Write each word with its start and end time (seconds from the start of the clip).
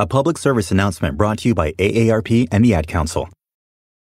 A 0.00 0.06
public 0.06 0.38
service 0.38 0.70
announcement 0.70 1.18
brought 1.18 1.38
to 1.38 1.48
you 1.48 1.56
by 1.56 1.72
AARP 1.72 2.46
and 2.52 2.64
the 2.64 2.72
Ad 2.72 2.86
Council. 2.86 3.28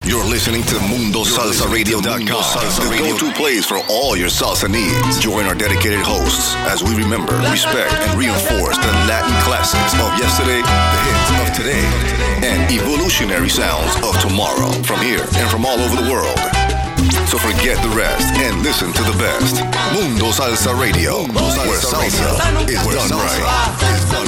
You're 0.04 0.28
listening 0.28 0.60
to 0.64 0.74
MundoSalsaRadio.com, 0.92 2.20
the 2.20 2.96
go-to 3.00 3.32
place 3.32 3.64
for 3.64 3.80
all 3.88 4.14
your 4.14 4.28
salsa 4.28 4.68
needs. 4.68 5.18
Join 5.18 5.46
our 5.46 5.54
dedicated 5.54 6.00
hosts 6.04 6.54
as 6.68 6.84
we 6.84 6.94
remember, 7.00 7.32
respect, 7.48 7.94
and 7.94 8.18
reinforce 8.20 8.76
the 8.76 8.92
Latin 9.08 9.32
classics 9.48 9.96
of 9.96 10.12
yesterday, 10.20 10.60
the 10.60 11.00
hits 11.00 11.30
of 11.40 11.48
today, 11.56 11.84
and 12.44 12.70
evolutionary 12.70 13.48
sounds 13.48 13.96
of 14.04 14.20
tomorrow 14.20 14.68
from 14.84 15.00
here 15.00 15.24
and 15.40 15.48
from 15.48 15.64
all 15.64 15.80
over 15.80 15.96
the 15.96 16.12
world. 16.12 16.36
So 17.32 17.38
forget 17.38 17.80
the 17.82 17.88
rest 17.96 18.36
and 18.36 18.62
listen 18.62 18.92
to 18.92 19.02
the 19.02 19.16
best. 19.18 19.64
Mundo 19.96 20.28
Salsa 20.30 20.78
Radio, 20.78 21.24
where 21.32 21.80
salsa 21.80 22.36
is 22.68 22.84
done 22.84 23.16
right. 23.16 24.25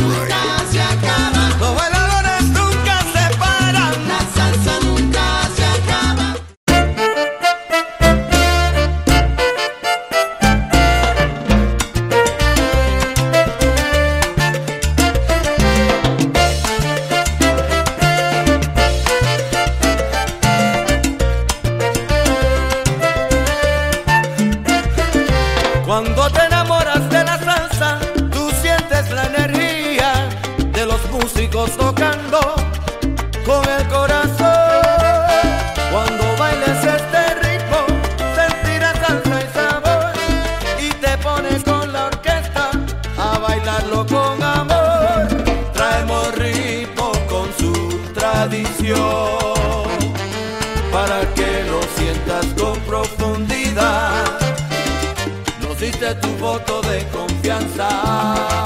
Tu 56.15 56.29
voto 56.39 56.81
de 56.81 57.05
confianza. 57.13 58.58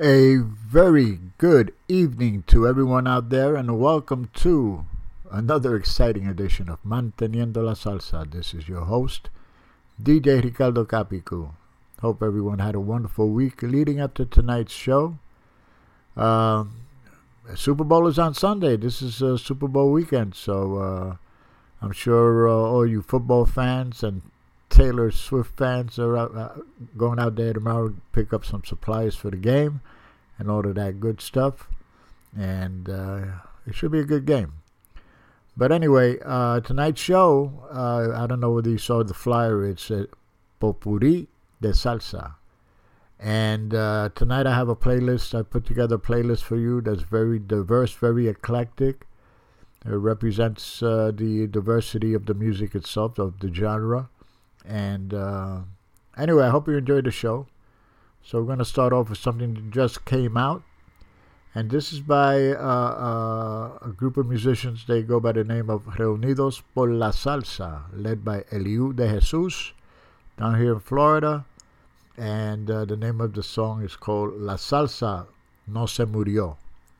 A 0.00 0.36
very 0.36 1.18
good 1.38 1.74
evening 1.88 2.44
to 2.46 2.68
everyone 2.68 3.08
out 3.08 3.30
there, 3.30 3.56
and 3.56 3.80
welcome 3.80 4.30
to 4.34 4.84
another 5.28 5.74
exciting 5.74 6.24
edition 6.28 6.68
of 6.68 6.80
Manteniendo 6.84 7.64
la 7.64 7.72
Salsa. 7.72 8.30
This 8.30 8.54
is 8.54 8.68
your 8.68 8.84
host, 8.84 9.28
DJ 10.00 10.44
Ricardo 10.44 10.84
Capicu. 10.84 11.50
Hope 12.00 12.22
everyone 12.22 12.60
had 12.60 12.76
a 12.76 12.80
wonderful 12.80 13.30
week 13.30 13.60
leading 13.60 13.98
up 13.98 14.14
to 14.14 14.24
tonight's 14.24 14.72
show. 14.72 15.18
Uh, 16.16 16.66
Super 17.56 17.82
Bowl 17.82 18.06
is 18.06 18.20
on 18.20 18.34
Sunday. 18.34 18.76
This 18.76 19.02
is 19.02 19.20
uh, 19.20 19.36
Super 19.36 19.66
Bowl 19.66 19.90
weekend, 19.90 20.36
so 20.36 20.76
uh, 20.76 21.16
I'm 21.82 21.90
sure 21.90 22.48
uh, 22.48 22.52
all 22.52 22.86
you 22.86 23.02
football 23.02 23.46
fans 23.46 24.04
and 24.04 24.22
Taylor 24.78 25.10
Swift 25.10 25.56
fans 25.56 25.98
are 25.98 26.16
out, 26.16 26.36
uh, 26.36 26.50
going 26.96 27.18
out 27.18 27.34
there 27.34 27.52
tomorrow 27.52 27.88
to 27.88 28.00
pick 28.12 28.32
up 28.32 28.44
some 28.44 28.62
supplies 28.64 29.16
for 29.16 29.28
the 29.28 29.36
game 29.36 29.80
and 30.38 30.48
all 30.48 30.64
of 30.64 30.76
that 30.76 31.00
good 31.00 31.20
stuff. 31.20 31.68
And 32.38 32.88
uh, 32.88 33.22
it 33.66 33.74
should 33.74 33.90
be 33.90 33.98
a 33.98 34.04
good 34.04 34.24
game. 34.24 34.52
But 35.56 35.72
anyway, 35.72 36.18
uh, 36.24 36.60
tonight's 36.60 37.00
show, 37.00 37.64
uh, 37.72 38.22
I 38.22 38.28
don't 38.28 38.38
know 38.38 38.52
whether 38.52 38.70
you 38.70 38.78
saw 38.78 39.02
the 39.02 39.14
flyer. 39.14 39.66
It's 39.66 39.90
a 39.90 40.06
Popurri 40.62 41.26
de 41.60 41.70
salsa. 41.70 42.34
And 43.18 43.74
uh, 43.74 44.10
tonight 44.14 44.46
I 44.46 44.54
have 44.54 44.68
a 44.68 44.76
playlist. 44.76 45.36
I 45.36 45.42
put 45.42 45.66
together 45.66 45.96
a 45.96 45.98
playlist 45.98 46.42
for 46.42 46.56
you 46.56 46.80
that's 46.80 47.02
very 47.02 47.40
diverse, 47.40 47.94
very 47.94 48.28
eclectic. 48.28 49.08
It 49.84 49.90
represents 49.90 50.84
uh, 50.84 51.10
the 51.12 51.48
diversity 51.48 52.14
of 52.14 52.26
the 52.26 52.34
music 52.34 52.76
itself, 52.76 53.18
of 53.18 53.40
the 53.40 53.52
genre. 53.52 54.08
And 54.68 55.14
uh, 55.14 55.60
anyway, 56.18 56.44
I 56.44 56.50
hope 56.50 56.68
you 56.68 56.76
enjoyed 56.76 57.04
the 57.04 57.10
show. 57.10 57.46
So 58.22 58.38
we're 58.38 58.46
going 58.46 58.58
to 58.58 58.66
start 58.66 58.92
off 58.92 59.08
with 59.08 59.18
something 59.18 59.54
that 59.54 59.70
just 59.70 60.04
came 60.04 60.36
out. 60.36 60.62
And 61.54 61.70
this 61.70 61.92
is 61.94 62.00
by 62.00 62.48
uh, 62.48 62.58
uh, 62.58 63.78
a 63.80 63.92
group 63.96 64.18
of 64.18 64.28
musicians. 64.28 64.84
They 64.86 65.02
go 65.02 65.18
by 65.18 65.32
the 65.32 65.44
name 65.44 65.70
of 65.70 65.84
Reunidos 65.96 66.62
por 66.74 66.90
la 66.90 67.10
Salsa, 67.10 67.84
led 67.94 68.22
by 68.22 68.42
Eliu 68.52 68.94
de 68.94 69.18
Jesus 69.18 69.72
down 70.38 70.58
here 70.58 70.74
in 70.74 70.80
Florida. 70.80 71.46
And 72.18 72.70
uh, 72.70 72.84
the 72.84 72.96
name 72.96 73.22
of 73.22 73.32
the 73.32 73.42
song 73.42 73.82
is 73.82 73.96
called 73.96 74.34
La 74.34 74.56
Salsa 74.56 75.26
No 75.66 75.86
Se 75.86 76.04
Murió. 76.04 76.58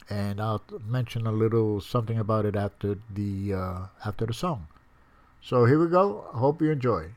And 0.08 0.40
I'll 0.40 0.62
mention 0.86 1.26
a 1.26 1.32
little 1.32 1.82
something 1.82 2.18
about 2.18 2.46
it 2.46 2.56
after 2.56 2.96
the 3.12 3.52
uh, 3.52 3.78
after 4.06 4.24
the 4.24 4.32
song. 4.32 4.68
So 5.42 5.66
here 5.66 5.78
we 5.78 5.88
go. 5.88 6.24
I 6.32 6.38
hope 6.38 6.62
you 6.62 6.70
enjoy. 6.70 7.10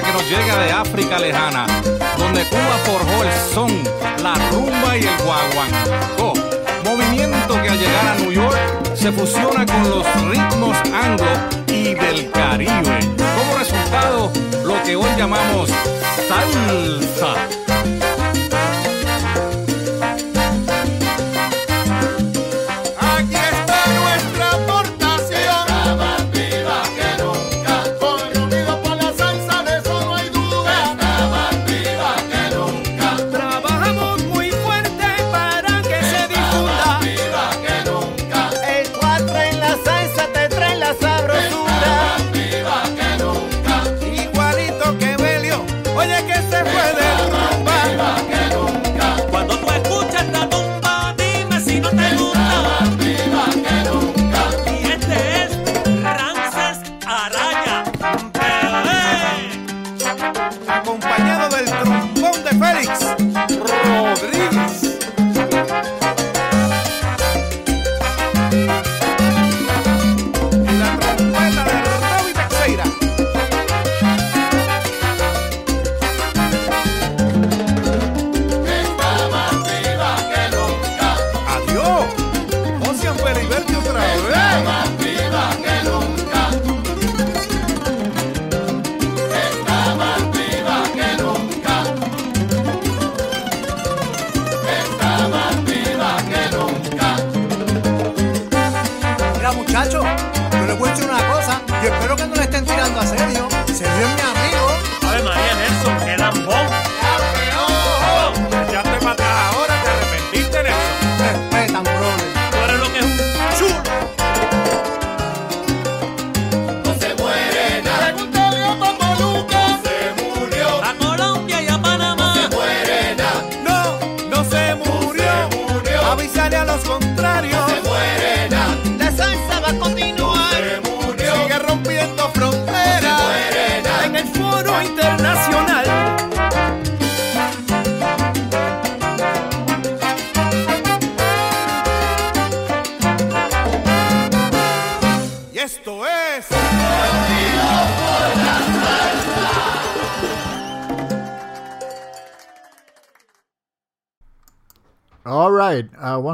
Que 0.00 0.12
nos 0.12 0.28
llega 0.28 0.58
de 0.58 0.72
África 0.72 1.18
lejana, 1.18 1.66
donde 2.16 2.44
Cuba 2.46 2.78
forjó 2.86 3.24
el 3.24 3.54
son, 3.54 3.82
la 4.22 4.34
rumba 4.50 4.96
y 4.96 5.02
el 5.02 5.16
guaguancó. 5.18 6.32
Movimiento 6.82 7.60
que 7.62 7.68
al 7.68 7.78
llegar 7.78 8.06
a 8.06 8.14
New 8.20 8.32
York 8.32 8.56
se 8.94 9.12
fusiona 9.12 9.66
con 9.66 9.90
los 9.90 10.06
ritmos 10.30 10.76
anglo 10.94 11.26
y 11.68 11.94
del 11.94 12.30
Caribe. 12.30 13.00
Como 13.36 13.58
resultado, 13.58 14.32
lo 14.64 14.82
que 14.82 14.96
hoy 14.96 15.10
llamamos 15.18 15.68
salsa. 16.28 18.01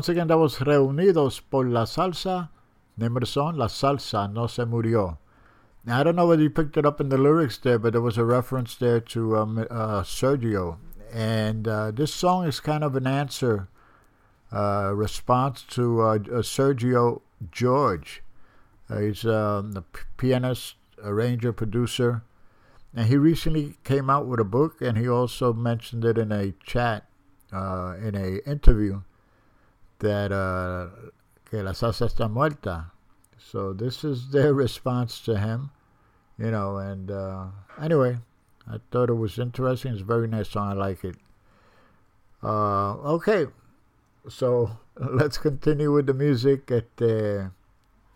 Uh, 0.08 0.24
that 0.24 0.38
was 0.38 0.56
Reunidos 0.56 1.42
por 1.50 1.66
la 1.66 1.84
Salsa. 1.84 2.48
Song, 3.24 3.56
La 3.56 3.66
Salsa 3.66 4.32
No 4.32 4.46
Se 4.46 4.64
Murió. 4.64 5.18
Now, 5.84 6.00
I 6.00 6.02
don't 6.02 6.16
know 6.16 6.26
whether 6.26 6.42
you 6.42 6.48
picked 6.48 6.78
it 6.78 6.86
up 6.86 6.98
in 6.98 7.10
the 7.10 7.18
lyrics 7.18 7.58
there, 7.58 7.78
but 7.78 7.92
there 7.92 8.00
was 8.00 8.16
a 8.16 8.24
reference 8.24 8.74
there 8.74 9.00
to 9.00 9.36
um, 9.36 9.58
uh, 9.58 10.02
Sergio. 10.02 10.78
And 11.12 11.68
uh, 11.68 11.90
this 11.90 12.14
song 12.14 12.46
is 12.46 12.58
kind 12.58 12.82
of 12.82 12.96
an 12.96 13.06
answer, 13.06 13.68
uh, 14.50 14.92
response 14.94 15.62
to 15.70 16.00
uh, 16.00 16.18
Sergio 16.40 17.20
George. 17.52 18.22
Uh, 18.88 19.00
he's 19.00 19.26
um, 19.26 19.76
a 19.76 19.84
pianist, 20.16 20.76
arranger, 21.04 21.52
producer. 21.52 22.22
And 22.94 23.08
he 23.08 23.18
recently 23.18 23.76
came 23.84 24.08
out 24.08 24.26
with 24.26 24.40
a 24.40 24.44
book, 24.44 24.80
and 24.80 24.96
he 24.96 25.06
also 25.06 25.52
mentioned 25.52 26.06
it 26.06 26.16
in 26.16 26.32
a 26.32 26.52
chat 26.64 27.04
uh, 27.52 27.94
in 28.02 28.14
a 28.14 28.38
interview 28.48 29.02
that 30.00 30.33
uh, 30.33 31.11
que 31.50 31.62
la 31.62 31.73
salsa 31.73 32.07
está 32.07 32.28
muerta. 32.28 32.90
So 33.38 33.73
this 33.73 34.05
is 34.05 34.28
their 34.33 34.55
response 34.55 35.21
to 35.23 35.38
him, 35.38 35.71
you 36.38 36.50
know. 36.50 36.76
And 36.78 37.11
uh, 37.11 37.47
anyway, 37.81 38.19
I 38.71 38.78
thought 38.90 39.11
it 39.11 39.14
was 39.14 39.38
interesting. 39.38 39.93
It's 39.93 40.02
a 40.02 40.05
very 40.05 40.28
nice 40.28 40.50
song. 40.50 40.69
I 40.69 40.73
like 40.75 41.05
it. 41.05 41.17
Uh, 42.43 42.95
okay, 43.17 43.47
so 44.28 44.78
let's 44.97 45.38
continue 45.38 45.93
with 45.93 46.07
the 46.07 46.14
music. 46.14 46.71
At 46.71 47.02
uh, 47.02 47.49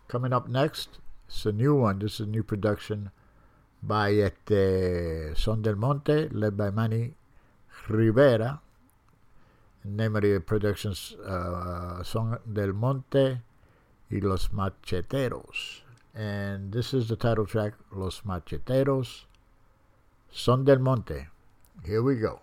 coming 0.07 0.33
up 0.33 0.47
next, 0.47 0.99
it's 1.27 1.45
a 1.45 1.51
new 1.51 1.75
one. 1.75 1.99
This 1.99 2.15
is 2.15 2.19
a 2.21 2.29
new 2.29 2.43
production 2.43 3.11
by 3.81 4.15
at 4.15 4.51
uh, 4.51 5.35
Son 5.35 5.61
del 5.61 5.75
Monte, 5.75 6.29
led 6.29 6.55
by 6.55 6.69
Manny 6.69 7.15
Rivera. 7.89 8.61
Nemery 9.85 10.45
Productions 10.45 11.13
uh, 11.25 12.03
Son 12.03 12.39
del 12.45 12.73
Monte 12.73 13.41
y 14.09 14.19
Los 14.21 14.49
Macheteros. 14.49 15.81
And 16.15 16.71
this 16.71 16.93
is 16.93 17.07
the 17.07 17.15
title 17.15 17.45
track, 17.45 17.73
Los 17.91 18.21
Macheteros, 18.21 19.25
Son 20.31 20.63
del 20.63 20.79
Monte. 20.79 21.27
Here 21.83 22.01
we 22.01 22.15
go. 22.15 22.39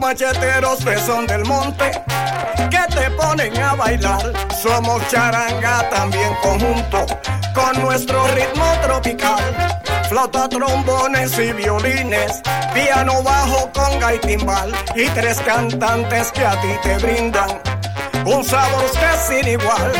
Macheteros 0.00 0.84
de 0.84 0.98
son 0.98 1.26
del 1.26 1.44
monte 1.44 1.90
que 2.70 2.94
te 2.94 3.10
ponen 3.12 3.56
a 3.62 3.74
bailar. 3.74 4.32
Somos 4.62 5.06
charanga 5.08 5.88
también 5.90 6.34
conjunto 6.42 7.06
con 7.54 7.82
nuestro 7.82 8.26
ritmo 8.28 8.64
tropical. 8.82 9.42
Flauta, 10.08 10.48
trombones 10.48 11.38
y 11.38 11.52
violines, 11.52 12.42
piano 12.72 13.22
bajo, 13.22 13.70
conga 13.72 14.14
y 14.14 14.18
timbal 14.18 14.72
y 14.94 15.06
tres 15.10 15.40
cantantes 15.40 16.30
que 16.32 16.44
a 16.44 16.60
ti 16.60 16.68
te 16.82 16.98
brindan 16.98 17.60
un 18.26 18.44
sabor 18.44 18.84
que 18.90 19.18
sin 19.28 19.48
igual. 19.48 19.92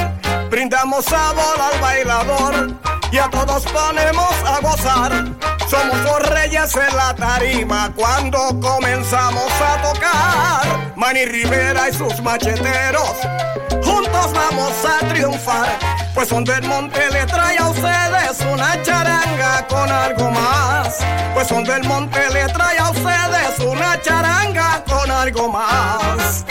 Brindamos 0.51 1.05
sabor 1.05 1.61
al 1.61 1.81
bailador 1.81 2.75
y 3.13 3.19
a 3.19 3.29
todos 3.29 3.65
ponemos 3.67 4.35
a 4.47 4.61
gozar. 4.61 5.54
Somos 5.75 6.29
reyes 6.29 6.77
en 6.77 6.97
la 6.97 7.15
tarima 7.15 7.93
cuando 7.97 8.39
comenzamos 8.61 9.51
a 9.61 9.83
tocar. 9.83 10.93
Manny 10.95 11.25
Rivera 11.25 11.89
y 11.89 11.93
sus 11.93 12.23
macheteros, 12.23 13.17
juntos 13.83 14.33
vamos 14.33 14.73
a 14.85 15.05
triunfar. 15.09 15.77
Pues 16.15 16.29
son 16.29 16.45
del 16.45 16.63
monte 16.69 17.01
le 17.11 17.27
trae 17.27 17.59
a 17.59 17.69
ustedes 17.69 18.41
una 18.53 18.81
charanga 18.85 19.67
con 19.67 19.91
algo 19.91 20.31
más. 20.31 20.99
Pues 21.35 21.49
son 21.49 21.65
del 21.65 21.83
monte 21.83 22.21
le 22.33 22.47
trae 22.53 22.79
a 22.79 22.91
ustedes 22.91 23.59
una 23.67 24.01
charanga 24.01 24.85
con 24.87 25.11
algo 25.11 25.49
más. 25.49 26.45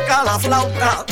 Toca 0.00 0.24
la 0.24 0.38
flauta, 0.38 1.04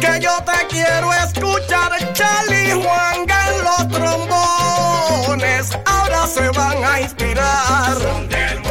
que 0.00 0.20
yo 0.20 0.30
te 0.44 0.66
quiero 0.68 1.12
escuchar. 1.12 1.90
Charlie 2.12 2.72
Juan 2.72 3.26
en 3.28 3.64
los 3.64 3.88
trombones, 3.88 5.78
ahora 5.86 6.26
se 6.26 6.48
van 6.50 6.84
a 6.84 7.00
inspirar. 7.00 8.61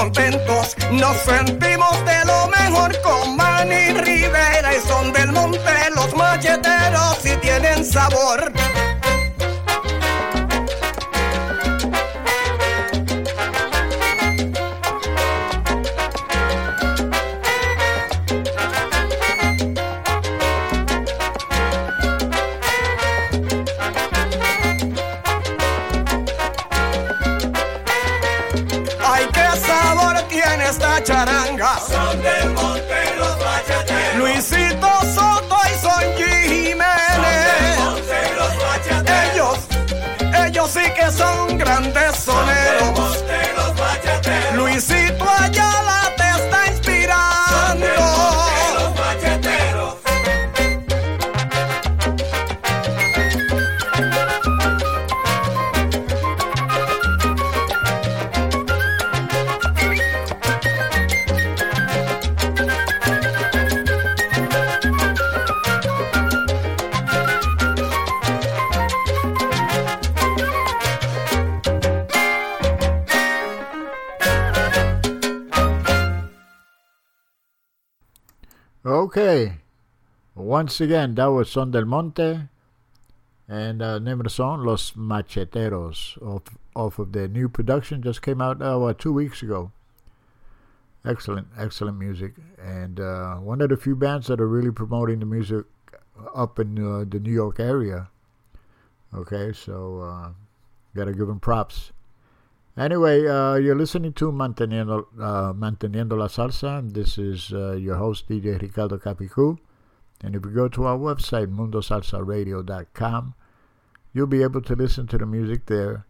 Contentos, 0.00 0.76
nos 0.92 1.16
sentimos 1.18 2.04
de 2.06 2.24
lo 2.24 2.48
mejor 2.48 2.90
con 3.02 3.36
Manny 3.36 3.92
Rivera 3.92 4.74
y 4.74 4.88
son 4.88 5.12
del 5.12 5.30
monte 5.32 5.58
los 5.94 6.16
macheteros 6.16 7.18
y 7.24 7.36
tienen 7.36 7.84
sabor. 7.84 8.39
Once 80.60 80.78
again, 80.78 81.14
that 81.14 81.24
was 81.24 81.50
Son 81.50 81.70
del 81.70 81.86
Monte. 81.86 82.40
And 83.48 83.80
uh, 83.80 83.98
name 83.98 84.20
of 84.20 84.24
the 84.24 84.28
song, 84.28 84.62
Los 84.62 84.90
Macheteros, 84.90 86.20
off, 86.20 86.42
off 86.76 86.98
of 86.98 87.12
their 87.12 87.28
new 87.28 87.48
production, 87.48 88.02
just 88.02 88.20
came 88.20 88.42
out 88.42 88.60
uh, 88.60 88.92
two 88.92 89.10
weeks 89.10 89.42
ago. 89.42 89.72
Excellent, 91.02 91.46
excellent 91.56 91.96
music. 91.96 92.34
And 92.62 93.00
uh, 93.00 93.36
one 93.36 93.62
of 93.62 93.70
the 93.70 93.78
few 93.78 93.96
bands 93.96 94.26
that 94.26 94.38
are 94.38 94.46
really 94.46 94.70
promoting 94.70 95.20
the 95.20 95.24
music 95.24 95.64
up 96.34 96.58
in 96.58 96.78
uh, 96.78 97.06
the 97.08 97.20
New 97.20 97.32
York 97.32 97.58
area. 97.58 98.10
Okay, 99.14 99.54
so 99.54 100.00
uh, 100.02 100.32
gotta 100.94 101.14
give 101.14 101.28
them 101.28 101.40
props. 101.40 101.92
Anyway, 102.76 103.26
uh, 103.26 103.54
you're 103.54 103.78
listening 103.78 104.12
to 104.12 104.30
Manteniendo, 104.30 105.06
uh, 105.18 105.54
Manteniendo 105.54 106.18
la 106.18 106.28
Salsa. 106.28 106.82
This 106.92 107.16
is 107.16 107.50
uh, 107.50 107.72
your 107.72 107.96
host, 107.96 108.28
DJ 108.28 108.60
Ricardo 108.60 108.98
Capicu. 108.98 109.56
And 110.22 110.34
if 110.34 110.44
you 110.44 110.50
go 110.50 110.68
to 110.68 110.84
our 110.84 110.98
website, 110.98 111.54
mundosalsaradio.com, 111.54 113.34
you'll 114.12 114.26
be 114.26 114.42
able 114.42 114.62
to 114.62 114.74
listen 114.74 115.06
to 115.06 115.18
the 115.18 115.26
music 115.26 115.66
there. 115.66 116.06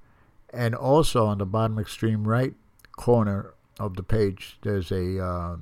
And 0.52 0.74
also 0.74 1.26
on 1.26 1.38
the 1.38 1.46
bottom 1.46 1.78
extreme 1.78 2.26
right 2.26 2.54
corner 2.92 3.54
of 3.78 3.96
the 3.96 4.02
page, 4.02 4.58
there's 4.62 4.90
a 4.90 5.24
uh, 5.24 5.56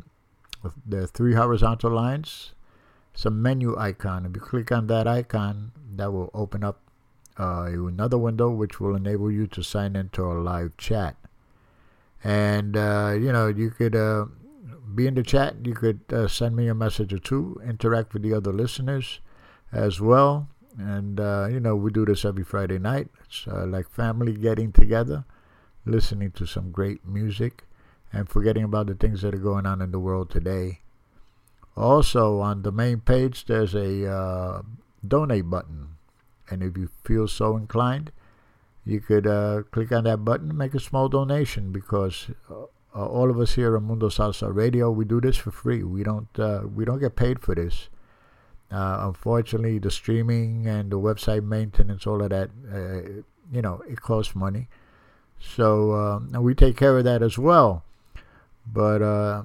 there 0.86 1.02
are 1.02 1.06
three 1.06 1.34
horizontal 1.34 1.90
lines. 1.90 2.52
A 3.24 3.30
menu 3.30 3.76
icon. 3.76 4.24
If 4.26 4.36
you 4.36 4.40
click 4.40 4.70
on 4.70 4.86
that 4.86 5.08
icon, 5.08 5.72
that 5.96 6.12
will 6.12 6.30
open 6.32 6.62
up 6.62 6.80
uh, 7.36 7.64
another 7.64 8.16
window 8.16 8.48
which 8.48 8.78
will 8.78 8.94
enable 8.94 9.28
you 9.28 9.48
to 9.48 9.62
sign 9.62 9.96
into 9.96 10.22
our 10.22 10.38
live 10.38 10.76
chat. 10.76 11.16
And, 12.22 12.76
uh, 12.76 13.16
you 13.18 13.32
know, 13.32 13.48
you 13.48 13.70
could 13.70 13.96
uh, 13.96 14.26
be 14.94 15.06
in 15.06 15.14
the 15.14 15.22
chat. 15.22 15.56
You 15.64 15.74
could 15.74 16.00
uh, 16.12 16.28
send 16.28 16.56
me 16.56 16.68
a 16.68 16.74
message 16.74 17.12
or 17.12 17.18
two, 17.18 17.60
interact 17.64 18.12
with 18.12 18.22
the 18.22 18.34
other 18.34 18.52
listeners 18.52 19.20
as 19.72 20.00
well. 20.00 20.48
And, 20.78 21.18
uh, 21.18 21.48
you 21.50 21.60
know, 21.60 21.74
we 21.76 21.90
do 21.90 22.04
this 22.04 22.24
every 22.24 22.44
Friday 22.44 22.78
night. 22.78 23.08
It's 23.24 23.46
uh, 23.48 23.66
like 23.66 23.90
family 23.90 24.34
getting 24.34 24.72
together, 24.72 25.24
listening 25.84 26.30
to 26.32 26.46
some 26.46 26.70
great 26.70 27.04
music, 27.06 27.64
and 28.12 28.28
forgetting 28.28 28.64
about 28.64 28.86
the 28.86 28.94
things 28.94 29.22
that 29.22 29.34
are 29.34 29.38
going 29.38 29.66
on 29.66 29.82
in 29.82 29.90
the 29.90 29.98
world 29.98 30.30
today. 30.30 30.80
Also, 31.76 32.40
on 32.40 32.62
the 32.62 32.72
main 32.72 33.00
page, 33.00 33.46
there's 33.46 33.74
a 33.74 34.62
donate 35.06 35.48
button 35.48 35.98
and 36.50 36.62
if 36.62 36.76
you 36.76 36.88
feel 37.04 37.28
so 37.28 37.56
inclined, 37.56 38.12
you 38.84 39.00
could 39.00 39.26
uh, 39.26 39.62
click 39.70 39.92
on 39.92 40.04
that 40.04 40.24
button 40.24 40.56
make 40.56 40.74
a 40.74 40.80
small 40.80 41.08
donation 41.08 41.72
because 41.72 42.30
uh, 42.94 43.06
all 43.06 43.30
of 43.30 43.38
us 43.38 43.54
here 43.54 43.76
at 43.76 43.82
Mundo 43.82 44.08
Salsa 44.08 44.54
Radio, 44.54 44.90
we 44.90 45.04
do 45.04 45.20
this 45.20 45.36
for 45.36 45.50
free. 45.50 45.82
We 45.82 46.02
don't 46.02 46.28
uh, 46.38 46.62
we 46.74 46.84
don't 46.84 46.98
get 46.98 47.16
paid 47.16 47.40
for 47.40 47.54
this. 47.54 47.88
Uh, 48.70 48.98
unfortunately, 49.08 49.78
the 49.78 49.90
streaming 49.90 50.66
and 50.66 50.90
the 50.90 50.98
website 50.98 51.42
maintenance, 51.42 52.06
all 52.06 52.22
of 52.22 52.30
that, 52.30 52.50
uh, 52.70 53.22
you 53.50 53.62
know, 53.62 53.82
it 53.88 54.00
costs 54.02 54.34
money. 54.34 54.68
So 55.40 55.92
um, 55.94 56.32
we 56.42 56.54
take 56.54 56.76
care 56.76 56.98
of 56.98 57.04
that 57.04 57.22
as 57.22 57.38
well. 57.38 57.84
But 58.66 59.02
uh, 59.02 59.42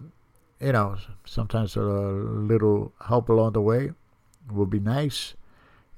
you 0.60 0.72
know, 0.72 0.98
sometimes 1.26 1.76
a 1.76 1.82
little 1.82 2.94
help 3.08 3.30
along 3.30 3.54
the 3.54 3.62
way 3.62 3.92
will 4.52 4.66
be 4.66 4.80
nice. 4.80 5.36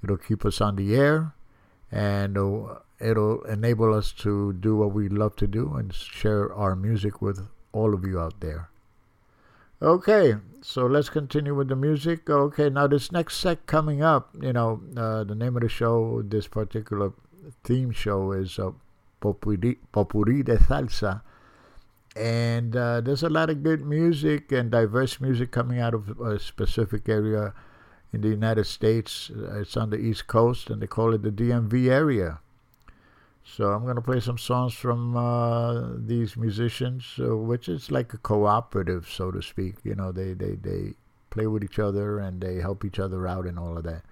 It'll 0.04 0.18
keep 0.18 0.46
us 0.46 0.62
on 0.62 0.76
the 0.76 0.96
air 0.96 1.34
and 1.92 2.38
it'll, 3.00 3.42
enable 3.44 3.94
us 3.94 4.12
to 4.12 4.54
do 4.54 4.76
what 4.76 4.94
we 4.94 5.10
love 5.10 5.36
to 5.38 5.48
do 5.48 5.74
and 5.76 5.94
share 5.94 6.54
our 6.54 6.76
music 6.76 7.22
with 7.22 7.48
all 7.72 7.94
of 7.94 8.06
you 8.06 8.20
out 8.20 8.40
there. 8.40 8.70
Okay, 9.82 10.36
so 10.62 10.86
let's 10.86 11.10
continue 11.10 11.54
with 11.54 11.68
the 11.68 11.76
music. 11.76 12.30
Okay, 12.30 12.70
now 12.70 12.88
this 12.88 13.12
next 13.12 13.38
set 13.38 13.66
coming 13.66 14.02
up, 14.02 14.30
you 14.42 14.54
know, 14.54 14.82
uh, 14.96 15.24
the 15.24 15.36
name 15.36 15.56
of 15.58 15.64
the 15.64 15.70
show, 15.70 16.22
this 16.26 16.48
particular 16.48 17.12
theme 17.64 17.92
show 17.92 18.32
is 18.32 18.58
uh, 18.58 18.72
Popurri, 19.22 19.78
Popurri 19.94 20.44
de 20.44 20.58
Salsa. 20.58 21.22
And 22.16 22.76
uh, 22.78 23.02
there's 23.02 23.24
a 23.24 23.30
lot 23.30 23.50
of 23.50 23.62
good 23.64 23.86
music 23.86 24.52
and 24.54 24.72
diverse 24.72 25.20
music 25.20 25.52
coming 25.52 25.80
out 25.80 25.94
of 25.94 26.18
a 26.22 26.40
specific 26.40 27.10
area 27.10 27.54
in 28.14 28.22
the 28.22 28.30
United 28.30 28.66
States. 28.66 29.30
It's 29.36 29.76
on 29.76 29.90
the 29.90 29.98
East 29.98 30.26
Coast, 30.28 30.70
and 30.70 30.82
they 30.82 30.88
call 30.88 31.14
it 31.14 31.24
the 31.24 31.32
DMV 31.32 31.90
area. 31.90 32.40
So 33.48 33.72
I'm 33.72 33.84
going 33.84 33.96
to 33.96 34.02
play 34.02 34.20
some 34.20 34.40
songs 34.40 34.74
from 34.74 35.16
uh, 35.16 35.94
these 35.98 36.36
musicians, 36.36 37.06
uh, 37.20 37.38
which 37.38 37.70
is 37.70 37.92
like 37.92 38.14
a 38.14 38.18
cooperative, 38.18 39.08
so 39.08 39.32
to 39.32 39.42
speak. 39.42 39.76
You 39.84 39.96
know, 39.96 40.12
they, 40.12 40.34
they, 40.34 40.56
they 40.56 40.94
play 41.30 41.46
with 41.46 41.64
each 41.64 41.78
other 41.78 42.20
and 42.20 42.42
they 42.42 42.56
help 42.56 42.84
each 42.84 43.00
other 43.00 43.28
out 43.28 43.46
and 43.46 43.60
all 43.60 43.78
of 43.78 43.84
that. 43.84 44.04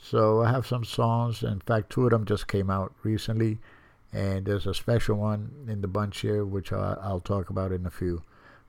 So 0.00 0.42
I 0.42 0.50
have 0.50 0.66
some 0.66 0.84
songs. 0.84 1.42
In 1.42 1.60
fact, 1.60 1.90
two 1.90 2.04
of 2.04 2.10
them 2.10 2.24
just 2.24 2.48
came 2.48 2.70
out 2.70 2.92
recently, 3.02 3.58
and 4.12 4.44
there's 4.44 4.66
a 4.66 4.74
special 4.74 5.16
one 5.16 5.66
in 5.68 5.82
the 5.82 5.88
bunch 5.88 6.20
here, 6.20 6.44
which 6.44 6.72
I, 6.72 6.96
will 7.10 7.20
talk 7.20 7.50
about 7.50 7.70
in 7.70 7.86
a 7.86 7.90
few. 7.90 8.22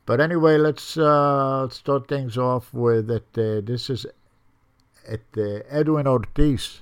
But 0.05 0.19
anyway, 0.21 0.57
let's 0.57 0.97
uh, 0.97 1.67
start 1.69 2.07
things 2.07 2.37
off 2.37 2.73
with 2.73 3.09
it. 3.09 3.25
Uh, 3.35 3.61
this 3.65 3.89
is 3.89 4.05
este, 5.07 5.65
Edwin 5.69 6.05
Ortiz 6.05 6.81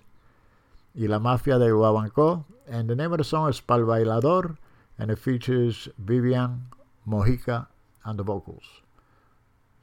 y 0.94 1.08
la 1.08 1.20
Mafia 1.20 1.58
de 1.58 1.70
Guaguancó. 1.72 2.44
And 2.68 2.90
the 2.90 2.96
name 2.96 3.12
of 3.12 3.18
the 3.18 3.24
song 3.24 3.50
is 3.50 3.60
Pal 3.60 3.80
Bailador, 3.80 4.58
and 4.98 5.12
it 5.12 5.20
features 5.20 5.90
Vivian 5.98 6.68
Mojica 7.08 7.68
on 8.06 8.18
the 8.18 8.24
vocals. 8.24 8.64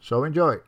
So 0.01 0.25
enjoy. 0.25 0.59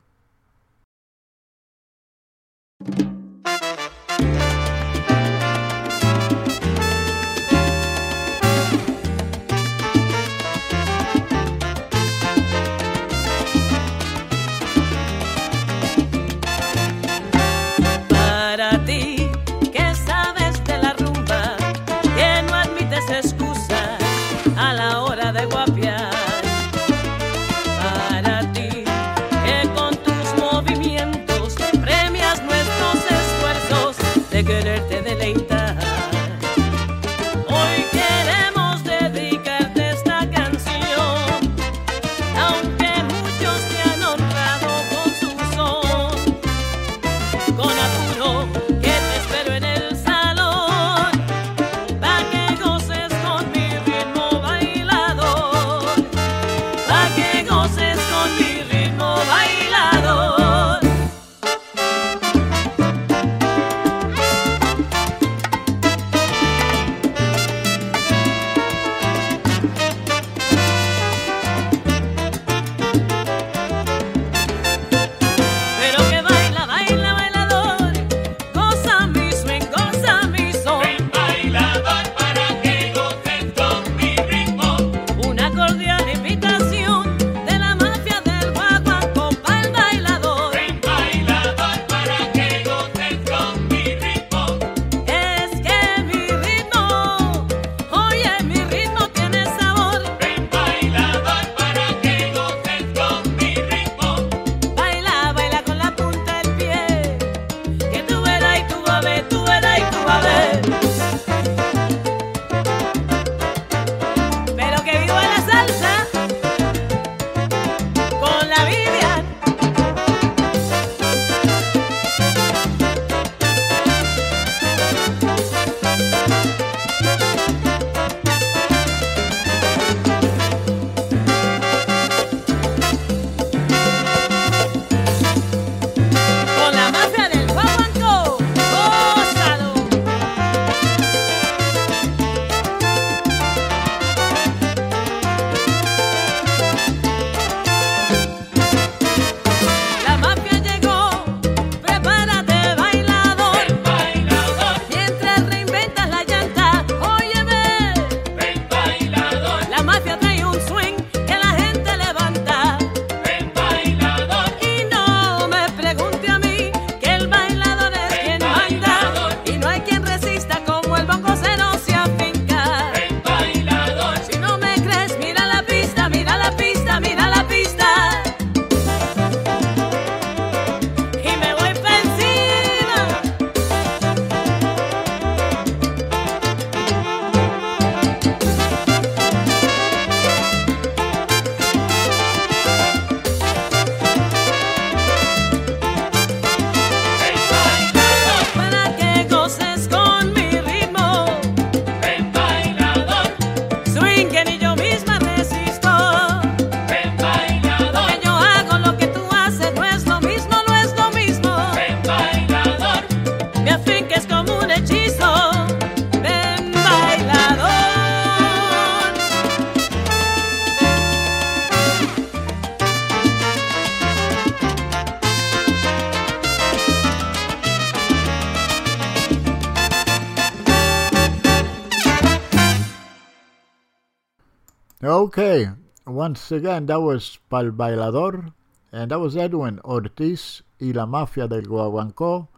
Okay, 235.32 235.70
once 236.06 236.52
again, 236.52 236.84
that 236.84 237.00
was 237.00 237.38
Pal 237.48 237.70
Bailador, 237.70 238.52
and 238.92 239.10
that 239.10 239.18
was 239.18 239.34
Edwin 239.34 239.80
Ortiz 239.82 240.60
y 240.78 240.92
La 240.94 241.06
Mafia 241.06 241.48
del 241.48 241.62
Guaguancó, 241.62 242.48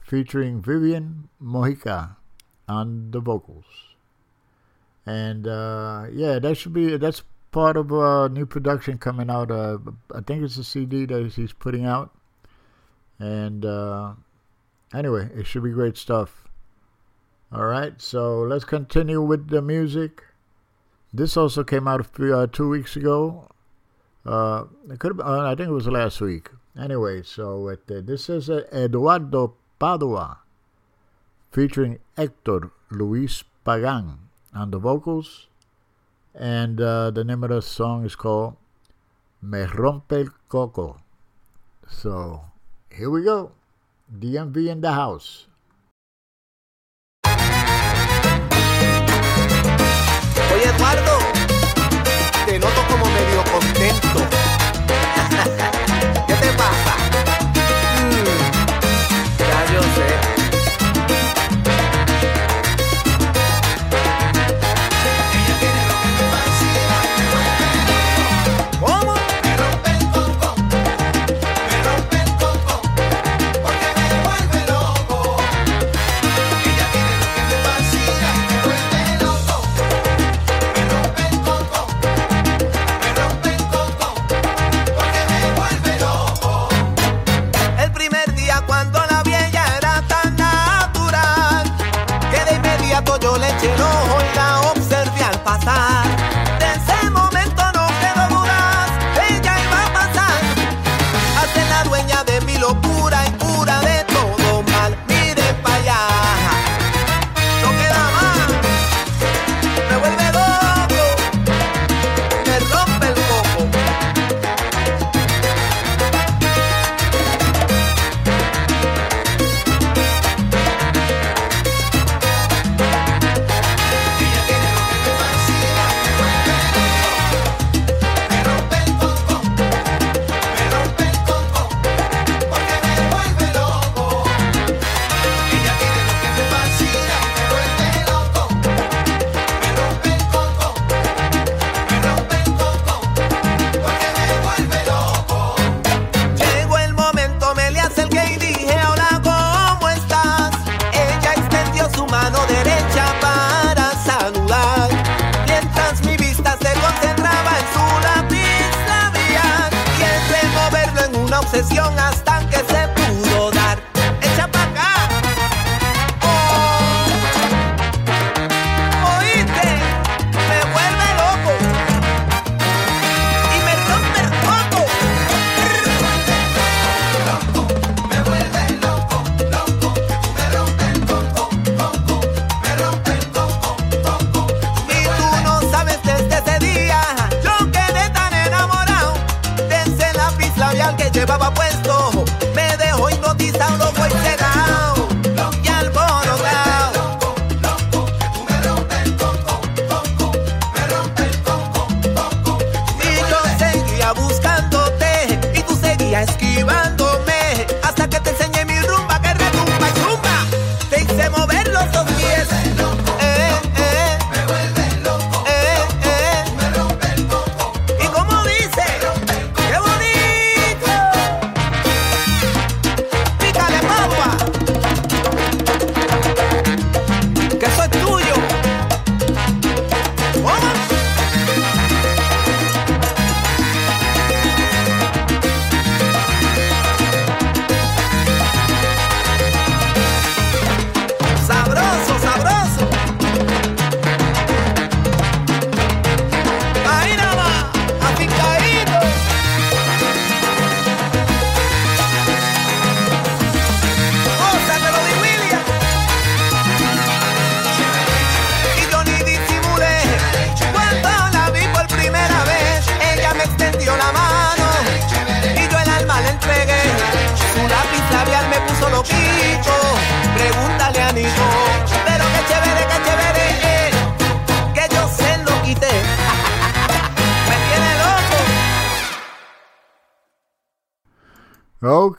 featuring 0.00 0.60
Vivian 0.60 1.30
Mojica 1.42 2.16
on 2.68 3.12
the 3.12 3.20
vocals. 3.20 3.64
And 5.06 5.46
uh, 5.46 6.04
yeah, 6.12 6.38
that 6.38 6.58
should 6.58 6.74
be 6.74 6.98
that's 6.98 7.22
part 7.50 7.78
of 7.78 7.90
a 7.90 8.28
new 8.28 8.44
production 8.44 8.98
coming 8.98 9.30
out. 9.30 9.50
Uh, 9.50 9.78
I 10.14 10.20
think 10.20 10.42
it's 10.42 10.58
a 10.58 10.64
CD 10.64 11.06
that 11.06 11.32
he's 11.32 11.54
putting 11.54 11.86
out, 11.86 12.14
and 13.18 13.64
uh, 13.64 14.12
anyway, 14.92 15.30
it 15.34 15.46
should 15.46 15.62
be 15.62 15.70
great 15.70 15.96
stuff. 15.96 16.46
All 17.50 17.64
right, 17.64 17.98
so 17.98 18.42
let's 18.42 18.66
continue 18.66 19.22
with 19.22 19.48
the 19.48 19.62
music. 19.62 20.22
This 21.16 21.34
also 21.34 21.64
came 21.64 21.88
out 21.88 22.04
few, 22.04 22.34
uh, 22.36 22.46
two 22.46 22.68
weeks 22.68 22.94
ago. 22.94 23.48
Uh, 24.26 24.64
it 24.90 24.98
could 24.98 25.16
have, 25.16 25.20
uh, 25.20 25.48
I 25.48 25.54
think 25.54 25.70
it 25.70 25.72
was 25.72 25.88
last 25.88 26.20
week. 26.20 26.50
Anyway, 26.78 27.22
so 27.22 27.68
it, 27.68 27.86
this 27.86 28.28
is 28.28 28.50
Eduardo 28.50 29.54
Padua 29.78 30.40
featuring 31.50 32.00
Hector 32.18 32.70
Luis 32.90 33.44
Pagan 33.64 34.28
on 34.54 34.70
the 34.70 34.78
vocals. 34.78 35.46
And 36.34 36.82
uh, 36.82 37.10
the 37.12 37.24
name 37.24 37.42
of 37.44 37.48
the 37.48 37.62
song 37.62 38.04
is 38.04 38.14
called 38.14 38.56
Me 39.40 39.60
Rompe 39.60 40.12
el 40.12 40.28
Coco. 40.50 41.00
So 41.88 42.42
here 42.92 43.08
we 43.08 43.24
go. 43.24 43.52
DMV 44.12 44.68
in 44.68 44.82
the 44.82 44.92
house. 44.92 45.46
Oye, 50.56 50.68
Eduardo. 50.74 51.05
te 52.56 52.60
noto 52.60 52.80
como 52.88 53.04
medio 53.04 53.44
contento. 53.52 54.18
¿Qué 56.26 56.34
te 56.34 56.52
pasa? 56.52 57.05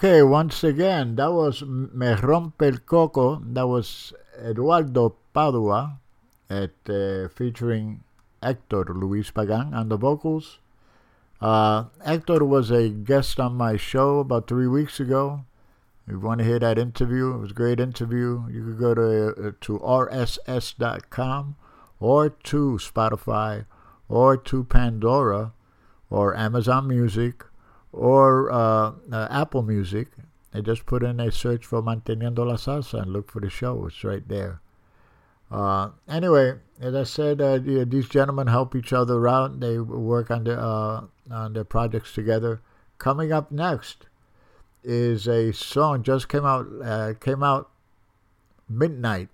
Okay, 0.07 0.23
once 0.23 0.63
again, 0.63 1.17
that 1.17 1.33
was 1.33 1.61
Me 1.63 2.15
Rompe 2.15 2.61
el 2.61 2.77
Coco. 2.77 3.41
That 3.43 3.67
was 3.67 4.13
Eduardo 4.41 5.17
Padua 5.33 5.99
at, 6.49 6.71
uh, 6.87 7.27
featuring 7.27 8.05
Hector 8.41 8.85
Luis 8.85 9.31
Pagan 9.31 9.73
on 9.73 9.89
the 9.89 9.97
vocals. 9.97 10.59
Uh, 11.41 11.87
Hector 12.05 12.45
was 12.45 12.71
a 12.71 12.87
guest 12.87 13.37
on 13.37 13.55
my 13.55 13.75
show 13.75 14.19
about 14.19 14.47
three 14.47 14.65
weeks 14.65 15.01
ago. 15.01 15.43
If 16.05 16.13
you 16.13 16.19
want 16.21 16.39
to 16.39 16.45
hear 16.45 16.59
that 16.59 16.79
interview, 16.79 17.33
it 17.33 17.39
was 17.39 17.51
a 17.51 17.61
great 17.61 17.81
interview. 17.81 18.47
You 18.49 18.63
could 18.63 18.79
go 18.79 18.93
to, 18.95 19.49
uh, 19.49 19.51
to 19.59 19.77
rss.com 19.77 21.57
or 21.99 22.29
to 22.29 22.79
Spotify 22.81 23.65
or 24.07 24.37
to 24.37 24.63
Pandora 24.63 25.51
or 26.09 26.33
Amazon 26.33 26.87
Music 26.87 27.43
or 27.97 28.51
uh, 28.51 28.91
uh, 29.11 29.27
Apple 29.29 29.63
Music 29.63 30.07
and 30.53 30.65
just 30.65 30.85
put 30.85 31.03
in 31.03 31.19
a 31.19 31.31
search 31.31 31.65
for 31.65 31.81
Manteniendo 31.81 32.45
la 32.45 32.55
Salsa 32.55 33.01
and 33.01 33.11
look 33.11 33.29
for 33.29 33.41
the 33.41 33.49
show. 33.49 33.85
It's 33.87 34.03
right 34.03 34.27
there. 34.27 34.61
Uh, 35.49 35.89
anyway, 36.07 36.55
as 36.79 36.93
I 36.93 37.03
said, 37.03 37.41
uh, 37.41 37.59
yeah, 37.63 37.83
these 37.85 38.09
gentlemen 38.09 38.47
help 38.47 38.75
each 38.75 38.91
other 38.93 39.27
out. 39.27 39.59
They 39.59 39.79
work 39.79 40.29
on 40.29 40.43
their 40.43 40.59
uh, 40.59 41.03
on 41.31 41.53
their 41.53 41.63
projects 41.63 42.13
together. 42.13 42.61
Coming 42.97 43.31
up 43.31 43.51
next 43.51 44.07
is 44.83 45.27
a 45.27 45.51
song 45.53 46.03
just 46.03 46.27
came 46.29 46.45
out 46.45 46.67
uh, 46.83 47.13
came 47.19 47.43
out 47.43 47.69
midnight. 48.69 49.29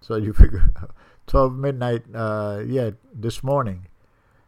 So 0.00 0.16
you 0.24 0.32
figure 0.32 0.72
twelve 1.26 1.54
midnight, 1.54 2.04
uh, 2.14 2.62
yeah, 2.66 2.90
this 3.12 3.42
morning, 3.42 3.86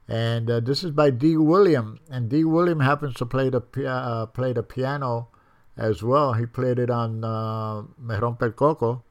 and 0.09 0.51
uh, 0.51 0.61
this 0.61 0.85
is 0.85 0.93
by 0.93 1.11
D. 1.11 1.37
William, 1.37 1.99
and 2.11 2.29
D. 2.29 2.45
William 2.45 2.81
happens 2.81 3.15
to 3.15 3.27
play 3.27 3.51
the 3.51 3.63
uh, 3.89 4.27
play 4.27 4.53
the 4.53 4.63
piano 4.63 5.29
as 5.77 6.03
well. 6.03 6.35
He 6.35 6.47
played 6.47 6.79
it 6.79 6.91
on 6.91 7.25
uh, 7.25 7.83
Me 7.99 8.17
Coco. 8.57 9.03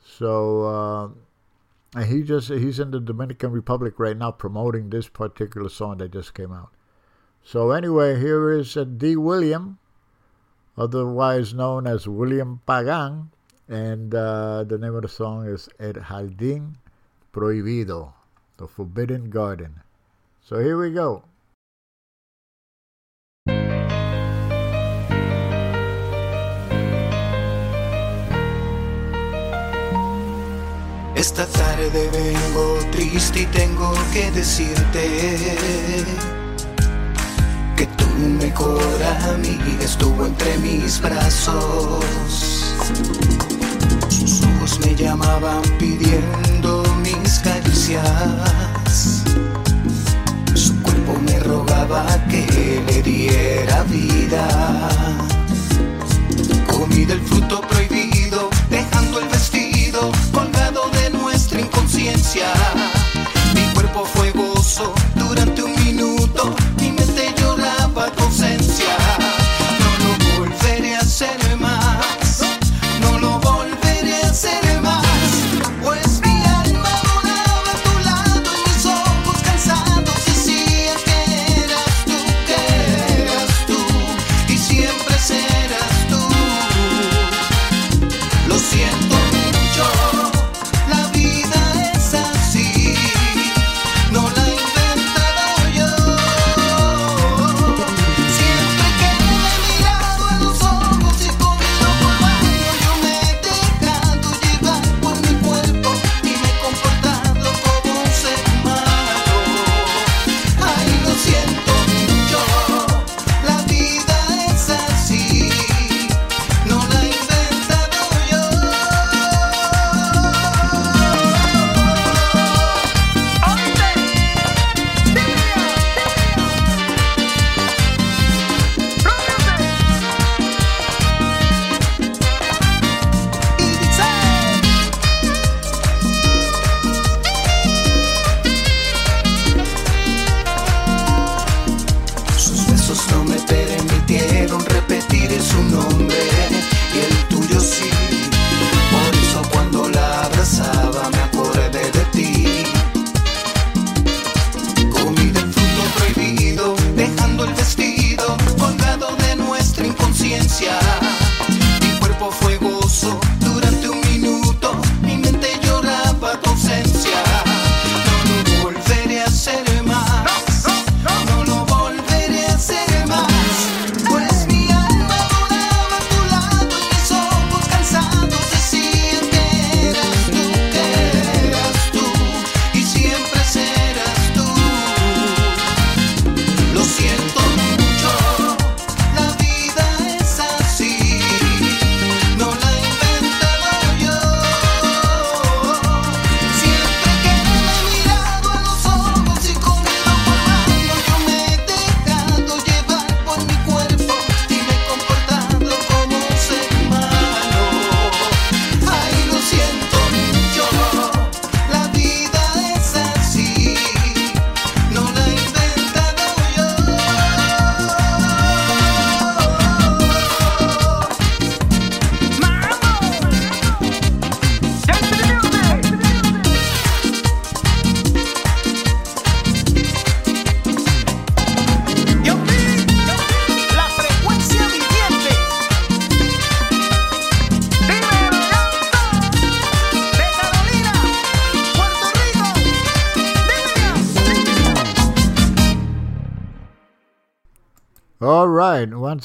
So 0.00 0.64
uh, 0.64 1.08
and 1.94 2.06
he 2.06 2.22
just 2.22 2.48
he's 2.48 2.78
in 2.78 2.90
the 2.90 3.00
Dominican 3.00 3.52
Republic 3.52 3.94
right 3.98 4.16
now 4.16 4.30
promoting 4.30 4.90
this 4.90 5.08
particular 5.08 5.68
song 5.68 5.98
that 5.98 6.12
just 6.12 6.34
came 6.34 6.52
out. 6.52 6.70
So 7.42 7.70
anyway, 7.70 8.18
here 8.18 8.50
is 8.50 8.76
uh, 8.76 8.84
D. 8.84 9.16
William, 9.16 9.78
otherwise 10.76 11.54
known 11.54 11.86
as 11.86 12.06
William 12.06 12.60
Pagan, 12.66 13.30
and 13.68 14.14
uh, 14.14 14.64
the 14.64 14.78
name 14.78 14.94
of 14.94 15.02
the 15.02 15.08
song 15.08 15.46
is 15.46 15.68
El 15.78 15.94
Jardín 15.94 16.74
Prohibido, 17.32 18.12
the 18.58 18.66
Forbidden 18.66 19.30
Garden. 19.30 19.80
So 20.48 20.56
here 20.60 20.78
we 20.78 20.92
go. 20.92 21.22
Esta 31.14 31.44
tarde 31.44 32.08
vengo 32.10 32.78
triste 32.92 33.42
y 33.42 33.46
tengo 33.52 33.92
que 34.10 34.30
decirte 34.30 35.04
que 37.76 37.86
tu 37.98 38.06
mejor 38.40 39.02
amiga 39.34 39.84
estuvo 39.84 40.24
entre 40.24 40.56
mis 40.60 40.98
brazos. 40.98 42.02
Sus 44.08 44.44
ojos 44.44 44.80
me 44.80 44.94
llamaban 44.94 45.60
pidiendo 45.78 46.82
mis 47.02 47.38
caricias. 47.40 48.77
Me 51.88 52.30
que 52.30 52.82
le 52.86 53.02
diera 53.02 53.82
vida. 53.84 54.46
Comí 56.66 57.04
del 57.04 57.20
fruto 57.20 57.60
prohibido, 57.62 58.50
dejando 58.68 59.20
el 59.20 59.28
vestido 59.28 60.12
colgado 60.32 60.90
de 60.90 61.10
nuestra 61.10 61.60
inconsciencia. 61.60 62.46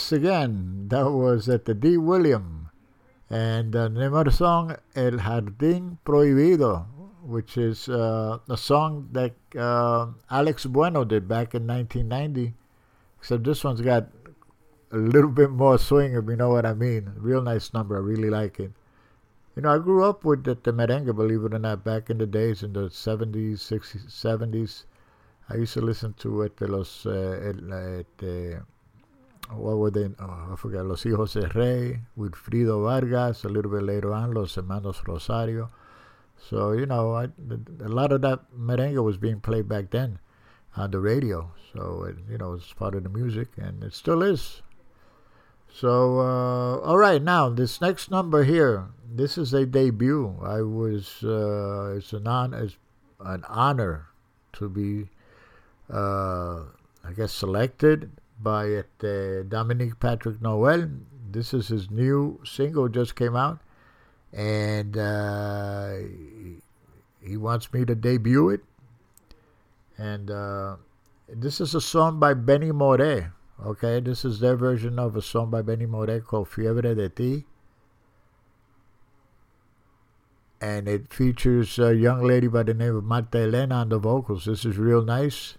Once 0.04 0.12
again, 0.12 0.90
that 0.90 1.10
was 1.10 1.48
at 1.48 1.64
the 1.64 1.74
D. 1.74 1.96
William. 1.96 2.70
And 3.30 3.72
the 3.72 3.88
name 3.88 4.14
of 4.14 4.26
the 4.26 4.34
song, 4.34 4.76
El 4.98 5.14
Jardín 5.14 5.98
Prohibido, 6.04 6.88
which 7.24 7.58
is 7.58 7.88
uh, 7.88 8.40
a 8.50 8.58
song 8.58 9.08
that 9.14 9.34
uh, 9.58 10.08
Alex 10.30 10.66
Bueno 10.66 11.06
did 11.06 11.30
back 11.30 11.56
in 11.56 11.66
1990. 11.66 12.54
Except 13.18 13.46
this 13.46 13.64
one's 13.64 13.80
got 13.80 14.10
a 14.92 14.98
little 14.98 15.30
bit 15.30 15.52
more 15.52 15.78
swing, 15.78 16.16
if 16.16 16.26
you 16.28 16.36
know 16.36 16.50
what 16.50 16.66
I 16.66 16.74
mean. 16.74 17.10
Real 17.16 17.42
nice 17.42 17.74
number. 17.74 17.96
I 17.96 18.02
really 18.02 18.30
like 18.30 18.60
it. 18.60 18.74
You 19.56 19.62
know, 19.62 19.74
I 19.74 19.78
grew 19.78 20.04
up 20.04 20.26
with 20.26 20.44
the, 20.44 20.56
the 20.56 20.74
merengue, 20.74 21.16
believe 21.16 21.46
it 21.46 21.54
or 21.54 21.60
not, 21.60 21.86
back 21.86 22.10
in 22.10 22.18
the 22.18 22.28
days 22.28 22.62
in 22.62 22.74
the 22.74 22.90
70s, 22.90 23.60
60s, 23.72 24.12
70s. 24.12 24.84
I 25.48 25.56
used 25.56 25.76
to 25.76 25.82
listen 25.82 26.14
to 26.20 26.42
it, 26.42 26.60
los, 26.60 27.06
uh, 27.06 27.40
el, 27.42 27.74
uh, 27.74 28.60
what 29.56 29.78
were 29.78 29.92
they? 29.92 30.10
Oh, 30.20 30.50
I 30.52 30.56
forgot. 30.56 30.86
Los 30.86 31.04
Hijos 31.04 31.34
de 31.34 31.48
Rey 31.48 32.02
with 32.16 32.34
Frido 32.34 32.84
Vargas. 32.84 33.44
A 33.44 33.50
little 33.50 33.72
bit 33.72 33.84
later 33.84 34.14
on, 34.14 34.34
Los 34.34 34.56
Hermanos 34.56 35.02
Rosario. 35.08 35.70
So 36.50 36.72
you 36.74 36.86
know, 36.86 37.14
I, 37.14 37.26
a 37.84 37.90
lot 37.90 38.12
of 38.12 38.22
that 38.22 38.52
merengue 38.58 39.04
was 39.04 39.18
being 39.18 39.40
played 39.40 39.68
back 39.68 39.92
then 39.92 40.20
on 40.76 40.92
the 40.92 41.00
radio. 41.00 41.52
So 41.74 42.04
it, 42.04 42.18
you 42.30 42.38
know, 42.38 42.54
it's 42.54 42.74
part 42.74 42.96
of 42.96 43.04
the 43.04 43.10
music, 43.10 43.50
and 43.58 43.84
it 43.84 43.94
still 43.94 44.22
is. 44.22 44.62
So 45.74 46.20
uh, 46.20 46.80
all 46.80 46.98
right, 46.98 47.22
now 47.22 47.50
this 47.50 47.82
next 47.82 48.12
number 48.12 48.44
here. 48.44 48.88
This 49.16 49.38
is 49.38 49.54
a 49.54 49.66
debut. 49.66 50.36
I 50.44 50.62
was. 50.62 51.24
Uh, 51.24 51.96
it's 51.98 52.14
an 52.14 52.28
on, 52.28 52.54
it's 52.54 52.78
an 53.20 53.44
honor 53.48 54.08
to 54.54 54.70
be. 54.70 55.10
Uh, 55.92 56.64
I 57.06 57.12
guess 57.16 57.34
selected 57.34 58.10
by 58.44 58.84
uh, 59.04 59.44
Dominique 59.48 60.00
Patrick 60.00 60.42
Noel. 60.42 60.90
This 61.32 61.54
is 61.54 61.70
his 61.70 61.90
new 61.90 62.40
single, 62.44 62.90
just 62.90 63.16
came 63.16 63.36
out, 63.36 63.60
and 64.32 64.98
uh, 64.98 65.96
he 67.22 67.38
wants 67.38 67.72
me 67.74 67.86
to 67.86 67.96
debut 67.96 68.50
it. 68.50 68.62
And 69.98 70.30
uh, 70.30 70.76
this 71.28 71.62
is 71.62 71.74
a 71.74 71.82
song 71.82 72.20
by 72.20 72.34
Benny 72.34 72.72
Moré. 72.72 73.32
Okay, 73.66 74.00
this 74.00 74.26
is 74.26 74.40
their 74.40 74.56
version 74.56 75.00
of 75.00 75.16
a 75.16 75.22
song 75.22 75.50
by 75.50 75.62
Benny 75.62 75.86
Moré 75.86 76.24
called 76.24 76.50
Fiebre 76.50 76.96
de 76.96 77.10
Ti. 77.10 77.46
And 80.60 80.88
it 80.88 81.14
features 81.14 81.78
a 81.78 81.96
young 81.96 82.24
lady 82.24 82.48
by 82.48 82.64
the 82.64 82.74
name 82.74 82.96
of 82.96 83.04
Marta 83.04 83.40
Elena 83.40 83.76
on 83.76 83.90
the 83.90 84.00
vocals. 84.00 84.46
This 84.46 84.66
is 84.66 84.78
real 84.78 85.02
nice. 85.02 85.58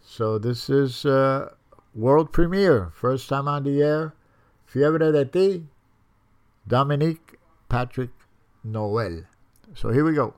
So 0.00 0.38
this 0.38 0.68
is 0.70 1.04
uh, 1.04 1.54
world 1.94 2.32
premiere, 2.32 2.90
first 2.94 3.28
time 3.28 3.48
on 3.48 3.64
the 3.64 3.82
air. 3.82 4.14
Fiebre 4.66 5.12
de 5.12 5.24
Ti, 5.26 5.66
Dominique 6.66 7.38
Patrick 7.68 8.10
Noel. 8.64 9.24
So 9.74 9.90
here 9.90 10.04
we 10.04 10.14
go. 10.14 10.34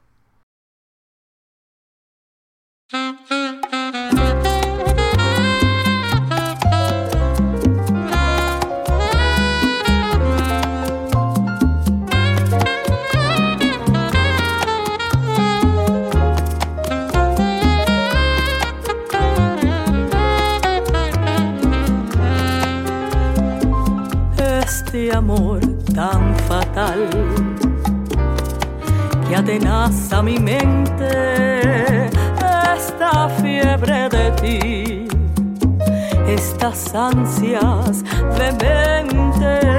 Que 29.29 29.37
atenaza 29.37 30.23
mi 30.23 30.39
mente, 30.39 32.09
esta 32.77 33.29
fiebre 33.29 34.09
de 34.09 34.31
ti, 34.43 35.09
estas 36.27 36.93
ansias 36.95 38.03
dementes, 38.37 39.74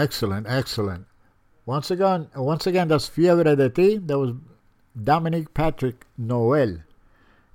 Excellent, 0.00 0.46
excellent. 0.48 1.04
Once 1.66 1.90
again, 1.90 2.28
once 2.34 2.66
again, 2.66 2.88
that's 2.88 3.06
Fiebre 3.06 3.54
de 3.54 3.68
Ti. 3.68 3.98
That 3.98 4.18
was 4.18 4.32
Dominic 4.96 5.52
Patrick 5.52 6.06
Noel. 6.16 6.78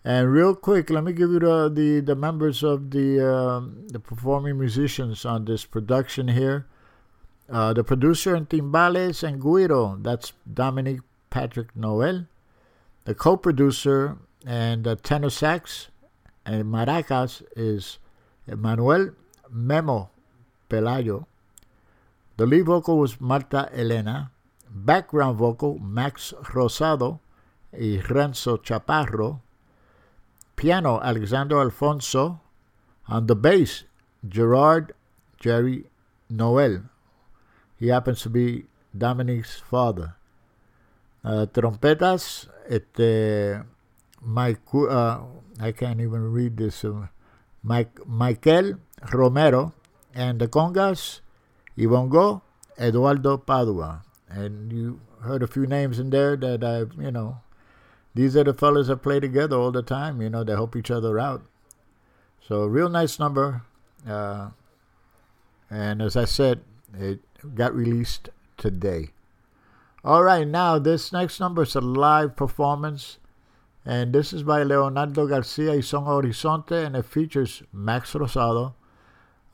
And 0.03 0.31
real 0.31 0.53
quick, 0.53 0.91
let 0.91 1.03
me 1.03 1.11
give 1.11 1.31
you 1.31 1.39
the 1.39 1.69
the, 1.73 2.01
the 2.01 2.15
members 2.15 2.61
of 2.61 2.91
the 2.91 3.07
um, 3.27 3.87
the 3.87 3.99
performing 3.99 4.59
musicians 4.59 5.25
on 5.25 5.45
this 5.45 5.65
production 5.65 6.27
here. 6.27 6.67
Uh, 7.49 7.73
the 7.73 7.83
producer 7.83 8.35
and 8.35 8.47
timbales 8.47 9.23
and 9.23 9.41
guiro, 9.41 10.01
that's 10.03 10.33
Dominic 10.45 10.99
Patrick 11.31 11.75
Noel. 11.75 12.27
The 13.05 13.15
co-producer 13.15 14.17
and 14.45 14.83
the 14.83 14.95
tenor 14.95 15.31
sax 15.31 15.89
and 16.45 16.65
maracas 16.65 17.41
is 17.55 17.97
Manuel 18.47 19.15
Memo 19.49 20.11
Pelayo. 20.69 21.25
The 22.37 22.45
lead 22.45 22.65
vocal 22.65 22.97
was 22.97 23.21
Marta 23.21 23.69
Elena. 23.73 24.31
Background 24.69 25.37
vocal 25.37 25.79
Max 25.79 26.33
Rosado 26.53 27.19
y 27.71 28.01
Renzo 28.01 28.57
Chaparro. 28.57 29.41
Piano 30.55 30.99
Alexander 31.01 31.59
Alfonso. 31.59 32.41
On 33.07 33.27
the 33.27 33.35
bass 33.35 33.85
Gerard 34.27 34.93
Jerry 35.39 35.85
Noel. 36.29 36.83
He 37.77 37.87
happens 37.87 38.21
to 38.23 38.29
be 38.29 38.65
Dominic's 38.97 39.59
father. 39.59 40.15
Uh, 41.23 41.45
trompetas, 41.47 42.47
este, 42.69 43.63
Mike, 44.21 44.61
uh, 44.73 45.19
I 45.59 45.71
can't 45.71 45.99
even 45.99 46.31
read 46.31 46.57
this. 46.57 46.85
Uh, 46.85 47.07
Mike, 47.63 47.99
Michael 48.05 48.75
Romero, 49.11 49.73
and 50.13 50.39
the 50.39 50.47
congas, 50.47 51.21
Ivongo, 51.77 52.41
Eduardo 52.79 53.37
Padua. 53.37 54.03
And 54.29 54.71
you 54.71 54.99
heard 55.21 55.43
a 55.43 55.47
few 55.47 55.65
names 55.65 55.99
in 55.99 56.09
there 56.09 56.35
that 56.35 56.63
I've, 56.63 56.93
you 57.01 57.11
know, 57.11 57.41
these 58.13 58.35
are 58.37 58.43
the 58.43 58.53
fellas 58.53 58.87
that 58.87 58.97
play 58.97 59.19
together 59.19 59.57
all 59.57 59.71
the 59.71 59.83
time. 59.83 60.21
You 60.21 60.29
know, 60.29 60.43
they 60.43 60.53
help 60.53 60.75
each 60.75 60.91
other 60.91 61.19
out. 61.19 61.43
So, 62.47 62.65
real 62.65 62.89
nice 62.89 63.19
number. 63.19 63.63
Uh, 64.07 64.49
and 65.69 66.01
as 66.01 66.15
I 66.15 66.25
said, 66.25 66.61
it 66.97 67.19
got 67.55 67.73
released 67.75 68.29
today. 68.57 69.09
All 70.03 70.23
right, 70.23 70.47
now 70.47 70.77
this 70.77 71.11
next 71.11 71.39
number 71.39 71.63
is 71.63 71.75
a 71.75 71.81
live 71.81 72.35
performance, 72.35 73.17
and 73.83 74.13
this 74.13 74.33
is 74.33 74.43
by 74.43 74.61
Leonardo 74.61 75.25
Garcia 75.25 75.71
y 75.71 75.81
Son 75.81 76.03
Horizonte, 76.05 76.85
and 76.85 76.95
it 76.95 77.05
features 77.05 77.63
Max 77.73 78.13
Rosado. 78.13 78.75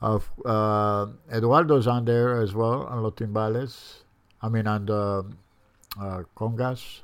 Of 0.02 0.28
uh, 0.44 1.06
Eduardo's 1.30 1.86
on 1.86 2.04
there 2.04 2.42
as 2.42 2.54
well 2.54 2.82
on 2.90 3.04
los 3.04 3.12
timbales. 3.12 4.02
I 4.42 4.48
mean 4.48 4.66
on 4.66 4.86
the 4.86 5.24
uh, 5.98 6.22
congas. 6.36 7.02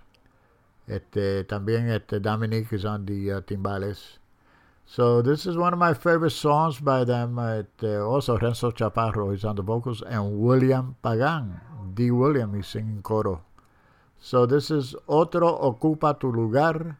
Este, 0.88 1.44
también 1.44 1.88
este 1.88 2.20
Dominic 2.20 2.72
is 2.72 2.84
on 2.84 3.07
the 3.07 3.32
uh, 3.32 3.40
timbales. 3.42 4.18
So 4.84 5.22
this 5.22 5.46
is 5.46 5.57
one 5.57 5.72
of 5.72 5.78
my 5.78 5.94
favorite 5.94 6.30
songs 6.30 6.80
by 6.80 7.05
them. 7.05 7.38
It, 7.38 7.84
also 7.84 8.36
Renzo 8.36 8.72
Chaparro 8.72 9.32
is 9.32 9.44
on 9.44 9.55
the 9.55 9.62
vocals 9.62 10.03
and 10.03 10.40
William 10.40 10.96
Pagan. 11.01 11.61
D. 11.94 12.11
William 12.11 12.55
is 12.55 12.66
singing 12.66 13.03
coro. 13.03 13.42
So 14.18 14.46
this 14.46 14.70
is 14.70 14.96
Otro 15.09 15.57
Ocupa 15.59 16.18
Tu 16.18 16.32
Lugar. 16.32 16.99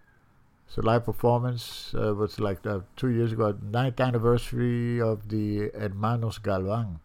A 0.77 0.81
live 0.81 1.05
performance. 1.07 1.93
Uh, 1.93 2.15
was 2.15 2.39
like 2.39 2.65
uh, 2.65 2.81
two 2.95 3.09
years 3.09 3.33
ago, 3.33 3.59
ninth 3.61 3.99
anniversary 3.99 5.01
of 5.01 5.29
the 5.29 5.71
Hermanos 5.75 6.39
Galvan 6.39 7.01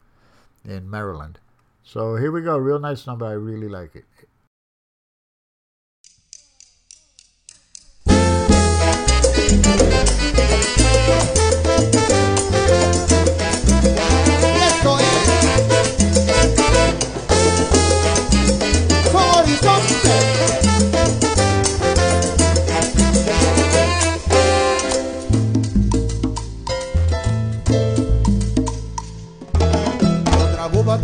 in 0.64 0.88
Maryland. 0.88 1.40
So 1.84 2.16
here 2.18 2.32
we 2.32 2.42
go. 2.42 2.56
Real 2.58 2.78
nice 2.78 3.08
number. 3.08 3.26
I 3.26 3.32
really 3.32 3.68
like 3.68 3.96
it. 3.96 4.06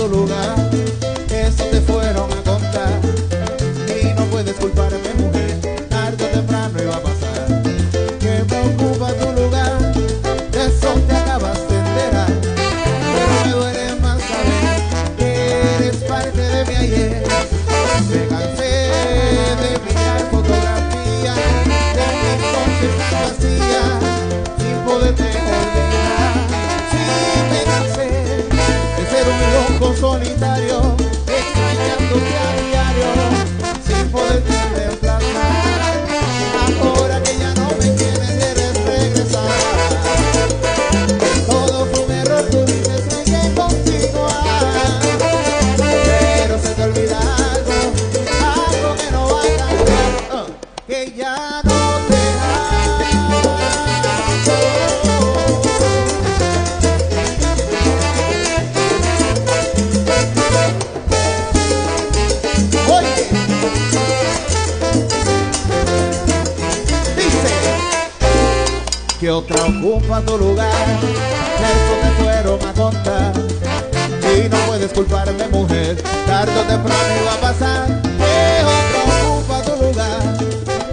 Lugar, 0.10 0.56
que 69.20 69.30
otra 69.30 69.66
ocupa 69.66 70.22
tu 70.22 70.38
lugar. 70.38 70.72
Eso 71.60 71.94
te 72.02 72.24
fueron 72.24 72.66
a 72.66 72.74
contar. 72.74 73.34
Y 74.34 74.48
no 74.48 74.58
puedes 74.68 74.94
culparme, 74.94 75.48
mujer. 75.50 76.02
Tarde 76.26 76.58
o 76.58 76.64
temprano 76.64 77.22
iba 77.22 77.34
a 77.34 77.42
pasar. 77.42 78.02
Que 78.02 78.64
otra 78.64 79.28
ocupa 79.28 79.62
tu 79.64 79.84
lugar. 79.84 80.22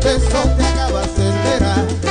Eso 0.01 0.41
te 0.57 0.65
acabas 0.65 1.17
de 1.17 1.29
enterar. 1.29 2.06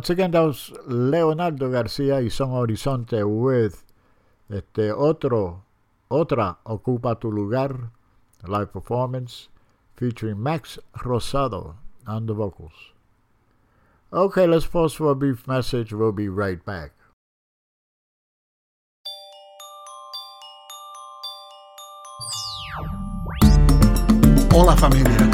Once 0.00 0.08
again, 0.08 0.30
that 0.30 0.40
was 0.40 0.72
Leonardo 0.86 1.70
Garcia 1.70 2.22
y 2.22 2.28
Son 2.28 2.48
Horizonte 2.48 3.22
with 3.22 3.84
este 4.48 4.90
otro, 4.90 5.62
otra 6.10 6.56
Ocupa 6.64 7.20
Tu 7.20 7.30
Lugar 7.30 7.90
live 8.48 8.72
performance 8.72 9.50
featuring 9.94 10.42
Max 10.42 10.78
Rosado 11.04 11.74
on 12.06 12.24
the 12.24 12.32
vocals. 12.32 12.72
Okay, 14.10 14.46
let's 14.46 14.64
pause 14.64 14.94
for 14.94 15.10
a 15.10 15.14
brief 15.14 15.46
message. 15.46 15.92
We'll 15.92 16.12
be 16.12 16.30
right 16.30 16.64
back. 16.64 16.92
Hola 24.50 24.74
familia, 24.78 25.28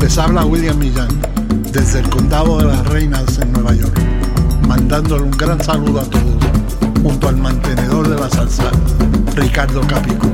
les 0.00 0.16
habla 0.16 0.46
William 0.46 0.78
Millán 0.78 1.39
desde 1.72 2.00
el 2.00 2.10
condado 2.10 2.58
de 2.58 2.64
las 2.66 2.86
Reinas 2.86 3.38
en 3.38 3.52
Nueva 3.52 3.74
York, 3.74 4.00
mandándole 4.66 5.24
un 5.24 5.30
gran 5.30 5.62
saludo 5.62 6.00
a 6.00 6.04
todos, 6.04 6.36
junto 7.02 7.28
al 7.28 7.36
mantenedor 7.36 8.08
de 8.08 8.18
la 8.18 8.28
salsa, 8.28 8.70
Ricardo 9.34 9.80
Capico, 9.82 10.26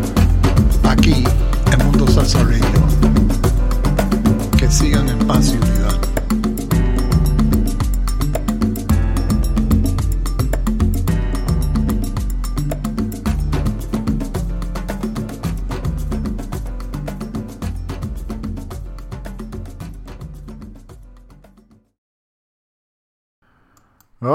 aquí 0.85 1.25
en 1.73 1.87
Mundo 1.87 2.07
Salsa 2.09 2.43
Radio. 2.43 2.64
Que 4.57 4.71
sigan 4.71 5.09
en 5.09 5.19
paz 5.27 5.55
y 5.55 5.76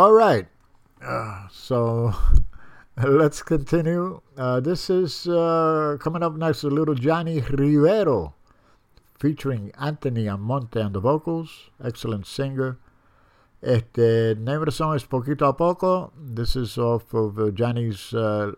All 0.02 0.14
right. 0.14 0.48
Uh, 1.00 1.46
so 1.52 2.16
let's 2.98 3.44
continue. 3.44 4.22
Uh, 4.36 4.60
this 4.60 4.90
is 4.90 5.28
uh, 5.28 5.98
coming 6.00 6.24
up 6.24 6.34
next, 6.34 6.64
little 6.64 6.96
Johnny 6.96 7.40
Rivero 7.40 8.34
featuring 9.20 9.72
Anthony 9.80 10.28
Almonte 10.28 10.82
on 10.82 10.94
the 10.94 11.00
vocals. 11.00 11.70
Excellent 11.86 12.26
singer. 12.26 12.80
Este, 13.62 14.36
name 14.40 14.62
of 14.62 14.66
the 14.66 14.72
song 14.72 14.96
is 14.96 15.04
Poquito 15.04 15.48
a 15.48 15.54
Poco. 15.54 16.12
This 16.20 16.56
is 16.56 16.80
off 16.80 17.14
of 17.14 17.38
uh, 17.38 17.52
Johnny's 17.52 18.12
uh, 18.12 18.54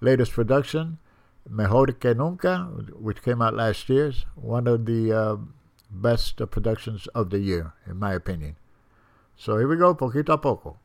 latest 0.00 0.30
production, 0.30 0.98
Mejor 1.50 1.86
que 1.86 2.14
Nunca, 2.14 2.70
which 2.94 3.20
came 3.20 3.42
out 3.42 3.54
last 3.54 3.88
year. 3.88 4.12
One 4.36 4.68
of 4.68 4.86
the 4.86 5.12
uh, 5.12 5.36
best 5.90 6.40
productions 6.52 7.08
of 7.16 7.30
the 7.30 7.40
year, 7.40 7.72
in 7.84 7.98
my 7.98 8.12
opinion. 8.12 8.54
So 9.34 9.58
here 9.58 9.66
we 9.66 9.76
go, 9.76 9.96
Poquito 9.96 10.34
a 10.34 10.38
Poco. 10.38 10.78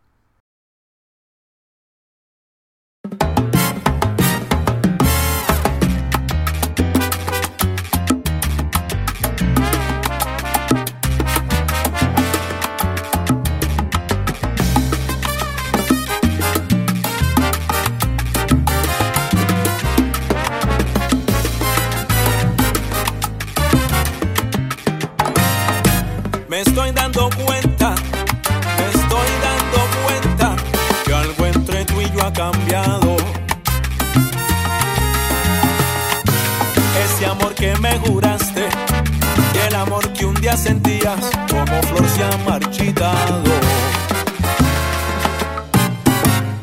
Un 40.40 40.44
día 40.44 40.56
sentías 40.56 41.30
como 41.50 41.82
flor 41.84 42.08
se 42.08 42.24
ha 42.24 42.38
marchitado. 42.50 43.44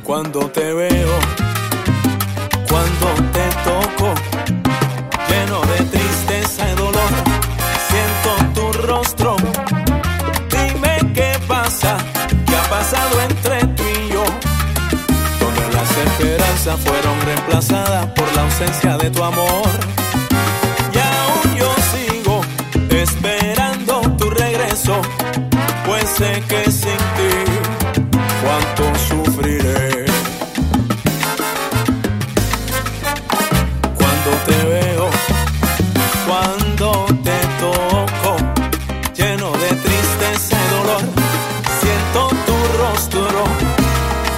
Cuando 0.02 0.48
te 0.48 0.72
veo, 0.72 1.18
cuando 2.70 3.06
te 3.34 3.46
toco, 3.68 4.14
lleno 5.28 5.60
de 5.72 5.84
tristeza 5.90 6.72
y 6.72 6.74
dolor, 6.76 7.10
siento 7.88 8.54
tu 8.54 8.86
rostro. 8.86 9.36
Dime 10.50 11.12
qué 11.12 11.38
pasa, 11.46 11.98
qué 12.46 12.56
ha 12.56 12.70
pasado 12.70 13.20
entre 13.28 13.60
tú 13.74 13.82
y 13.82 14.12
yo, 14.14 14.24
donde 15.38 15.76
las 15.76 15.90
esperanzas 15.90 16.80
fueron 16.80 17.20
reemplazadas 17.26 18.06
por 18.06 18.34
la 18.36 18.42
ausencia 18.42 18.96
de 18.96 19.10
tu 19.10 19.22
amor. 19.22 20.05
Sé 26.06 26.42
que 26.48 26.70
sin 26.70 26.96
ti 27.16 27.32
cuánto 28.42 28.98
sufriré. 29.08 30.04
Cuando 33.98 34.30
te 34.46 34.64
veo, 34.72 35.10
cuando 36.26 37.06
te 37.24 37.38
toco, 37.60 38.36
lleno 39.14 39.50
de 39.52 39.68
tristeza 39.68 40.56
y 40.56 40.74
dolor, 40.76 41.02
siento 41.80 42.28
tu 42.46 42.56
rostro. 42.78 43.44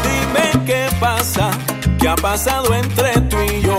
Dime 0.05 0.65
qué 0.65 0.89
pasa, 0.99 1.51
qué 2.01 2.09
ha 2.09 2.17
pasado 2.17 2.75
entre 2.75 3.21
tú 3.23 3.37
y 3.43 3.61
yo, 3.61 3.77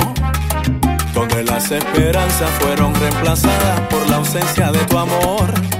donde 1.13 1.43
las 1.43 1.71
esperanzas 1.71 2.49
fueron 2.59 2.93
reemplazadas 2.95 3.79
por 3.89 4.07
la 4.09 4.17
ausencia 4.17 4.71
de 4.71 4.79
tu 4.85 4.97
amor. 4.97 5.78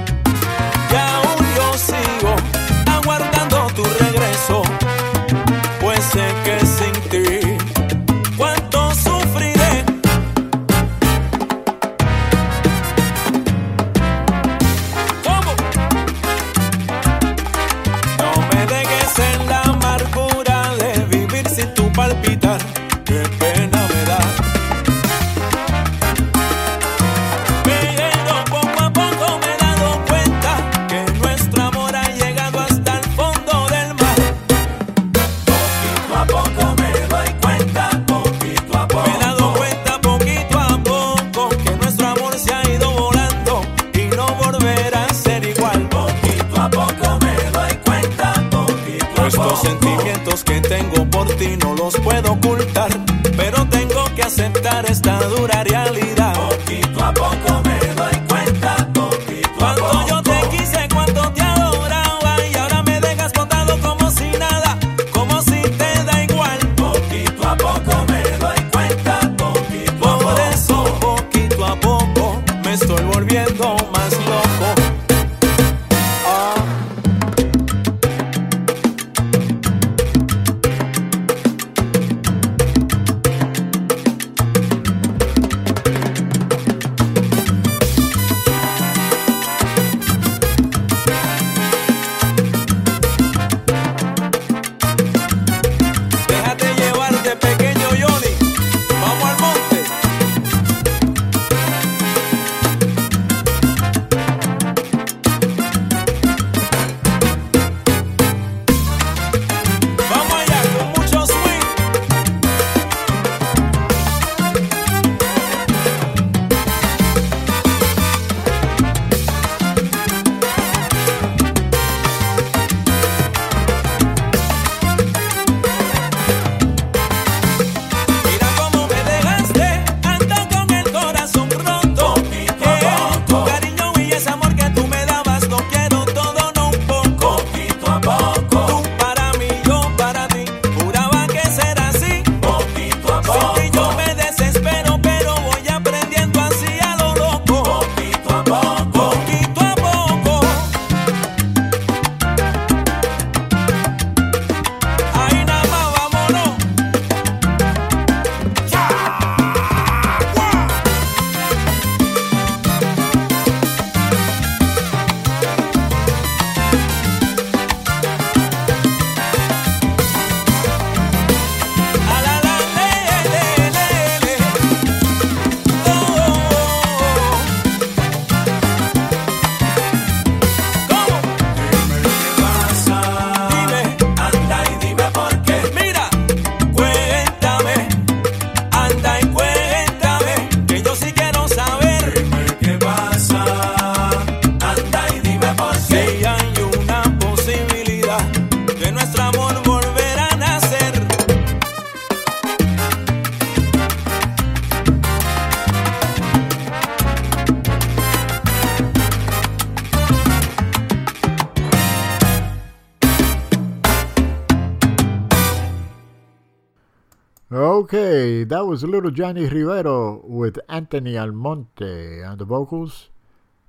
Was 218.70 218.84
little 218.84 219.10
Johnny 219.10 219.46
Rivero 219.48 220.24
with 220.24 220.60
Anthony 220.68 221.18
Almonte 221.18 222.22
on 222.22 222.38
the 222.38 222.44
vocals. 222.44 223.08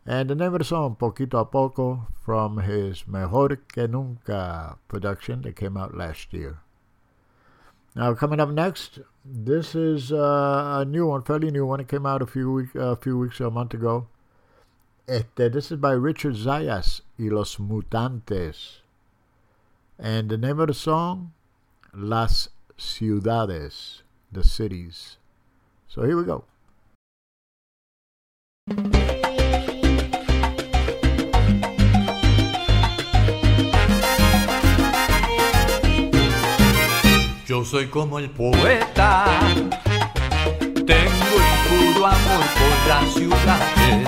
And 0.06 0.30
the 0.30 0.36
name 0.36 0.54
of 0.54 0.60
the 0.60 0.64
song, 0.64 0.96
Poquito 0.96 1.40
a 1.40 1.46
Poco, 1.46 2.06
from 2.24 2.60
his 2.60 3.08
Mejor 3.08 3.56
que 3.68 3.88
Nunca 3.88 4.78
production 4.88 5.42
that 5.42 5.56
came 5.56 5.76
out 5.76 5.98
last 5.98 6.32
year. 6.34 6.60
Now, 7.96 8.14
coming 8.14 8.40
up 8.40 8.50
next, 8.50 9.00
this 9.26 9.74
is 9.74 10.12
uh, 10.12 10.82
a 10.82 10.86
new 10.86 11.08
one, 11.08 11.24
fairly 11.24 11.50
new 11.50 11.66
one. 11.66 11.80
It 11.80 11.88
came 11.88 12.06
out 12.06 12.22
a 12.22 12.28
few, 12.28 12.52
week, 12.52 12.76
a 12.76 12.96
few 12.96 13.18
weeks 13.18 13.42
or 13.42 13.46
a 13.46 13.52
month 13.52 13.74
ago. 13.74 14.08
Este, 15.08 15.52
this 15.52 15.72
is 15.72 15.80
by 15.80 15.94
Richard 15.94 16.36
Zayas 16.36 17.02
y 17.18 17.30
Los 17.32 17.56
Mutantes. 17.56 18.82
And 19.98 20.30
the 20.30 20.38
name 20.38 20.60
of 20.60 20.68
the 20.68 20.76
song, 20.76 21.34
Las 21.92 22.50
Ciudades, 22.78 24.01
the 24.32 24.44
cities. 24.44 25.18
So 25.88 26.04
here 26.04 26.16
we 26.16 26.24
go. 26.24 26.46
Yo 37.46 37.66
soy 37.66 37.88
como 37.88 38.18
el 38.18 38.30
poeta, 38.30 39.26
tengo 40.60 41.36
impuro 41.42 42.08
amor 42.08 42.46
por 42.56 42.88
las 42.88 43.14
ciudades. 43.14 44.08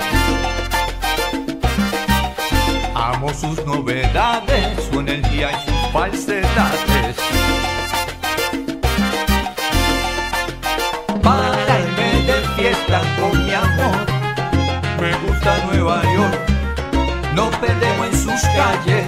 Amo 2.96 3.34
sus 3.34 3.66
novedades, 3.66 4.82
su 4.90 5.02
energía 5.02 5.52
y 5.52 5.66
sus 5.66 5.92
falsedades. 5.92 7.83
Para 11.24 11.80
irme 11.80 12.22
de 12.28 12.38
fiesta 12.58 13.02
con 13.18 13.46
mi 13.46 13.54
amor, 13.54 13.96
me 15.00 15.12
gusta 15.26 15.58
Nueva 15.72 16.02
York, 16.04 16.40
no 17.34 17.50
perdemos 17.62 18.08
en 18.08 18.18
sus 18.18 18.42
calles. 18.58 19.08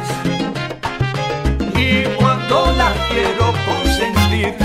Y 1.76 2.03
cuando 2.18 2.74
la 2.78 2.93
quiero 3.09 3.53
consentir, 3.68 4.55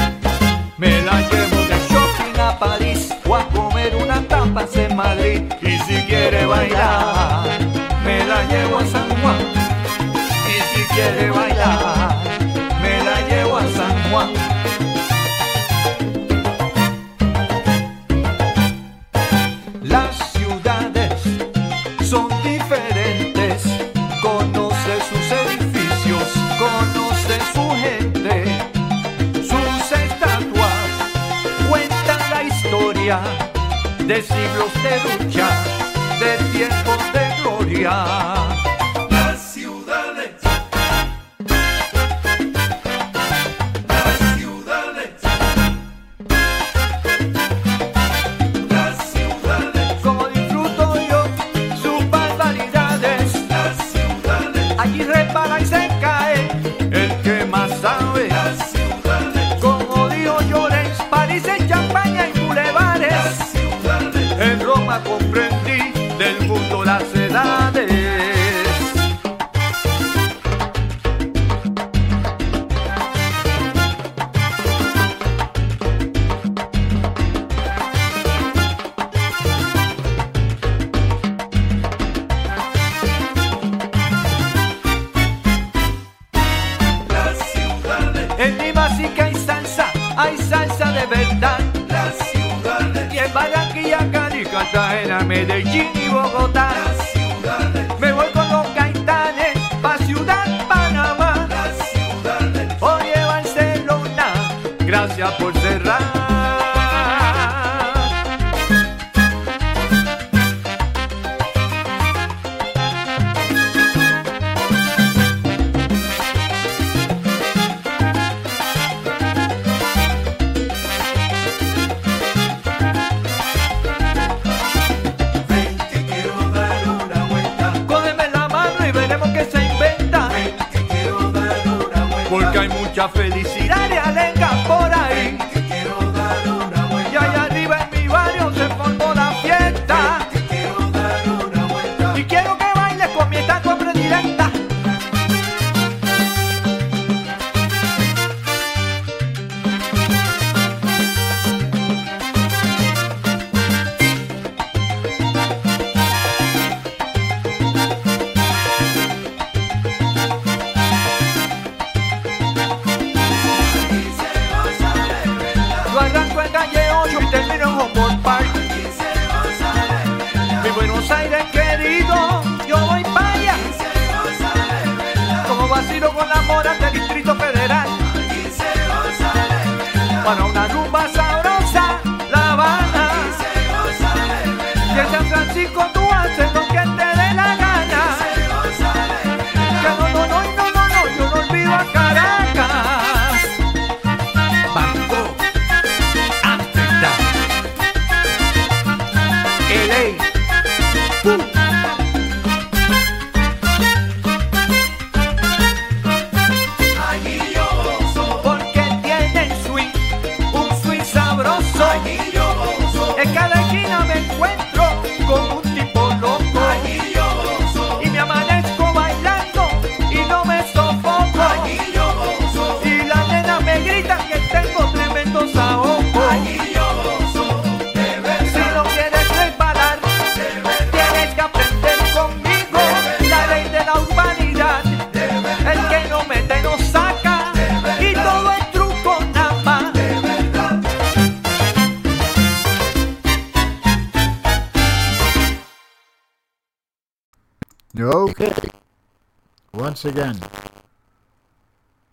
me 0.78 1.02
la 1.02 1.20
llevo 1.28 1.56
de 1.66 1.78
shopping 1.90 2.40
a 2.40 2.56
París 2.56 3.12
o 3.26 3.34
a 3.34 3.44
comer 3.48 3.96
una 3.96 4.22
tapas 4.28 4.76
en 4.76 4.94
Madrid. 4.94 5.42
Y 5.60 5.76
si 5.78 6.02
quiere 6.06 6.46
bailar, 6.46 7.48
me 8.04 8.24
la 8.26 8.44
llevo 8.44 8.78
a 8.78 8.86
San 8.86 9.08
Juan. 9.20 9.40
Y 10.48 10.56
si 10.72 10.82
quiere 10.94 11.30
bailar, 11.30 12.16
me 12.80 13.02
la 13.02 13.20
llevo 13.28 13.56
a 13.56 13.62
San 13.62 14.10
Juan. 14.10 14.59
Las 19.82 20.14
ciudades 20.32 21.22
son 22.02 22.28
diferentes, 22.42 23.62
conoce 24.22 25.00
sus 25.08 25.32
edificios, 25.32 26.28
conoce 26.58 27.38
su 27.54 27.70
gente, 27.80 28.44
sus 29.42 29.92
estatuas, 29.98 30.74
cuentan 31.68 32.20
la 32.30 32.42
historia 32.42 33.20
de 34.06 34.22
siglos 34.22 34.72
de 34.82 35.24
lucha, 35.24 35.48
de 36.20 36.36
tiempos 36.52 36.98
de 37.14 37.42
gloria. 37.42 38.59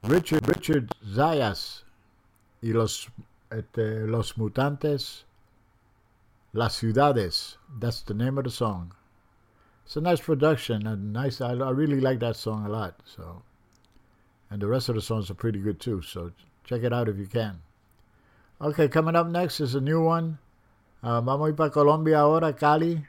Richard 0.08 0.48
Richard 0.48 0.88
Zayas 1.06 1.84
y 2.62 2.72
los 2.72 3.10
este, 3.52 4.08
los 4.08 4.38
mutantes 4.38 5.26
Las 6.54 6.76
Ciudades. 6.76 7.58
That's 7.80 8.04
the 8.04 8.14
name 8.14 8.38
of 8.38 8.46
the 8.46 8.50
song. 8.50 8.94
It's 9.86 9.98
a 9.98 10.02
nice 10.02 10.22
production 10.22 10.88
and 10.88 11.12
nice. 11.12 11.42
I, 11.42 11.52
I 11.52 11.72
really 11.72 12.00
like 12.00 12.20
that 12.20 12.38
song 12.38 12.66
a 12.66 12.70
lot. 12.70 13.02
So, 13.04 13.42
and 14.50 14.62
the 14.62 14.68
rest 14.68 14.88
of 14.88 14.96
the 14.96 15.02
songs 15.02 15.30
are 15.30 15.34
pretty 15.34 15.60
good 15.60 15.82
too. 15.82 16.02
So 16.02 16.32
check 16.64 16.84
it 16.84 16.94
out 16.94 17.10
if 17.10 17.18
you 17.18 17.28
can. 17.28 17.60
Okay, 18.62 18.88
coming 18.88 19.16
up 19.18 19.28
next 19.28 19.60
is 19.60 19.76
a 19.76 19.82
new 19.82 20.02
one. 20.02 20.40
Uh, 21.04 21.20
vamos 21.20 21.48
a 21.48 21.50
ir 21.50 21.56
para 21.56 21.70
Colombia 21.70 22.20
ahora, 22.20 22.54
Cali. 22.54 23.06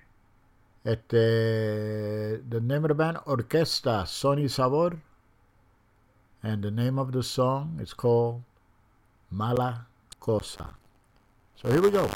Este, 0.85 2.43
the 2.51 2.61
name 2.61 2.85
of 2.85 2.89
the 2.89 2.95
band, 2.95 3.19
Orquesta 3.19 4.03
Sony 4.05 4.51
Sabor. 4.51 5.01
And 6.43 6.63
the 6.63 6.71
name 6.71 6.99
of 6.99 7.13
the 7.13 7.23
song 7.23 7.79
is 7.81 7.93
called 7.93 8.43
Mala 9.31 9.87
Cosa. 10.21 10.75
So 11.57 11.71
here 11.71 11.83
we 11.83 11.91
go. 11.91 12.09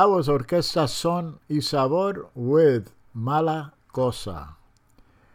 That 0.00 0.08
was 0.08 0.28
Orquesta 0.28 0.88
Son 0.88 1.40
y 1.50 1.60
Sabor 1.60 2.30
with 2.34 2.90
Mala 3.12 3.74
Cosa. 3.92 4.56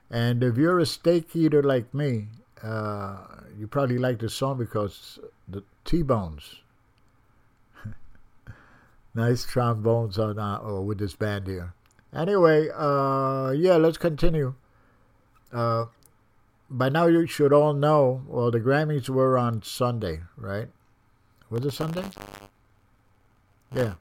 And 0.09 0.43
if 0.43 0.57
you're 0.57 0.79
a 0.79 0.87
steak 0.87 1.35
eater 1.35 1.61
like 1.61 1.93
me, 1.93 2.29
uh, 2.63 3.17
you 3.55 3.67
probably 3.67 3.99
like 3.99 4.17
this 4.17 4.33
song 4.33 4.57
because 4.57 5.19
the 5.47 5.63
T-Bones. 5.83 6.63
nice 9.13 9.45
trombones 9.45 10.17
on 10.17 10.39
uh, 10.39 10.57
oh, 10.63 10.81
with 10.81 10.97
this 10.97 11.13
band 11.13 11.45
here. 11.45 11.75
Anyway, 12.11 12.69
uh, 12.75 13.51
yeah, 13.51 13.75
let's 13.75 13.99
continue. 13.99 14.55
Uh, 15.53 15.85
by 16.71 16.89
now 16.89 17.05
you 17.05 17.27
should 17.27 17.53
all 17.53 17.73
know. 17.73 18.23
Well, 18.27 18.49
the 18.49 18.61
Grammys 18.61 19.09
were 19.09 19.37
on 19.37 19.61
Sunday, 19.61 20.21
right? 20.35 20.69
Was 21.51 21.63
it 21.65 21.71
Sunday? 21.73 22.05
Yeah. 23.71 23.93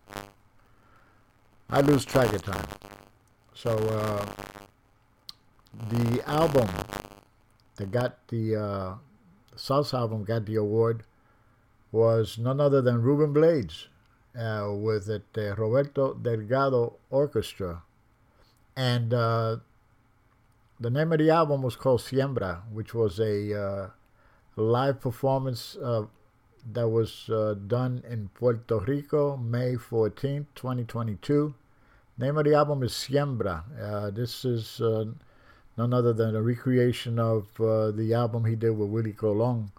I 1.70 1.80
lose 1.80 2.04
track 2.04 2.32
of 2.32 2.42
time. 2.42 2.66
So 3.54 3.70
uh, 3.70 4.26
the 5.88 6.22
album 6.28 6.68
that 7.76 7.90
got 7.90 8.28
the 8.28 8.56
uh, 8.56 8.94
Salsa 9.56 9.94
album 9.94 10.24
got 10.24 10.46
the 10.46 10.56
award 10.56 11.04
was 11.92 12.38
none 12.38 12.60
other 12.60 12.82
than 12.82 13.02
Ruben 13.02 13.32
Blades 13.32 13.88
uh, 14.38 14.68
with 14.72 15.06
the 15.06 15.22
uh, 15.36 15.54
Roberto 15.54 16.14
Delgado 16.14 16.96
Orchestra, 17.10 17.82
and 18.76 19.14
uh, 19.14 19.56
the 20.80 20.90
name 20.90 21.12
of 21.12 21.18
the 21.18 21.30
album 21.30 21.62
was 21.62 21.76
called 21.76 22.00
Siembra, 22.00 22.62
which 22.72 22.94
was 22.94 23.20
a 23.20 23.54
uh, 23.54 23.90
live 24.56 25.00
performance 25.00 25.76
that 26.72 26.88
was 26.88 27.28
uh, 27.28 27.54
done 27.66 28.02
in 28.08 28.28
Puerto 28.34 28.78
Rico, 28.78 29.36
May 29.36 29.74
14th, 29.74 30.46
2022. 30.54 31.54
Name 32.16 32.38
of 32.38 32.44
the 32.44 32.54
album 32.54 32.82
is 32.82 32.92
Siembra. 32.92 33.62
Uh, 33.80 34.10
this 34.10 34.44
is 34.44 34.80
uh, 34.80 35.04
none 35.76 35.92
other 35.92 36.12
than 36.12 36.34
a 36.34 36.42
recreation 36.42 37.18
of 37.18 37.48
uh, 37.60 37.90
the 37.90 38.14
album 38.14 38.44
he 38.44 38.54
did 38.54 38.70
with 38.70 38.88
Willie 38.88 39.12
Colon 39.12 39.72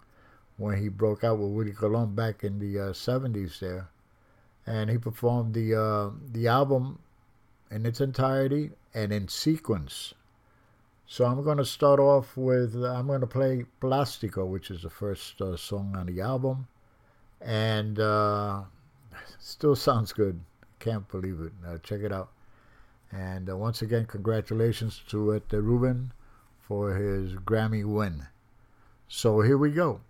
when 0.58 0.80
he 0.80 0.88
broke 0.88 1.24
out 1.24 1.38
with 1.38 1.50
Willie 1.50 1.72
Colon 1.72 2.14
back 2.14 2.44
in 2.44 2.58
the 2.58 2.78
uh, 2.78 2.92
70s 2.92 3.58
there. 3.58 3.88
And 4.66 4.90
he 4.90 4.98
performed 4.98 5.54
the, 5.54 5.74
uh, 5.74 6.10
the 6.32 6.48
album 6.48 6.98
in 7.70 7.86
its 7.86 8.00
entirety 8.00 8.70
and 8.94 9.12
in 9.12 9.28
sequence. 9.28 10.14
So 11.06 11.24
I'm 11.24 11.42
going 11.42 11.58
to 11.58 11.64
start 11.64 12.00
off 12.00 12.36
with, 12.36 12.74
I'm 12.74 13.06
going 13.06 13.20
to 13.20 13.26
play 13.26 13.64
Plástico, 13.80 14.46
which 14.46 14.70
is 14.70 14.82
the 14.82 14.90
first 14.90 15.40
uh, 15.40 15.56
song 15.56 15.94
on 15.96 16.06
the 16.06 16.20
album. 16.20 16.66
And 17.40 17.98
uh, 17.98 18.62
still 19.38 19.76
sounds 19.76 20.12
good. 20.12 20.40
Can't 20.78 21.06
believe 21.08 21.40
it. 21.40 21.52
Uh, 21.66 21.78
check 21.78 22.00
it 22.00 22.12
out. 22.12 22.30
And 23.12 23.48
uh, 23.48 23.56
once 23.56 23.82
again, 23.82 24.06
congratulations 24.06 25.02
to 25.08 25.34
uh, 25.34 25.56
Ruben 25.56 26.12
for 26.66 26.94
his 26.94 27.34
Grammy 27.34 27.84
win. 27.84 28.26
So 29.08 29.40
here 29.40 29.56
we 29.56 29.70
go. 29.70 30.00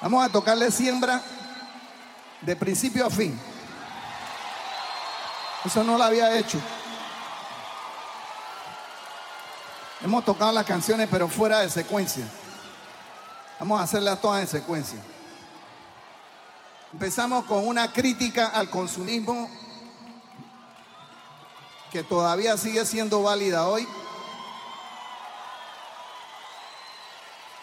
Vamos 0.00 0.24
a 0.24 0.28
tocarle 0.30 0.70
siembra 0.70 1.22
de 2.42 2.54
principio 2.56 3.06
a 3.06 3.10
fin. 3.10 3.38
Eso 5.64 5.82
no 5.82 5.98
lo 5.98 6.04
había 6.04 6.38
hecho. 6.38 6.60
Hemos 10.02 10.24
tocado 10.24 10.52
las 10.52 10.66
canciones 10.66 11.08
pero 11.10 11.28
fuera 11.28 11.60
de 11.60 11.70
secuencia. 11.70 12.26
Vamos 13.58 13.80
a 13.80 13.84
hacerlas 13.84 14.20
todas 14.20 14.42
en 14.42 14.48
secuencia. 14.48 14.98
Empezamos 16.92 17.44
con 17.46 17.66
una 17.66 17.92
crítica 17.92 18.48
al 18.48 18.68
consumismo 18.70 19.50
que 21.90 22.02
todavía 22.02 22.56
sigue 22.56 22.84
siendo 22.84 23.22
válida 23.22 23.66
hoy. 23.66 23.86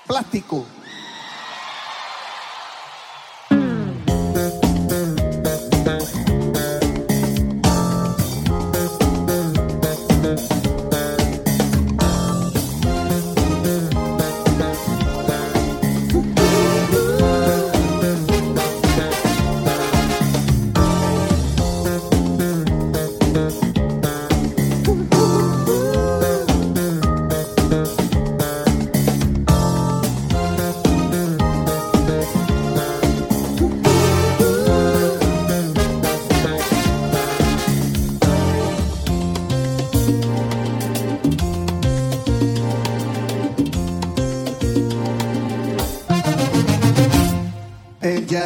Plástico. 0.07 0.65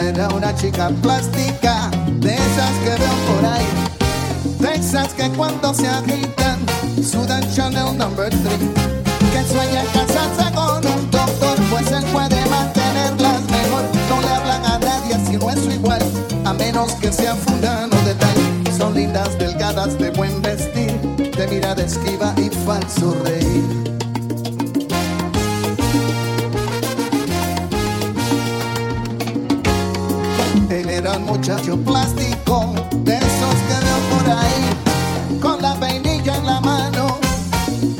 Era 0.07 0.29
una 0.29 0.55
chica 0.55 0.89
plástica, 1.01 1.89
de 2.19 2.33
esas 2.33 2.71
que 2.83 2.89
veo 2.89 3.15
por 3.27 3.45
ahí. 3.45 3.67
De 4.59 4.75
esas 4.75 5.13
que 5.13 5.29
cuando 5.31 5.73
se 5.73 5.87
agitan, 5.87 6.59
sudan 7.03 7.43
Chanel 7.53 7.97
number 7.97 8.29
3. 8.29 8.41
Que 9.31 9.53
sueña 9.53 9.83
casarse 9.93 10.53
con 10.53 10.85
un 10.85 11.11
doctor, 11.11 11.57
pues 11.69 11.91
él 11.91 12.03
puede 12.13 12.45
mantenerlas 12.45 13.41
mejor. 13.49 13.83
No 14.09 14.21
le 14.21 14.27
hablan 14.29 14.65
a 14.65 14.79
nadie 14.79 15.17
si 15.25 15.37
no 15.37 15.49
es 15.49 15.59
su 15.59 15.71
igual, 15.71 16.01
a 16.45 16.53
menos 16.53 16.93
que 16.93 17.11
sea 17.11 17.35
fundano 17.35 17.95
de 18.03 18.13
tal. 18.15 18.35
Son 18.77 18.93
lindas, 18.93 19.37
delgadas, 19.37 19.97
de 19.97 20.11
buen 20.11 20.41
vestir, 20.41 20.99
de 21.17 21.47
mirada 21.47 21.83
esquiva 21.83 22.33
y 22.37 22.49
falso 22.65 23.15
reír. 23.25 23.86
Un 31.17 31.25
muchacho 31.25 31.75
plástico, 31.77 32.75
de 33.03 33.17
esos 33.17 33.55
que 33.67 33.85
veo 33.85 33.99
por 34.11 34.29
ahí, 34.29 35.39
con 35.41 35.59
la 35.63 35.73
vainilla 35.73 36.37
en 36.37 36.45
la 36.45 36.61
mano 36.61 37.17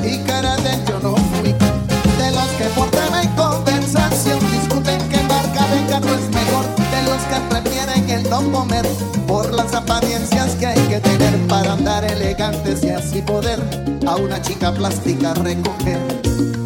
y 0.04 0.18
cara 0.18 0.54
de 0.58 0.70
yo 0.86 1.00
no 1.00 1.16
fui. 1.16 1.52
De 1.52 2.30
los 2.30 2.48
que 2.56 2.64
por 2.76 2.88
tema 2.90 3.24
y 3.24 3.26
conversación 3.28 4.38
discuten 4.52 5.00
qué 5.08 5.20
marca 5.24 5.66
de 5.66 5.86
carro 5.90 6.14
es 6.14 6.30
mejor, 6.30 6.64
de 6.76 7.02
los 7.10 7.22
que 7.24 7.40
prefieren 7.50 8.08
el 8.08 8.30
no 8.30 8.52
comer 8.52 8.86
por 9.26 9.52
las 9.52 9.74
apariencias 9.74 10.54
que 10.54 10.66
hay 10.68 10.80
que 10.86 11.00
tener 11.00 11.36
para 11.48 11.72
andar 11.72 12.04
elegantes 12.04 12.84
y 12.84 12.90
así 12.90 13.20
poder 13.20 13.60
a 14.06 14.14
una 14.14 14.40
chica 14.40 14.72
plástica 14.72 15.34
recoger. 15.34 16.57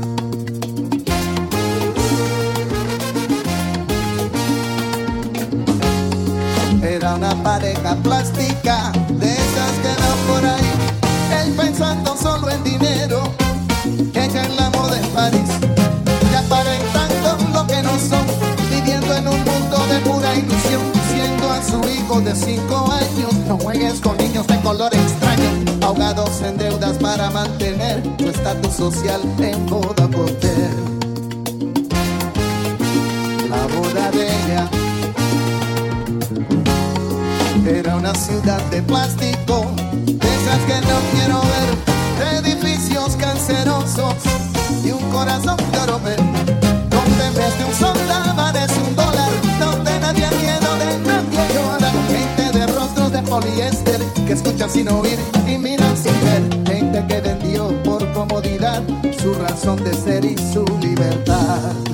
Color 24.73 24.95
extraño. 24.95 25.51
Ahogados 25.83 26.41
en 26.41 26.57
deudas 26.57 26.97
para 26.97 27.29
mantener 27.31 28.03
su 28.19 28.29
estatus 28.31 28.73
social 28.73 29.21
en 29.39 29.67
boda 29.67 30.09
poder. 30.09 30.73
La 33.51 33.67
boda 33.75 34.11
de 34.13 34.25
ella 34.39 34.71
era 37.67 37.97
una 37.97 38.15
ciudad 38.15 38.63
de 38.71 38.83
plástico, 38.83 39.67
de 40.07 40.29
esas 40.39 40.61
que 40.69 40.81
no 40.89 40.99
quiero 41.13 41.43
ver, 41.53 42.39
edificios 42.39 43.15
cancerosos 43.17 44.15
y 44.83 44.91
un 44.91 45.05
corazón 45.11 45.62
que 54.63 54.67
escuchan 54.67 54.71
sin 54.71 54.89
oír 54.89 55.19
y 55.47 55.59
miran 55.59 55.97
sin 55.97 56.13
ver, 56.25 56.67
gente 56.67 57.05
que 57.09 57.21
vendió 57.21 57.83
por 57.83 58.13
comodidad 58.13 58.83
su 59.21 59.35
razón 59.35 59.83
de 59.83 59.95
ser 59.95 60.25
y 60.25 60.37
su 60.53 60.65
libertad. 60.81 61.92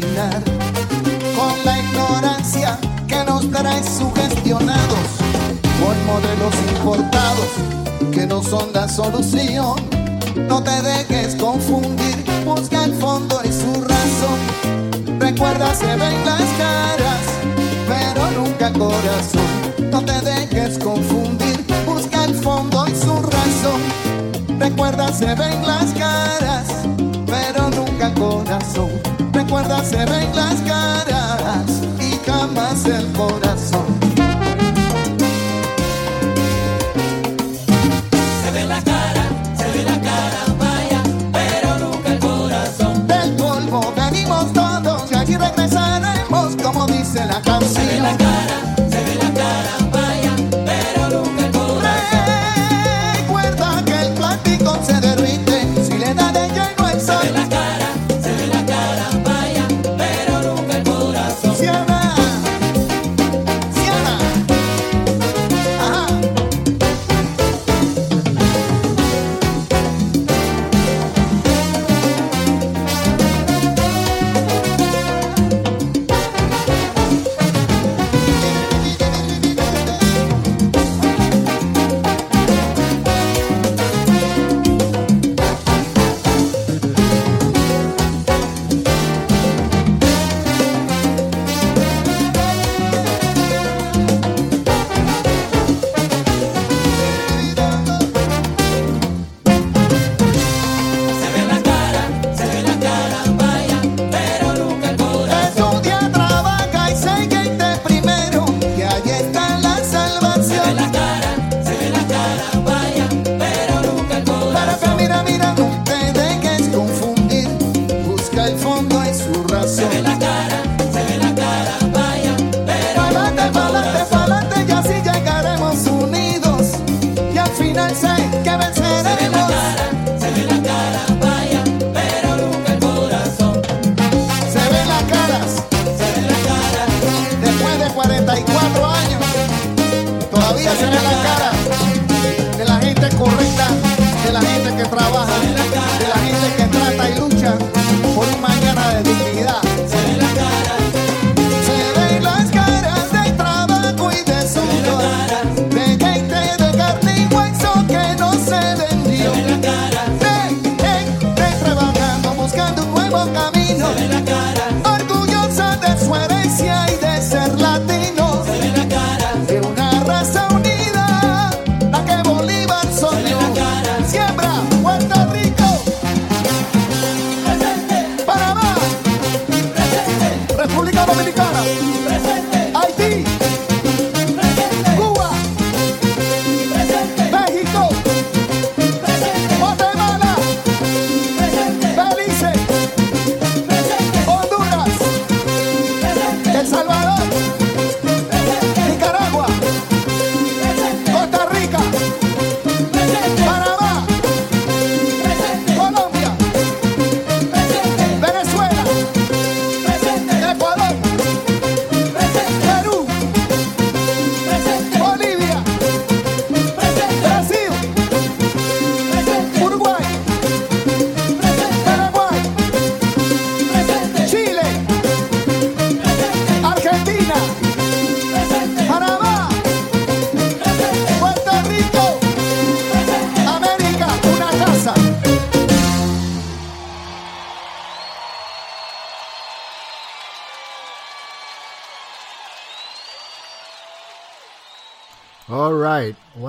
con 0.00 1.64
la 1.64 1.78
ignorancia 1.78 2.78
que 3.06 3.22
nos 3.24 3.50
trae 3.50 3.82
sugestionados 3.82 5.08
por 5.80 5.94
modelos 6.06 6.54
importados 6.70 8.10
que 8.10 8.26
no 8.26 8.42
son 8.42 8.72
la 8.72 8.88
solución. 8.88 9.76
No 10.48 10.62
te 10.62 10.82
dejes 10.82 11.34
confundir, 11.36 12.24
busca 12.44 12.84
el 12.84 12.94
fondo 12.94 13.40
y 13.44 13.52
su 13.52 13.82
razón. 13.82 15.18
Recuerda, 15.18 15.74
se 15.74 15.86
ven 15.86 16.24
las 16.24 16.48
caras, 16.58 17.24
pero 17.86 18.30
nunca 18.30 18.72
corazón. 18.72 19.90
No 19.90 20.00
te 20.02 20.18
dejes 20.22 20.78
confundir, 20.78 21.66
busca 21.84 22.24
el 22.24 22.34
fondo 22.34 22.86
y 22.88 22.94
su 22.94 23.14
razón. 23.14 24.58
Recuerda, 24.58 25.12
se 25.12 25.34
ven 25.34 25.66
las 25.66 25.92
caras 25.92 26.21
seven 29.92 30.32
glass 30.32 30.61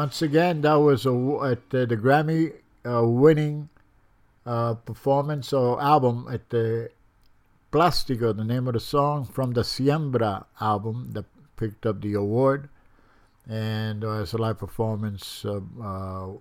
once 0.04 0.22
again, 0.22 0.60
that 0.60 0.74
was 0.74 1.06
a, 1.06 1.14
at 1.50 1.70
the, 1.70 1.86
the 1.86 1.96
Grammy 1.96 2.52
uh, 2.86 3.08
winning 3.08 3.70
uh, 4.46 4.74
performance 4.74 5.54
or 5.54 5.82
album 5.82 6.28
at 6.30 6.50
the 6.50 6.90
Plastico, 7.72 8.36
the 8.36 8.44
name 8.44 8.68
of 8.68 8.74
the 8.74 8.82
song 8.82 9.24
from 9.24 9.54
the 9.54 9.62
Siembra 9.62 10.44
album 10.60 11.12
that 11.14 11.24
picked 11.56 11.86
up 11.86 12.02
the 12.02 12.16
award. 12.16 12.68
And 13.48 14.04
uh, 14.04 14.24
it's 14.24 14.34
a 14.34 14.38
live 14.38 14.60
performance 14.60 15.46
um, 15.46 15.72
uh, 15.82 16.38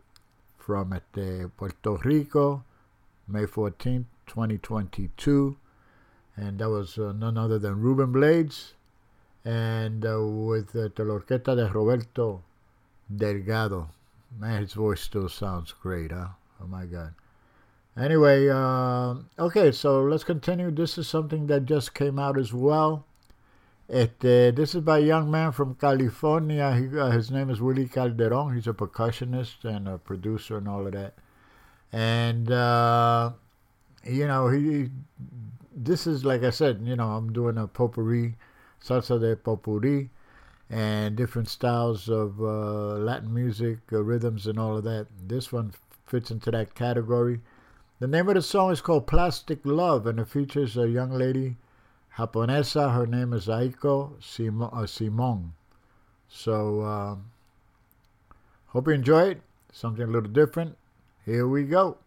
from 0.58 0.92
at 0.92 1.04
the 1.12 1.48
Puerto 1.56 1.98
Rico, 2.04 2.64
May 3.28 3.46
14, 3.46 4.06
2022. 4.26 5.56
And 6.34 6.58
that 6.58 6.68
was 6.68 6.98
uh, 6.98 7.12
none 7.12 7.38
other 7.38 7.60
than 7.60 7.80
Ruben 7.80 8.10
Blades 8.10 8.74
and 9.44 10.04
uh, 10.04 10.20
with 10.20 10.72
the 10.72 10.90
Orquesta 10.96 11.54
de 11.54 11.70
Roberto 11.72 12.42
Delgado. 13.16 13.90
Man, 14.38 14.62
his 14.62 14.72
voice 14.72 15.00
still 15.00 15.28
sounds 15.28 15.72
great, 15.72 16.12
huh? 16.12 16.28
Oh 16.62 16.66
my 16.66 16.86
God. 16.86 17.14
Anyway, 17.96 18.48
uh, 18.48 19.14
okay, 19.38 19.70
so 19.70 20.02
let's 20.02 20.24
continue. 20.24 20.70
This 20.70 20.96
is 20.96 21.06
something 21.06 21.46
that 21.48 21.66
just 21.66 21.92
came 21.92 22.18
out 22.18 22.38
as 22.38 22.52
well. 22.52 23.04
It 23.88 24.14
uh, 24.24 24.56
this 24.56 24.74
is 24.74 24.80
by 24.80 24.98
a 24.98 25.02
young 25.02 25.30
man 25.30 25.52
from 25.52 25.74
California. 25.74 26.74
He, 26.74 26.98
uh, 26.98 27.10
his 27.10 27.30
name 27.30 27.50
is 27.50 27.60
Willie 27.60 27.88
Calderon. 27.88 28.54
He's 28.54 28.66
a 28.66 28.72
percussionist 28.72 29.64
and 29.64 29.86
a 29.86 29.98
producer 29.98 30.56
and 30.56 30.68
all 30.68 30.86
of 30.86 30.92
that. 30.92 31.14
And 31.92 32.50
uh, 32.50 33.32
you 34.04 34.26
know, 34.26 34.48
he 34.48 34.88
this 35.76 36.06
is 36.06 36.24
like 36.24 36.42
I 36.42 36.50
said. 36.50 36.80
You 36.82 36.96
know, 36.96 37.10
I'm 37.10 37.32
doing 37.34 37.58
a 37.58 37.66
potpourri, 37.66 38.36
salsa 38.82 39.20
de 39.20 39.36
potpourri 39.36 40.08
and 40.72 41.16
different 41.16 41.48
styles 41.48 42.08
of 42.08 42.40
uh, 42.40 42.94
Latin 42.96 43.32
music, 43.34 43.80
uh, 43.92 44.02
rhythms, 44.02 44.46
and 44.46 44.58
all 44.58 44.78
of 44.78 44.84
that. 44.84 45.06
This 45.28 45.52
one 45.52 45.72
fits 46.06 46.30
into 46.30 46.50
that 46.50 46.74
category. 46.74 47.40
The 48.00 48.06
name 48.06 48.28
of 48.28 48.36
the 48.36 48.42
song 48.42 48.72
is 48.72 48.80
called 48.80 49.06
Plastic 49.06 49.60
Love, 49.64 50.06
and 50.06 50.18
it 50.18 50.28
features 50.28 50.76
a 50.78 50.88
young 50.88 51.10
lady, 51.10 51.56
Japonesa. 52.16 52.94
Her 52.94 53.06
name 53.06 53.34
is 53.34 53.48
Aiko 53.48 54.14
Simon. 54.22 54.70
Uh, 54.72 55.52
So, 56.28 56.82
um, 56.82 57.26
hope 58.68 58.86
you 58.88 58.94
enjoy 58.94 59.28
it. 59.28 59.42
Something 59.72 60.04
a 60.04 60.10
little 60.10 60.30
different. 60.30 60.78
Here 61.26 61.46
we 61.46 61.64
go. 61.64 61.98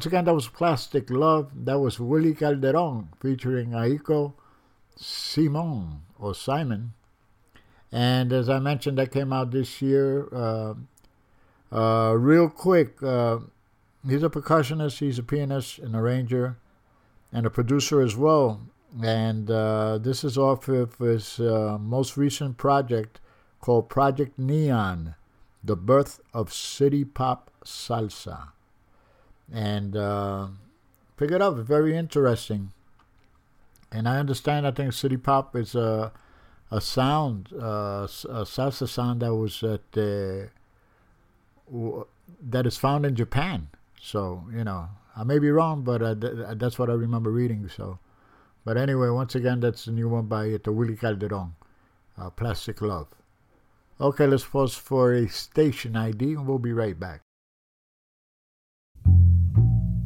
Once 0.00 0.06
again, 0.06 0.24
that 0.24 0.34
was 0.34 0.48
Plastic 0.48 1.10
Love. 1.10 1.50
That 1.54 1.78
was 1.78 2.00
Willie 2.00 2.32
Calderon 2.32 3.10
featuring 3.20 3.72
Aiko 3.72 4.32
Simon 4.96 6.00
or 6.18 6.34
Simon. 6.34 6.94
And 7.92 8.32
as 8.32 8.48
I 8.48 8.60
mentioned, 8.60 8.96
that 8.96 9.12
came 9.12 9.30
out 9.30 9.50
this 9.50 9.82
year. 9.82 10.26
Uh, 10.32 10.72
uh, 11.70 12.14
real 12.14 12.48
quick, 12.48 13.02
uh, 13.02 13.40
he's 14.08 14.22
a 14.22 14.30
percussionist, 14.30 15.00
he's 15.00 15.18
a 15.18 15.22
pianist, 15.22 15.78
an 15.80 15.94
arranger, 15.94 16.56
and 17.30 17.44
a 17.44 17.50
producer 17.50 18.00
as 18.00 18.16
well. 18.16 18.62
And 19.02 19.50
uh, 19.50 19.98
this 19.98 20.24
is 20.24 20.38
off 20.38 20.66
of 20.68 20.96
his 20.96 21.38
uh, 21.38 21.76
most 21.78 22.16
recent 22.16 22.56
project 22.56 23.20
called 23.60 23.90
Project 23.90 24.38
Neon 24.38 25.14
The 25.62 25.76
Birth 25.76 26.20
of 26.32 26.54
City 26.54 27.04
Pop 27.04 27.50
Salsa. 27.66 28.52
And 29.52 29.96
uh, 29.96 30.48
pick 31.16 31.30
it 31.30 31.42
up, 31.42 31.56
very 31.56 31.96
interesting. 31.96 32.72
And 33.92 34.08
I 34.08 34.18
understand, 34.18 34.66
I 34.66 34.70
think 34.70 34.92
City 34.92 35.16
Pop 35.16 35.56
is 35.56 35.74
a, 35.74 36.12
a 36.70 36.80
sound, 36.80 37.48
uh, 37.52 38.06
a 38.06 38.44
salsa 38.46 38.88
sound 38.88 39.20
that 39.22 39.34
was 39.34 39.62
at 39.62 39.92
the 39.92 40.50
that 42.42 42.66
is 42.66 42.76
found 42.76 43.06
in 43.06 43.14
Japan. 43.14 43.68
So 44.00 44.44
you 44.52 44.64
know, 44.64 44.88
I 45.16 45.24
may 45.24 45.38
be 45.38 45.50
wrong, 45.50 45.82
but 45.82 46.02
uh, 46.02 46.14
th- 46.14 46.34
that's 46.56 46.78
what 46.78 46.90
I 46.90 46.94
remember 46.94 47.30
reading. 47.30 47.68
So, 47.68 47.98
but 48.64 48.76
anyway, 48.76 49.08
once 49.08 49.34
again, 49.34 49.60
that's 49.60 49.84
the 49.84 49.92
new 49.92 50.08
one 50.08 50.26
by 50.26 50.52
uh, 50.52 50.72
Willie 50.72 50.96
Calderon, 50.96 51.54
uh, 52.16 52.30
"Plastic 52.30 52.80
Love." 52.80 53.08
Okay, 54.00 54.26
let's 54.26 54.44
pause 54.44 54.74
for 54.74 55.12
a 55.12 55.28
station 55.28 55.96
ID, 55.96 56.32
and 56.32 56.46
we'll 56.46 56.58
be 56.58 56.72
right 56.72 56.98
back. 56.98 57.22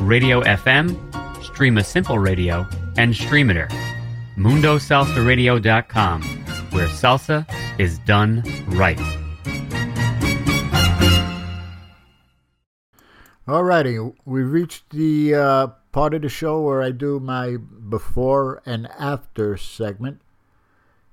Radio 0.00 0.42
FM, 0.42 0.96
Streema 1.42 1.84
Simple 1.84 2.18
Radio, 2.18 2.66
and 2.96 3.14
Streameter. 3.14 3.68
MundoSalsaRadio.com, 4.36 6.22
where 6.70 6.86
salsa 6.86 7.44
is 7.78 7.98
done 8.00 8.44
right. 8.68 8.98
Alrighty, 13.48 14.14
we 14.24 14.42
reached 14.42 14.90
the 14.90 15.34
uh, 15.34 15.66
part 15.90 16.14
of 16.14 16.22
the 16.22 16.28
show 16.28 16.60
where 16.60 16.82
I 16.82 16.92
do 16.92 17.18
my 17.18 17.56
before 17.56 18.62
and 18.64 18.86
after 18.98 19.56
segment. 19.56 20.20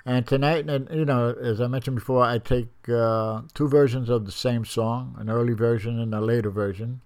And 0.06 0.28
tonight, 0.28 0.70
and 0.70 0.88
you 0.91 1.06
know, 1.06 1.34
as 1.41 1.60
I 1.60 1.68
mentioned 1.68 1.95
before, 1.95 2.24
I 2.24 2.38
take 2.38 2.70
uh, 2.88 3.41
two 3.56 3.68
versions 3.68 4.10
of 4.10 4.26
the 4.26 4.32
same 4.32 4.64
song, 4.64 5.16
an 5.18 5.30
early 5.30 5.53
version 5.53 5.99
and 5.99 6.14
a 6.14 6.22
later 6.22 6.52
version, 6.52 7.02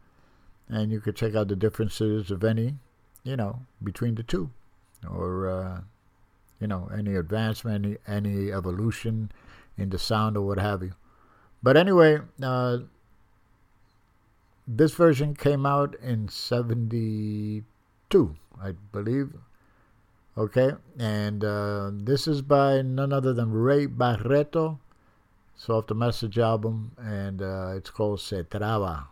and 0.70 0.92
you 0.92 1.00
could 1.00 1.16
check 1.16 1.36
out 1.36 1.48
the 1.48 1.56
differences, 1.56 2.32
of 2.32 2.44
any, 2.44 2.76
you 3.24 3.36
know, 3.36 3.60
between 3.84 4.16
the 4.16 4.24
two, 4.24 4.50
or 5.10 5.50
uh, 5.50 5.82
you 6.60 6.68
know, 6.68 6.90
any 6.96 7.16
advancement, 7.16 7.86
any 7.86 7.98
any 8.08 8.52
evolution 8.52 9.32
in 9.78 9.90
the 9.90 10.00
sound 10.00 10.38
or 10.38 10.46
what 10.46 10.60
have 10.60 10.84
you. 10.84 10.94
But 11.64 11.76
anyway, 11.76 12.20
uh, 12.42 12.80
this 14.68 14.94
version 14.94 15.34
came 15.34 15.66
out 15.66 15.96
in 15.96 16.30
72, 16.30 18.36
I 18.62 18.72
believe. 18.92 19.34
Okay, 20.38 20.72
and 20.98 21.44
uh, 21.44 21.92
this 21.92 22.28
is 22.28 22.42
by 22.42 22.82
none 22.82 23.12
other 23.12 23.34
than 23.34 23.52
Ray 23.52 23.88
Barretto. 23.88 24.80
It's 25.56 25.70
off 25.70 25.88
the 25.88 25.96
Message 25.96 26.40
album, 26.40 26.94
and 26.98 27.42
uh, 27.42 27.74
it's 27.76 27.90
called 27.90 28.22
Se 28.22 28.44
Traba. 28.44 29.08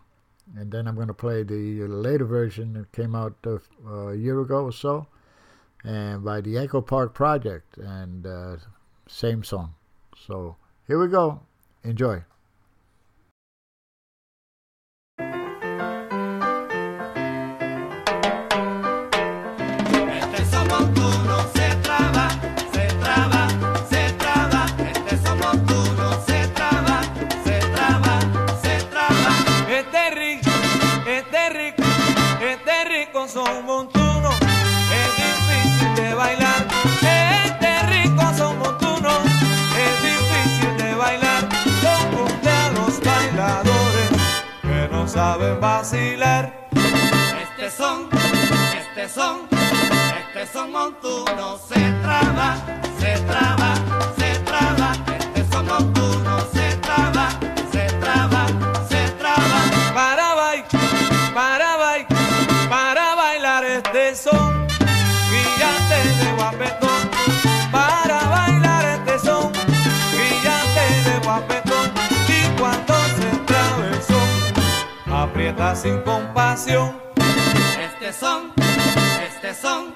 And 0.56 0.72
then 0.72 0.88
I'm 0.88 0.94
going 0.94 1.08
to 1.08 1.14
play 1.14 1.42
the 1.42 1.86
later 1.86 2.24
version 2.24 2.72
that 2.74 2.90
came 2.92 3.14
out 3.14 3.36
uh, 3.46 3.58
a 3.90 4.14
year 4.14 4.40
ago 4.40 4.64
or 4.64 4.72
so, 4.72 5.06
and 5.84 6.24
by 6.24 6.40
the 6.40 6.56
Echo 6.58 6.80
Park 6.80 7.14
Project, 7.14 7.76
and 7.78 8.26
uh, 8.26 8.56
same 9.06 9.44
song. 9.44 9.74
So 10.26 10.56
here 10.86 10.98
we 10.98 11.08
go. 11.08 11.40
Enjoy. 11.84 12.24
Saben 45.18 45.60
vacilar. 45.60 46.68
Este 47.42 47.68
son, 47.76 48.08
este 48.80 49.08
son, 49.08 49.48
este 50.20 50.46
son 50.52 50.76
traba, 50.76 51.58
se 51.68 51.80
traba, 52.02 52.56
se 53.00 53.18
traba. 53.26 53.97
Sin 75.74 76.00
compasión. 76.02 77.00
Este 77.80 78.12
son, 78.12 78.52
este 79.22 79.54
son, 79.54 79.94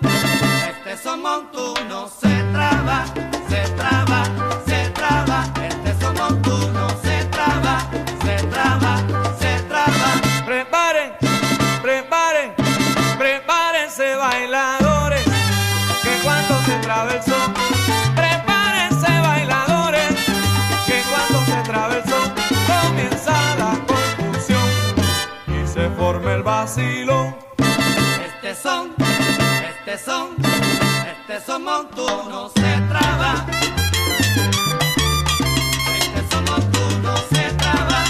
este 0.69 0.97
son 1.03 1.23
montunos. 1.23 2.13
Se 2.21 2.43
traba, 2.53 3.05
se 3.49 3.63
traba, 3.77 4.25
se 4.67 4.91
traba. 4.91 5.45
Este 5.67 6.01
son 6.01 6.15
montunos. 6.17 6.93
Se 7.03 7.25
traba, 7.27 7.79
se 8.25 8.47
traba, 8.49 8.97
se 9.39 9.61
traba. 9.69 10.45
Preparen, 10.45 11.13
preparen, 11.81 12.55
prepárense 13.19 14.15
bailadores, 14.17 15.25
que 16.03 16.19
cuando 16.23 16.61
se 16.63 16.77
trabe 16.79 17.17
el 17.17 17.23
son, 17.23 17.62
el 26.43 26.45
vacilón. 26.45 27.37
Este 28.27 28.55
son, 28.55 28.95
este 28.99 29.99
son, 30.05 30.37
este 30.41 31.41
son 31.47 31.65
montunos. 31.65 32.53
Se 32.55 32.81
traba. 32.89 33.47
Este 35.99 36.21
son 36.31 36.45
montunos. 36.45 37.21
Se 37.31 37.45
traba. 37.61 38.05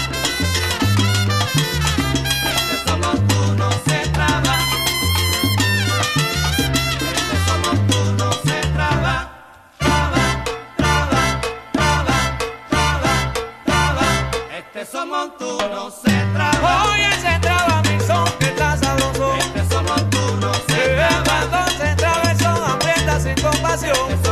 Este 2.55 2.75
son 2.85 2.99
montunos. 3.01 3.75
Se 3.85 3.99
traba. 4.09 4.57
Este 7.17 7.35
son 7.45 7.61
montunos. 7.61 8.35
Se 8.43 8.59
traba. 8.73 9.15
Traba, 9.77 10.43
traba, 10.77 11.23
traba, 11.73 12.15
traba, 12.69 13.33
traba. 13.65 14.07
Este 14.57 14.85
son 14.85 15.09
montunos. 15.09 15.93
Se 16.03 16.15
traba. 16.33 16.83
Oye, 16.93 17.12
montunos. 23.73 24.13
Se 24.13 24.22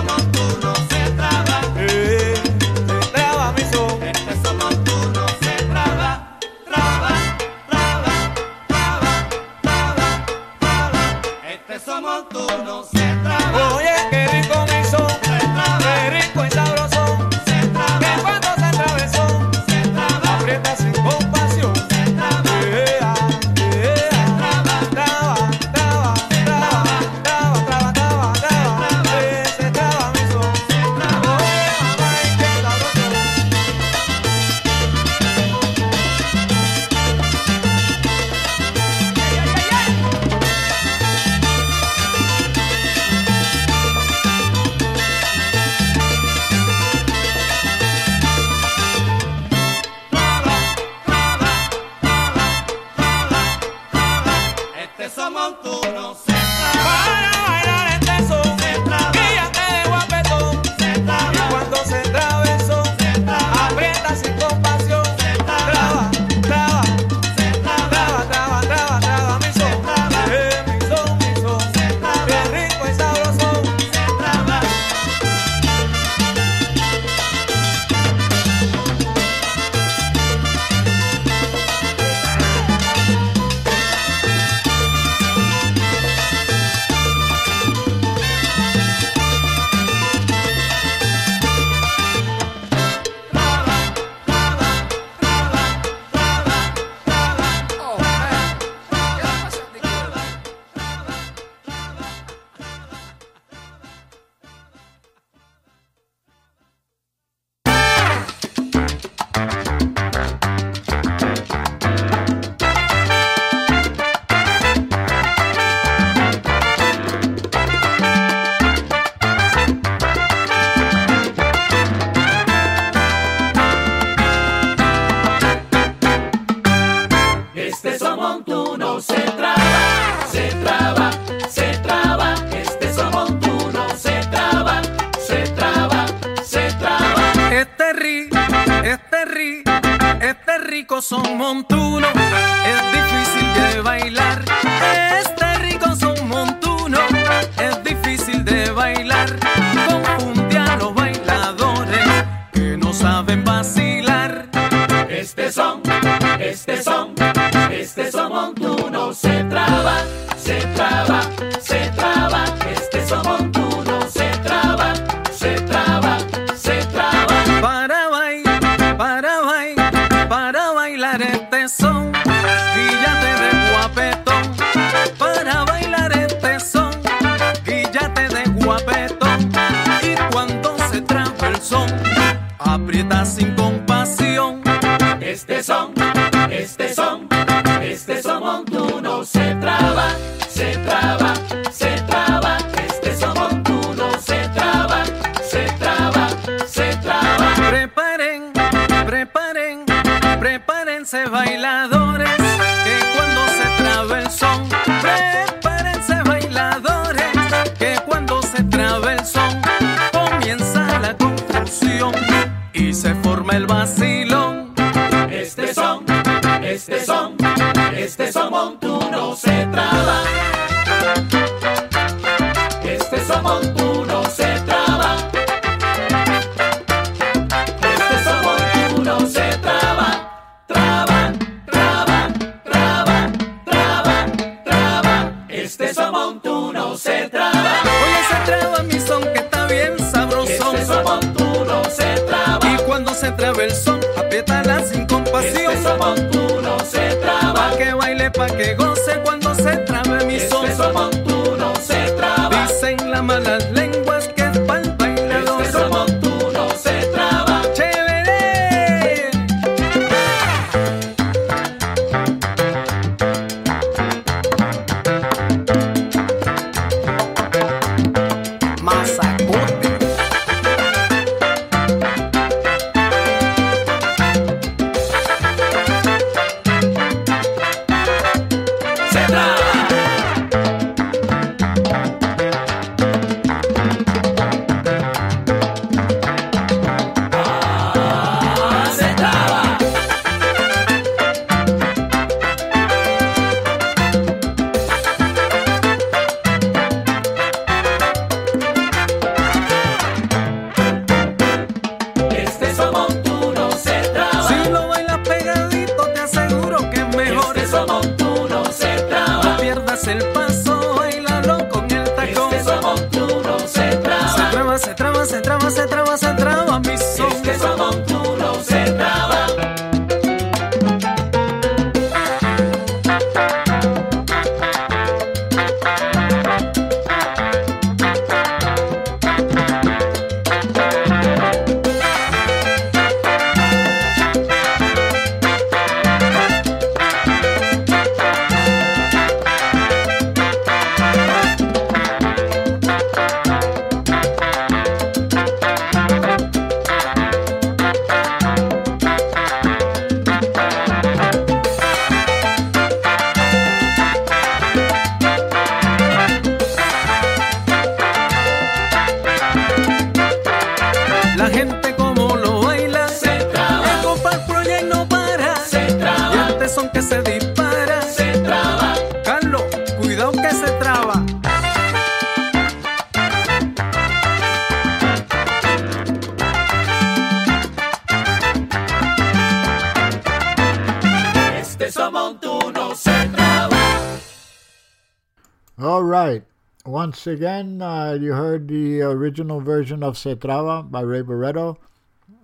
Once 387.21 387.37
again, 387.37 387.83
uh, 387.83 388.17
you 388.19 388.33
heard 388.33 388.67
the 388.67 388.99
original 389.03 389.61
version 389.61 390.01
of 390.01 390.17
Se 390.17 390.33
Traba 390.33 390.89
by 390.89 391.01
Ray 391.01 391.21
Barretto 391.21 391.77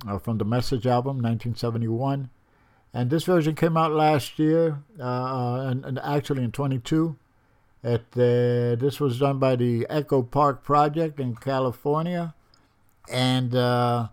uh, 0.07 0.19
from 0.19 0.37
the 0.37 0.45
Message 0.45 0.85
album, 0.85 1.15
1971. 1.15 2.29
And 2.93 3.09
this 3.09 3.23
version 3.23 3.55
came 3.55 3.75
out 3.75 3.91
last 3.91 4.37
year, 4.37 4.83
uh, 4.99 5.03
uh, 5.03 5.69
and, 5.71 5.83
and 5.83 5.99
actually 6.03 6.43
in 6.43 6.51
22. 6.51 7.17
At 7.83 8.11
the, 8.11 8.77
this 8.79 8.99
was 8.99 9.17
done 9.17 9.39
by 9.39 9.55
the 9.55 9.87
Echo 9.89 10.21
Park 10.21 10.63
Project 10.63 11.19
in 11.19 11.35
California. 11.35 12.35
And 13.09 13.55
uh, 13.55 14.09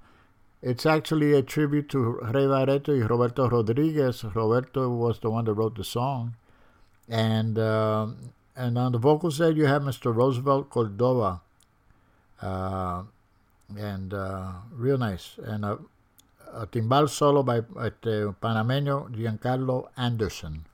it's 0.62 0.86
actually 0.86 1.35
a 1.35 1.43
tribute 1.43 1.91
to 1.91 2.20
Ray 2.23 2.47
Barretto 2.47 2.99
y 2.99 3.07
Roberto 3.07 3.51
Rodriguez. 3.51 4.24
Roberto 4.24 4.89
was 4.89 5.19
the 5.19 5.28
one 5.28 5.45
that 5.45 5.53
wrote 5.53 5.77
the 5.77 5.85
song. 5.85 6.36
And 7.07 7.59
um, 7.59 8.32
and 8.57 8.79
on 8.79 8.93
the 8.93 8.99
vocal 8.99 9.31
side, 9.31 9.57
you 9.57 9.67
have 9.67 9.83
Mr. 9.83 10.15
Roosevelt 10.15 10.71
Cordova. 10.71 11.41
Uh, 12.41 13.05
and 13.77 14.13
uh, 14.15 14.53
real 14.73 14.99
nice. 14.99 15.39
And 15.43 15.65
a, 15.65 15.79
a 16.53 16.67
timbal 16.67 17.09
solo 17.09 17.43
by 17.43 17.61
Panameño 17.61 19.11
Giancarlo 19.11 19.89
Anderson. 19.97 20.65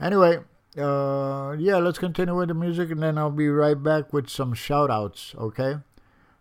Anyway, 0.00 0.38
uh, 0.76 1.56
yeah, 1.58 1.76
let's 1.76 1.98
continue 1.98 2.36
with 2.36 2.48
the 2.48 2.54
music 2.54 2.90
and 2.90 3.02
then 3.02 3.18
I'll 3.18 3.30
be 3.30 3.48
right 3.48 3.80
back 3.80 4.12
with 4.12 4.28
some 4.28 4.54
shout 4.54 4.90
outs, 4.90 5.34
okay? 5.38 5.76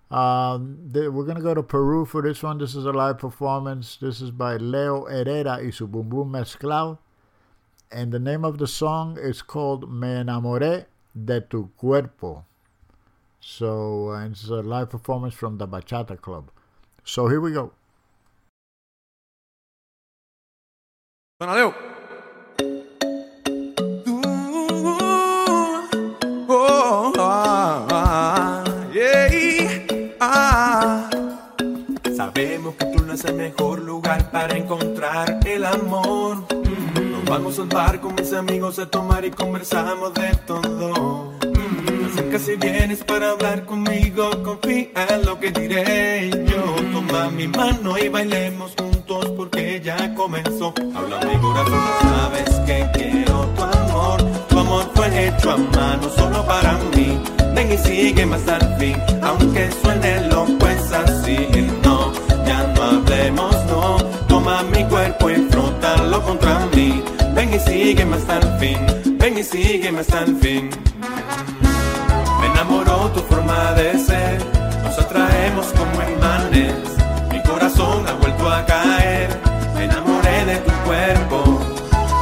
Um, 0.10 0.90
we're 0.94 1.26
going 1.26 1.36
to 1.36 1.42
go 1.42 1.54
to 1.54 1.64
Peru 1.64 2.06
for 2.06 2.22
this 2.22 2.42
one. 2.42 2.60
This 2.60 2.76
is 2.76 2.86
a 2.86 2.92
live 2.92 3.18
performance. 3.18 3.98
This 4.00 4.22
is 4.22 4.32
by 4.32 4.56
Leo 4.58 5.06
Herrera 5.06 5.60
y 5.62 5.72
su 5.72 5.86
Bum 5.86 6.08
Bum 6.10 6.32
Mezclao. 6.32 7.00
And 7.90 8.12
the 8.12 8.20
name 8.20 8.44
of 8.44 8.58
the 8.58 8.68
song 8.68 9.18
is 9.18 9.42
called 9.42 9.90
Me 9.90 10.08
Enamoré 10.08 10.86
de 11.16 11.40
Tu 11.40 11.70
Cuerpo. 11.78 12.44
So 13.40 14.10
uh, 14.12 14.26
it's 14.26 14.50
a 14.50 14.56
live 14.56 14.90
performance 14.90 15.34
from 15.34 15.58
the 15.58 15.68
Bachata 15.68 16.20
Club. 16.20 16.52
So 17.06 17.28
here 17.28 17.40
we 17.40 17.54
go. 17.54 17.72
Suena, 21.42 21.56
Leo. 21.56 21.74
Oh, 26.50 27.14
ah, 27.18 27.88
ah, 27.90 28.64
yeah, 28.92 30.18
ah. 30.20 31.10
Sabemos 32.16 32.76
que 32.76 32.86
tú 32.88 33.06
no 33.06 33.14
es 33.14 33.24
el 33.24 33.36
mejor 33.36 33.82
lugar 33.82 34.30
para 34.32 34.58
encontrar 34.58 35.40
el 35.46 35.64
amor. 35.64 36.57
Vamos 37.30 37.60
al 37.60 37.68
bar 37.68 38.00
con 38.00 38.16
mis 38.16 38.32
amigos 38.34 38.80
a 38.80 38.86
tomar 38.90 39.26
y 39.26 39.32
conversamos 39.32 40.14
de 40.14 40.30
todo. 40.46 41.34
Mm, 41.44 42.06
Acerca 42.06 42.40
si 42.40 42.56
vienes 42.56 43.04
para 43.04 43.32
hablar 43.32 43.66
conmigo, 43.66 44.30
confía 44.44 44.90
en 45.10 45.26
lo 45.26 45.40
que 45.40 45.52
diré 45.52 46.30
yo. 46.30 46.76
Toma 46.94 47.30
mi 47.30 47.48
mano 47.48 47.98
y 47.98 48.08
bailemos 48.08 48.74
juntos 48.80 49.30
porque 49.36 49.82
ya 49.84 50.14
comenzó. 50.16 50.74
Habla 50.96 51.20
mi 51.20 51.38
corazón, 51.40 51.84
sabes 52.02 52.50
que 52.66 52.90
quiero 52.94 53.46
tu 53.56 53.64
amor. 53.64 54.24
Tu 54.50 54.60
amor 54.60 54.90
fue 54.96 55.28
hecho 55.28 55.52
a 55.52 55.58
mano 55.58 56.10
solo 56.16 56.46
para 56.46 56.74
mí. 56.96 57.20
Ven 57.54 57.74
y 57.74 57.78
sígueme 57.78 58.36
hasta 58.36 58.58
el 58.58 58.76
fin, 58.78 58.98
aunque 59.22 59.70
suene 59.82 60.28
loco 60.30 60.68
es 60.68 60.92
así. 60.94 61.48
No, 61.84 62.14
ya 62.46 62.64
no 62.74 62.84
hablemos, 62.84 63.56
no. 63.66 63.98
Toma 64.48 64.64
mi 64.64 64.82
cuerpo 64.86 65.30
y 65.30 65.36
frótalo 65.52 66.24
contra 66.24 66.66
mí. 66.74 67.04
Ven 67.34 67.54
y 67.54 67.60
sígueme 67.60 68.16
hasta 68.16 68.38
el 68.38 68.60
fin, 68.60 68.78
ven 69.20 69.38
y 69.38 69.44
sígueme 69.44 70.00
hasta 70.00 70.22
el 70.22 70.38
fin. 70.38 70.70
Me 72.40 72.48
enamoró 72.48 73.12
tu 73.12 73.20
forma 73.24 73.74
de 73.74 74.00
ser, 74.00 74.38
nos 74.84 74.98
atraemos 75.00 75.66
como 75.74 75.96
imanes. 76.18 76.76
Mi 77.30 77.44
corazón 77.44 78.08
ha 78.08 78.14
vuelto 78.14 78.50
a 78.50 78.66
caer, 78.66 79.28
me 79.76 79.84
enamoré 79.84 80.46
de 80.46 80.56
tu 80.60 80.72
cuerpo. 80.86 81.60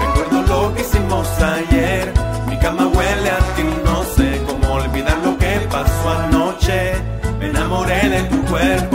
Recuerdo 0.02 0.42
lo 0.48 0.74
que 0.74 0.82
hicimos 0.82 1.28
ayer, 1.40 2.12
mi 2.50 2.58
cama 2.58 2.88
huele 2.88 3.30
a 3.30 3.56
ti, 3.56 3.64
no 3.84 4.04
sé 4.16 4.42
cómo 4.48 4.74
olvidar 4.74 5.20
lo 5.20 5.38
que 5.38 5.60
pasó 5.70 6.10
anoche. 6.10 6.94
Me 7.40 7.50
enamoré 7.50 8.10
de 8.10 8.24
tu 8.24 8.42
cuerpo. 8.46 8.95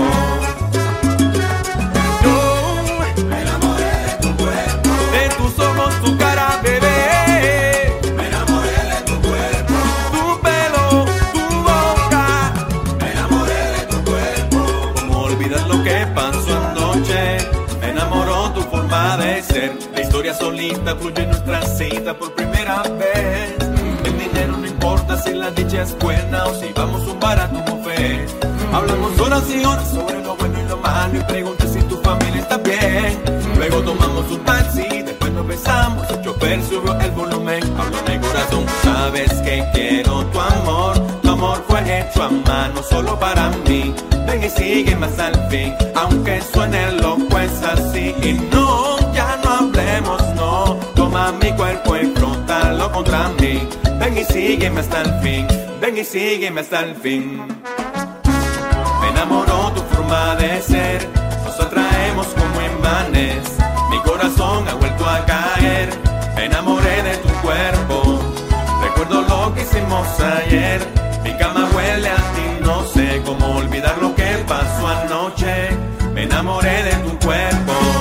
Solita 20.41 20.97
fluye 20.97 21.27
nuestra 21.27 21.62
cita 21.62 22.15
por 22.15 22.35
primera 22.35 22.83
vez. 22.83 23.55
El 24.05 24.19
dinero 24.19 24.57
no 24.57 24.67
importa 24.67 25.21
si 25.23 25.35
la 25.35 25.51
dicha 25.51 25.83
es 25.83 25.97
buena 25.99 26.47
o 26.47 26.55
si 26.55 26.73
vamos 26.73 27.07
a 27.07 27.12
un 27.12 27.21
barato 27.21 27.59
buffet. 27.71 28.29
Hablamos 28.73 29.21
horas 29.21 29.45
y 29.51 29.65
horas 29.65 29.91
sobre 29.91 30.23
lo 30.23 30.35
bueno 30.37 30.59
y 30.59 30.69
lo 30.69 30.77
malo 30.79 31.19
y 31.19 31.23
pregunté 31.25 31.69
si 31.69 31.81
tu 31.83 31.97
familia 31.99 32.41
está 32.41 32.57
bien. 32.59 33.23
Luego 33.57 33.83
tomamos 33.83 34.31
un 34.31 34.41
taxi, 34.41 35.03
después 35.03 35.33
nos 35.33 35.47
besamos, 35.47 36.11
el 36.11 36.23
chofer 36.23 36.62
subió 36.65 36.99
el 36.99 37.11
volumen. 37.11 37.62
Hablo 37.79 38.03
de 38.03 38.21
corazón, 38.21 38.65
sabes 38.83 39.33
que 39.43 39.65
quiero 39.75 40.25
tu 40.27 40.41
amor. 40.41 40.99
Tu 41.23 41.29
amor 41.29 41.62
fue 41.69 41.81
hecho 42.01 42.23
a 42.23 42.31
mano 42.31 42.83
solo 42.83 43.19
para 43.19 43.51
mí. 43.69 43.95
Ven 44.27 44.45
y 44.45 44.49
sígueme 44.49 45.07
hasta 45.07 45.29
el 45.29 45.39
fin, 45.51 45.75
aunque 45.95 46.41
suene 46.53 46.93
loco 46.93 47.39
es 47.39 47.62
así. 47.62 48.15
Y 48.23 48.33
no, 48.53 49.00
ya 49.15 49.39
no 49.43 49.51
hablemos, 49.51 50.23
no. 50.35 50.78
Toma 50.95 51.32
mi 51.32 51.53
cuerpo 51.53 51.97
y 51.97 52.07
frótalo 52.15 52.91
contra 52.93 53.28
mí. 53.41 53.69
Ven 53.99 54.16
y 54.16 54.24
sígueme 54.24 54.81
hasta 54.81 55.03
el 55.03 55.12
fin, 55.20 55.47
ven 55.81 55.99
y 55.99 56.05
sígueme 56.05 56.61
hasta 56.62 56.81
el 56.81 56.95
fin. 56.95 57.43
Me 59.01 59.09
enamoró 59.09 59.73
tu 59.73 59.82
forma 59.95 60.37
de 60.37 60.61
ser, 60.62 61.07
nos 61.45 61.61
atraemos 61.61 62.27
como 62.28 62.61
imanes. 62.78 63.59
Mi 63.91 63.99
corazón 63.99 64.66
ha 64.69 64.74
vuelto 64.74 65.07
a 65.07 65.24
caer, 65.27 65.91
me 66.35 66.47
enamoré 66.47 67.03
de 67.03 67.16
tu 67.19 67.28
cuerpo. 67.43 68.20
Recuerdo 68.82 69.23
lo 69.23 69.55
que 69.55 69.62
hicimos 69.62 70.07
ayer, 70.20 70.81
mi 71.23 71.37
cama 71.37 71.69
huele 71.74 72.09
a 72.09 72.16
ti, 72.16 72.65
no 72.65 72.82
sé 72.87 73.20
cómo 73.24 73.57
olvidar 73.57 73.99
lo 74.01 74.15
que 74.15 74.43
pasó 74.49 74.89
anoche. 74.89 75.69
Me 76.15 76.23
enamoré 76.23 76.82
de 76.85 76.93
tu 77.05 77.19
cuerpo. 77.27 78.00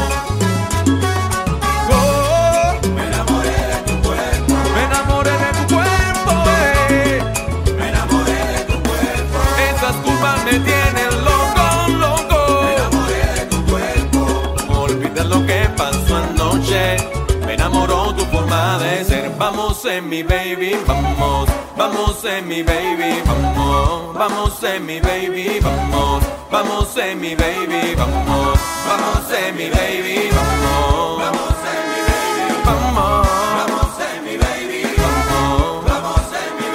Vamos 19.81 19.95
en 19.95 20.09
mi 20.09 20.23
baby, 20.23 20.75
vamos. 20.85 21.47
Vamos 21.77 22.25
en 22.25 22.47
mi 22.49 22.63
baby, 22.63 23.21
vamos. 23.25 24.13
Vamos 24.13 24.63
en 24.63 24.85
mi 24.85 24.99
baby, 24.99 25.59
vamos. 25.61 26.21
Vamos 26.51 26.97
en 26.97 27.21
mi 27.21 27.33
baby, 27.33 27.95
vamos. 27.95 28.59
Vamos 28.85 29.31
en 29.31 29.55
mi 29.55 29.69
baby, 29.69 30.29
vamos. 30.35 31.17
Vamos 31.17 31.55
en 31.71 31.83
mi 31.87 31.99
baby, 32.03 32.59
vamos. 32.65 33.27
Vamos 33.55 33.99
en 34.03 34.23
mi 34.25 34.35
baby, 34.35 34.83
vamos. 34.97 35.85
Vamos 35.85 36.27
en 36.43 36.51
mi 36.59 36.67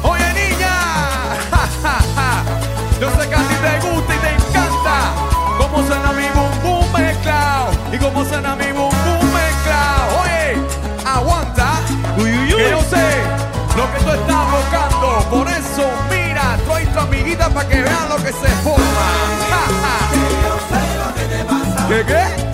baby. 0.00 0.16
Ja. 0.58 0.80
yo 3.00 3.10
sé 3.10 3.28
que 3.28 3.34
a 3.34 3.42
ti 3.48 3.54
te 3.54 3.72
gusta 3.86 4.14
y 4.14 4.18
te 4.18 4.30
encanta 4.30 5.12
cómo 5.58 5.86
suena 5.86 6.10
mi 6.12 6.26
mezclado 6.98 7.70
y 7.92 7.98
cómo 7.98 8.24
suena 8.24 8.56
mi 8.56 8.72
sé 12.90 13.22
lo 13.76 13.92
que 13.92 13.98
tú 14.04 14.10
estás 14.10 14.50
buscando. 14.50 15.30
Por 15.30 15.48
eso, 15.48 15.90
mira, 16.10 16.56
trae 16.66 16.86
tu 16.86 16.98
amiguita 16.98 17.48
para 17.50 17.68
que 17.68 17.82
vean 17.82 18.08
lo 18.08 18.16
que 18.16 18.32
se 18.32 18.48
forma. 18.62 19.06
¿Qué 21.88 22.04
qué? 22.04 22.45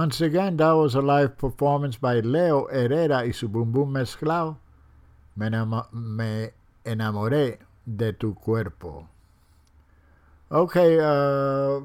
Once 0.00 0.22
again, 0.22 0.56
that 0.56 0.70
was 0.70 0.94
a 0.94 1.02
live 1.02 1.36
performance 1.36 1.96
by 1.98 2.20
Leo 2.20 2.66
Herrera 2.68 3.22
y 3.22 3.32
su 3.32 3.48
boom 3.48 3.70
boom 3.70 3.92
mezclado. 3.92 4.56
Me, 5.36 5.50
me 5.92 6.52
enamoré 6.86 7.58
de 7.84 8.14
tu 8.14 8.32
cuerpo. 8.32 9.06
Okay, 10.50 10.98
uh, 10.98 11.82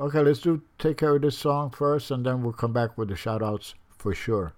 okay, 0.00 0.22
let's 0.22 0.40
do 0.40 0.62
take 0.78 0.96
care 0.96 1.16
of 1.16 1.20
this 1.20 1.36
song 1.36 1.68
first, 1.68 2.10
and 2.10 2.24
then 2.24 2.42
we'll 2.42 2.54
come 2.54 2.72
back 2.72 2.96
with 2.96 3.10
the 3.10 3.16
shout 3.16 3.42
outs 3.42 3.74
for 3.98 4.14
sure. 4.14 4.54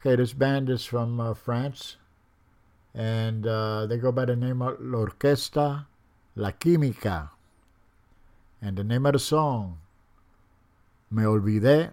Okay, 0.00 0.16
this 0.16 0.32
band 0.32 0.70
is 0.70 0.86
from 0.86 1.20
uh, 1.20 1.34
France, 1.34 1.98
and 2.94 3.46
uh, 3.46 3.84
they 3.84 3.98
go 3.98 4.10
by 4.10 4.24
the 4.24 4.36
name 4.36 4.62
of 4.62 4.80
L'Orquesta 4.80 5.84
La 6.36 6.52
Química. 6.52 7.28
And 8.62 8.78
the 8.78 8.84
name 8.84 9.04
of 9.04 9.12
the 9.12 9.18
song, 9.18 9.80
Me 11.10 11.24
Olvidé 11.24 11.92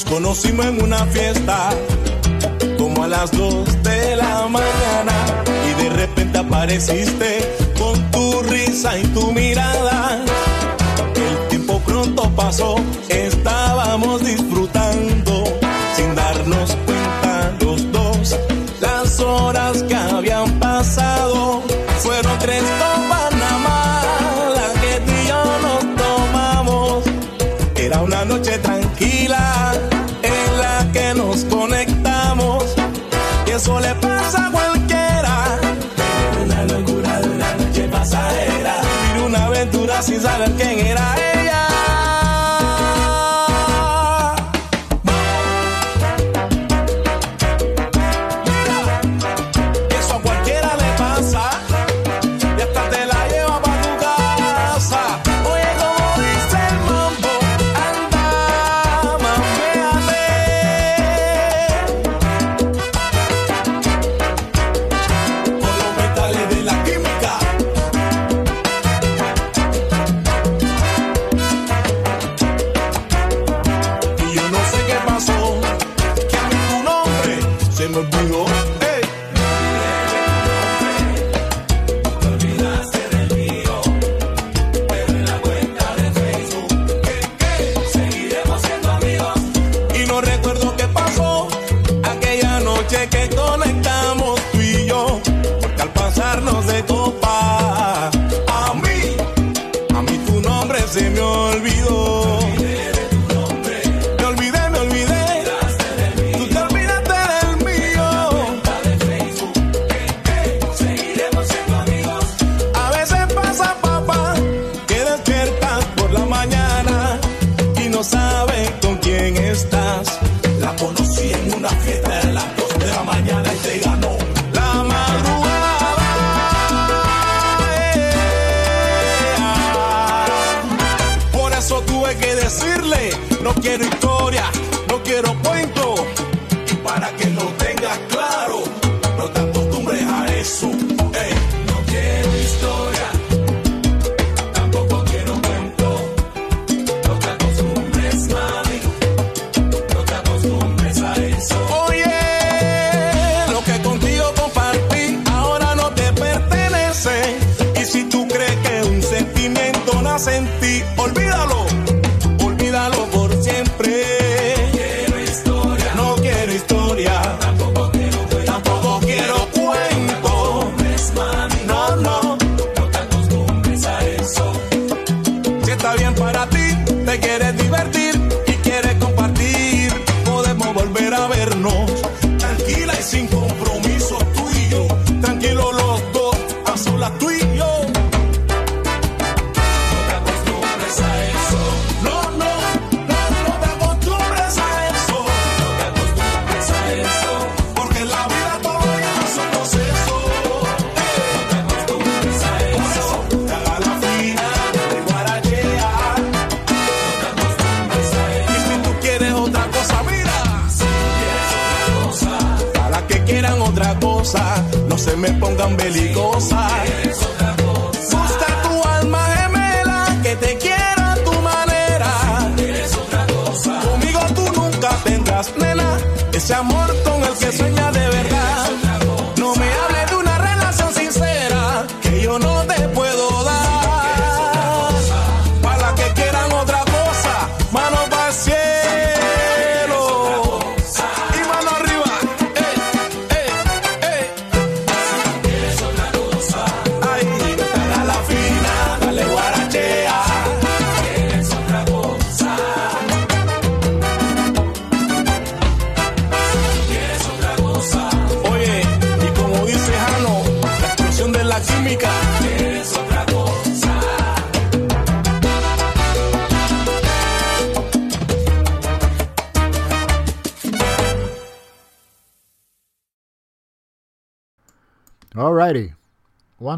Nos 0.00 0.10
conocimos 0.10 0.64
en 0.64 0.82
una 0.82 1.04
fiesta, 1.08 1.68
como 2.78 3.04
a 3.04 3.06
las 3.08 3.30
dos 3.32 3.66
de 3.82 4.16
la 4.16 4.48
mañana, 4.48 5.12
y 5.68 5.82
de 5.82 5.90
repente 5.90 6.38
apareciste 6.38 7.54
con 7.78 8.10
tu 8.10 8.40
risa 8.44 8.98
y 8.98 9.02
tu 9.08 9.30
mirada. 9.32 10.24
El 11.14 11.48
tiempo 11.48 11.80
pronto 11.80 12.30
pasó 12.34 12.76
working 40.40 40.78
it 40.78 40.99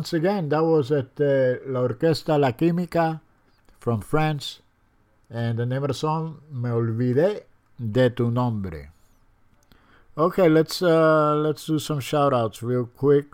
Once 0.03 0.15
again, 0.15 0.49
that 0.49 0.65
was 0.65 0.91
at 0.91 1.21
uh, 1.21 1.63
La 1.65 1.87
Orquesta 1.87 2.37
La 2.37 2.51
Química 2.51 3.21
from 3.79 4.01
France. 4.01 4.61
And 5.31 5.61
the 5.61 5.65
name 5.65 5.85
of 5.85 5.89
the 5.89 5.95
song, 5.95 6.41
Me 6.51 6.71
Olvidé 6.71 7.43
de 7.79 8.11
Tu 8.11 8.29
Nombre. 8.29 8.89
Okay, 10.19 10.49
let's 10.49 10.83
uh, 10.83 11.37
let's 11.37 11.65
do 11.67 11.79
some 11.79 12.01
shout 12.01 12.35
outs 12.35 12.65
real 12.65 12.87
quick. 12.87 13.27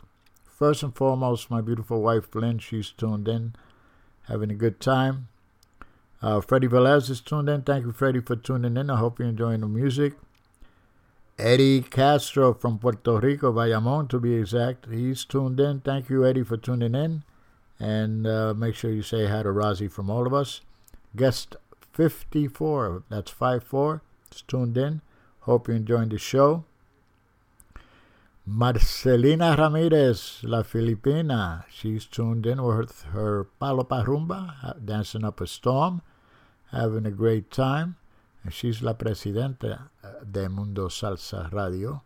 First 0.44 0.82
and 0.82 0.94
foremost, 0.94 1.50
my 1.50 1.62
beautiful 1.62 2.02
wife 2.02 2.34
Lynn, 2.34 2.58
she's 2.58 2.90
tuned 2.90 3.28
in, 3.28 3.54
having 4.26 4.50
a 4.50 4.54
good 4.54 4.78
time. 4.78 5.28
Uh, 6.20 6.42
Freddie 6.42 6.68
Velez 6.68 7.08
is 7.08 7.22
tuned 7.22 7.48
in. 7.48 7.62
Thank 7.62 7.86
you, 7.86 7.92
Freddie, 7.92 8.20
for 8.20 8.36
tuning 8.36 8.76
in. 8.76 8.90
I 8.90 8.98
hope 8.98 9.18
you're 9.18 9.28
enjoying 9.28 9.62
the 9.62 9.68
music. 9.68 10.16
Eddie 11.38 11.82
Castro 11.82 12.52
from 12.52 12.80
Puerto 12.80 13.20
Rico, 13.20 13.52
Bayamon 13.52 14.08
to 14.08 14.18
be 14.18 14.34
exact. 14.34 14.86
He's 14.90 15.24
tuned 15.24 15.60
in. 15.60 15.78
Thank 15.80 16.10
you, 16.10 16.26
Eddie, 16.26 16.42
for 16.42 16.56
tuning 16.56 16.96
in. 16.96 17.22
And 17.78 18.26
uh, 18.26 18.54
make 18.54 18.74
sure 18.74 18.90
you 18.90 19.02
say 19.02 19.28
hi 19.28 19.44
to 19.44 19.50
Rozzy 19.50 19.88
from 19.88 20.10
all 20.10 20.26
of 20.26 20.34
us. 20.34 20.62
Guest 21.14 21.54
54, 21.92 23.04
that's 23.08 23.30
54, 23.30 24.02
is 24.32 24.42
tuned 24.42 24.76
in. 24.76 25.00
Hope 25.40 25.68
you're 25.68 25.76
enjoying 25.76 26.08
the 26.08 26.18
show. 26.18 26.64
Marcelina 28.44 29.56
Ramirez, 29.56 30.40
La 30.42 30.62
Filipina, 30.62 31.64
she's 31.70 32.04
tuned 32.06 32.46
in 32.46 32.60
with 32.60 33.02
her 33.12 33.44
Palo 33.60 33.84
Parumba, 33.84 34.84
dancing 34.84 35.24
up 35.24 35.40
a 35.40 35.46
storm, 35.46 36.02
having 36.72 37.06
a 37.06 37.12
great 37.12 37.52
time. 37.52 37.94
She's 38.50 38.82
la 38.82 38.94
presidenta 38.94 39.90
de 40.24 40.48
Mundo 40.48 40.88
Salsa 40.88 41.50
Radio. 41.52 42.02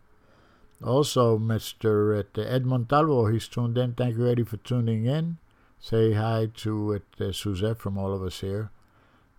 Also, 0.83 1.39
Mr. 1.39 2.19
at, 2.19 2.37
Ed 2.37 2.67
Montalvo, 2.67 3.27
he's 3.27 3.47
tuned 3.47 3.79
in. 3.79 3.93
Thank 3.95 4.17
you, 4.17 4.27
Eddie, 4.29 4.43
for 4.43 4.57
tuning 4.59 5.07
in. 5.07 5.39
Say 5.79 6.13
hi 6.13 6.49
to 6.57 7.01
uh, 7.21 7.33
Suzette 7.33 7.79
from 7.79 7.99
all 7.99 8.13
of 8.13 8.23
us 8.23 8.41
here. 8.41 8.71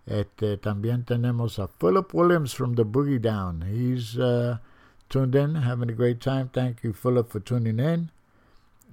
Este, 0.06 0.58
también 0.58 1.04
tenemos 1.04 1.58
a 1.58 1.68
Philip 1.68 2.12
Williams 2.12 2.52
from 2.52 2.74
the 2.74 2.84
Boogie 2.84 3.20
Down. 3.20 3.62
He's 3.62 4.18
uh, 4.18 4.58
tuned 5.08 5.34
in, 5.34 5.54
having 5.56 5.88
a 5.88 5.94
great 5.94 6.20
time. 6.20 6.50
Thank 6.52 6.82
you, 6.82 6.92
Philip, 6.92 7.30
for 7.30 7.40
tuning 7.40 7.78
in. 7.78 8.10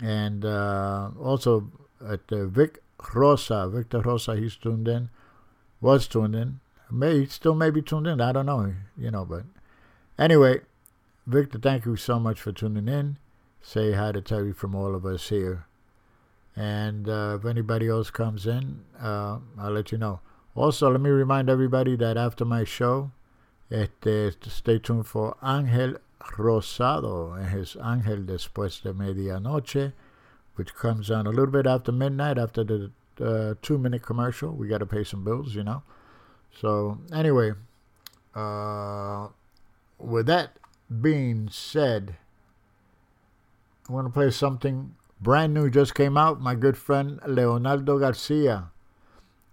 And 0.01 0.45
uh, 0.45 1.09
also 1.21 1.69
at 2.05 2.31
uh, 2.31 2.45
Vic 2.45 2.81
Rosa, 3.13 3.69
Victor 3.69 4.01
Rosa, 4.01 4.35
he's 4.35 4.55
tuned 4.55 4.87
in, 4.87 5.09
was 5.79 6.07
tuned 6.07 6.35
in. 6.35 6.59
May 6.91 7.26
still 7.26 7.55
may 7.55 7.69
be 7.69 7.81
tuned 7.81 8.07
in. 8.07 8.19
I 8.22 8.31
don't 8.31 8.45
know, 8.45 8.73
you 8.97 9.11
know. 9.11 9.26
But 9.26 9.43
anyway, 10.19 10.61
Victor, 11.26 11.59
thank 11.59 11.85
you 11.85 11.95
so 11.95 12.19
much 12.19 12.41
for 12.41 12.51
tuning 12.51 12.88
in. 12.88 13.18
Say 13.61 13.93
hi 13.93 14.11
to 14.11 14.22
Terry 14.22 14.53
from 14.53 14.76
all 14.76 14.95
of 14.95 15.05
us 15.05 15.30
here. 15.30 15.65
And 16.55 17.07
uh, 17.07 17.38
if 17.39 17.45
anybody 17.45 17.88
else 17.88 18.09
comes 18.09 18.45
in, 18.45 18.81
uh, 18.99 19.39
I'll 19.57 19.72
let 19.72 19.91
you 19.91 19.97
know. 19.97 20.19
Also, 20.55 20.89
let 20.91 20.99
me 20.99 21.09
remind 21.09 21.49
everybody 21.49 21.95
that 21.95 22.18
after 22.18 22.43
my 22.43 22.65
show, 22.65 23.11
este, 23.72 24.35
stay 24.49 24.80
tuned 24.80 25.07
for 25.07 25.38
Ángel 25.41 25.97
Rosado 26.38 27.38
and 27.38 27.49
his 27.49 27.76
Ángel 27.76 28.26
Después 28.26 28.81
de 28.81 28.93
Medianoche, 28.93 29.93
which 30.55 30.76
comes 30.76 31.09
on 31.09 31.26
a 31.26 31.30
little 31.30 31.47
bit 31.47 31.65
after 31.65 31.91
midnight, 31.91 32.38
after 32.38 32.63
the 32.63 32.91
uh, 33.22 33.53
two 33.61 33.77
minute 33.77 34.01
commercial. 34.01 34.51
We 34.51 34.68
got 34.68 34.80
to 34.80 34.85
pay 34.85 35.05
some 35.05 35.23
bills, 35.23 35.55
you 35.55 35.63
know. 35.63 35.84
So, 36.59 36.99
anyway, 37.13 37.53
uh, 38.35 39.27
with 39.97 40.25
that 40.27 40.57
being 41.01 41.49
said, 41.49 42.15
I 43.89 43.93
want 43.93 44.07
to 44.07 44.13
play 44.13 44.31
something 44.31 44.95
brand 45.21 45.53
new, 45.53 45.69
just 45.69 45.95
came 45.95 46.17
out. 46.17 46.41
My 46.41 46.55
good 46.55 46.77
friend 46.77 47.19
Leonardo 47.25 47.99
Garcia. 47.99 48.69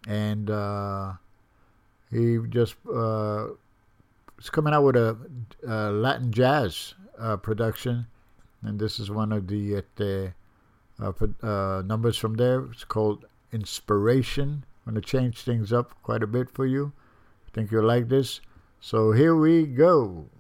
And 0.06 0.50
uh, 0.50 1.14
he 2.10 2.38
just 2.48 2.76
uh, 2.92 3.48
is 4.38 4.50
coming 4.50 4.72
out 4.72 4.84
with 4.84 4.96
a, 4.96 5.16
uh 5.66 5.90
Latin 5.90 6.32
jazz 6.32 6.94
uh, 7.18 7.36
production. 7.36 8.06
And 8.62 8.78
this 8.78 8.98
is 8.98 9.10
one 9.10 9.32
of 9.32 9.46
the 9.46 9.82
uh, 10.00 11.04
uh, 11.04 11.12
uh, 11.46 11.82
numbers 11.82 12.16
from 12.16 12.34
there. 12.34 12.64
It's 12.72 12.84
called 12.84 13.26
Inspiration. 13.52 14.64
I'm 14.89 14.94
going 14.94 15.02
to 15.02 15.06
change 15.06 15.43
things 15.43 15.70
up 15.70 15.93
quite 16.02 16.23
a 16.23 16.27
bit 16.27 16.48
for 16.48 16.65
you. 16.65 16.94
I 17.47 17.51
think 17.52 17.70
you'll 17.70 17.85
like 17.85 18.09
this. 18.09 18.40
So 18.81 19.12
here 19.12 19.36
we 19.36 19.66
go. 19.66 20.31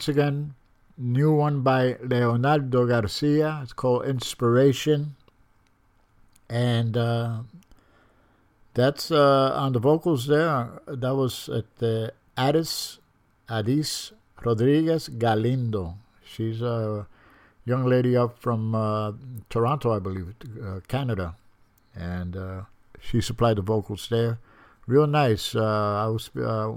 Once 0.00 0.08
again, 0.08 0.54
new 0.96 1.30
one 1.30 1.60
by 1.60 1.94
Leonardo 2.02 2.86
Garcia. 2.86 3.60
It's 3.62 3.74
called 3.74 4.06
Inspiration. 4.06 5.14
And 6.48 6.96
uh, 6.96 7.40
that's 8.72 9.10
uh, 9.10 9.52
on 9.54 9.74
the 9.74 9.78
vocals 9.78 10.26
there. 10.26 10.80
That 10.86 11.14
was 11.14 11.50
at 11.50 11.66
the 11.80 12.14
Addis, 12.34 12.98
Addis 13.50 14.12
Rodriguez 14.42 15.08
Galindo. 15.08 15.98
She's 16.24 16.62
a 16.62 17.06
young 17.66 17.84
lady 17.84 18.16
up 18.16 18.38
from 18.38 18.74
uh, 18.74 19.12
Toronto, 19.50 19.94
I 19.94 19.98
believe, 19.98 20.32
uh, 20.64 20.80
Canada. 20.88 21.34
And 21.94 22.38
uh, 22.38 22.62
she 22.98 23.20
supplied 23.20 23.58
the 23.58 23.62
vocals 23.62 24.08
there. 24.08 24.38
Real 24.86 25.06
nice. 25.06 25.54
Uh, 25.54 26.04
I 26.04 26.06
was 26.06 26.30
uh, 26.38 26.72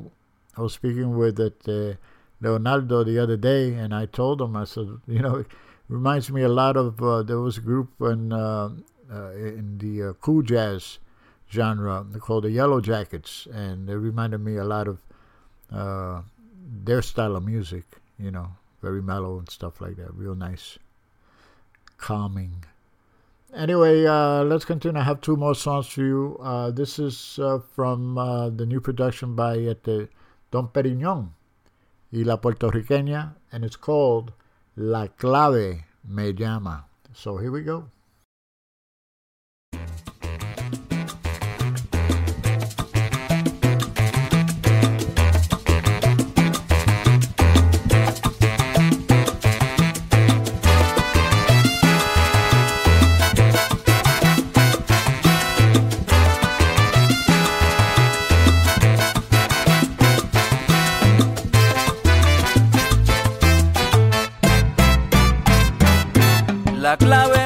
I 0.58 0.62
was 0.62 0.74
speaking 0.74 1.18
with 1.18 1.40
it, 1.40 1.62
uh, 1.70 1.96
Leonardo 2.44 3.04
the 3.04 3.18
other 3.18 3.38
day, 3.38 3.74
and 3.74 3.96
I 3.96 4.06
told 4.06 4.42
him, 4.42 4.56
I 4.56 4.66
said, 4.66 4.90
you 5.08 5.20
know, 5.20 5.38
it 5.38 5.48
reminds 5.88 6.30
me 6.30 6.42
a 6.42 6.50
lot 6.50 6.76
of, 6.76 7.02
uh, 7.02 7.24
there 7.24 7.40
was 7.40 7.58
a 7.58 7.62
group 7.62 7.90
in, 8.02 8.34
uh, 8.34 8.70
uh, 9.12 9.32
in 9.32 9.78
the 9.78 10.10
uh, 10.10 10.14
cool 10.22 10.42
jazz 10.42 11.00
genre 11.50 12.06
called 12.20 12.44
the 12.44 12.50
Yellowjackets, 12.50 13.48
and 13.54 13.88
they 13.88 13.96
reminded 13.96 14.40
me 14.40 14.58
a 14.58 14.64
lot 14.64 14.88
of 14.88 15.00
uh, 15.72 16.22
their 16.84 17.02
style 17.02 17.36
of 17.36 17.46
music, 17.46 17.86
you 18.20 18.32
know, 18.32 18.50
very 18.82 19.02
mellow 19.02 19.40
and 19.40 19.50
stuff 19.50 19.80
like 19.80 19.96
that, 19.96 20.14
real 20.14 20.36
nice, 20.36 20.78
calming. 21.98 22.66
Anyway, 23.56 24.06
uh, 24.06 24.44
let's 24.44 24.66
continue. 24.66 25.00
I 25.00 25.04
have 25.04 25.22
two 25.22 25.36
more 25.36 25.56
songs 25.56 25.88
for 25.88 26.02
you. 26.02 26.72
This 26.76 26.98
is 27.00 27.40
from 27.76 28.16
the 28.58 28.66
new 28.66 28.82
production 28.82 29.36
by 29.36 29.60
este, 29.60 30.10
Don 30.52 30.68
Perignon 30.70 31.30
y 32.14 32.24
la 32.24 32.40
puertorriqueña, 32.40 33.38
and 33.52 33.66
it's 33.66 33.76
called 33.76 34.34
La 34.76 35.08
Clave 35.08 35.86
Me 36.08 36.32
Llama. 36.32 36.86
So 37.12 37.38
here 37.38 37.52
we 37.52 37.64
go. 37.64 37.90
La 66.94 66.98
clave 66.98 67.43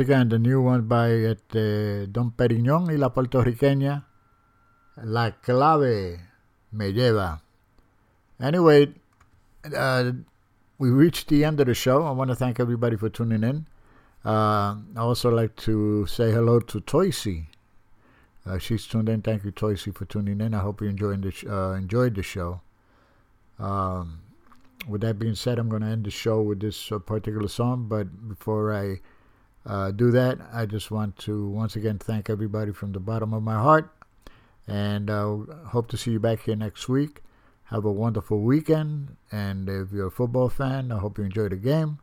again, 0.00 0.28
the 0.28 0.38
new 0.38 0.60
one 0.60 0.82
by 0.82 1.36
Don 2.10 2.32
Perignon 2.32 2.88
y 2.88 2.96
la 2.96 3.10
puertorriqueña. 3.10 4.04
La 5.04 5.30
clave 5.30 6.20
me 6.72 6.92
lleva. 6.92 7.40
Anyway, 8.40 8.92
uh, 9.76 10.12
we 10.78 10.90
reached 10.90 11.28
the 11.28 11.44
end 11.44 11.60
of 11.60 11.66
the 11.66 11.74
show. 11.74 12.04
I 12.04 12.10
want 12.10 12.30
to 12.30 12.34
thank 12.34 12.58
everybody 12.58 12.96
for 12.96 13.08
tuning 13.08 13.44
in. 13.44 13.66
Uh, 14.24 14.76
I 14.96 15.00
also 15.00 15.30
like 15.30 15.56
to 15.56 16.06
say 16.06 16.30
hello 16.32 16.60
to 16.60 16.80
Toysy. 16.80 17.46
Uh, 18.46 18.58
she's 18.58 18.86
tuned 18.86 19.08
in. 19.08 19.22
Thank 19.22 19.44
you, 19.44 19.52
Toysy, 19.52 19.94
for 19.94 20.04
tuning 20.06 20.40
in. 20.40 20.54
I 20.54 20.60
hope 20.60 20.80
you 20.80 20.88
enjoyed 20.88 21.22
the 21.22 21.30
sh- 21.30 21.44
uh, 21.46 21.72
enjoyed 21.72 22.14
the 22.14 22.22
show. 22.22 22.60
Um, 23.58 24.20
with 24.88 25.02
that 25.02 25.18
being 25.18 25.34
said, 25.34 25.58
I'm 25.58 25.68
going 25.68 25.82
to 25.82 25.88
end 25.88 26.04
the 26.04 26.10
show 26.10 26.40
with 26.40 26.60
this 26.60 26.90
uh, 26.90 26.98
particular 26.98 27.48
song. 27.48 27.86
But 27.88 28.28
before 28.28 28.74
I 28.74 29.00
uh, 29.66 29.90
do 29.90 30.10
that, 30.10 30.38
I 30.52 30.66
just 30.66 30.90
want 30.90 31.16
to 31.18 31.48
once 31.48 31.76
again 31.76 31.98
thank 31.98 32.30
everybody 32.30 32.72
from 32.72 32.92
the 32.92 33.00
bottom 33.00 33.34
of 33.34 33.42
my 33.42 33.54
heart, 33.54 33.92
and 34.66 35.10
uh, 35.10 35.36
hope 35.68 35.88
to 35.88 35.96
see 35.96 36.12
you 36.12 36.20
back 36.20 36.42
here 36.44 36.56
next 36.56 36.88
week. 36.88 37.22
Have 37.64 37.84
a 37.84 37.92
wonderful 37.92 38.40
weekend, 38.40 39.16
and 39.30 39.68
if 39.68 39.92
you're 39.92 40.08
a 40.08 40.10
football 40.10 40.48
fan, 40.48 40.90
I 40.90 40.98
hope 40.98 41.18
you 41.18 41.24
enjoy 41.24 41.48
the 41.48 41.56
game. 41.56 41.98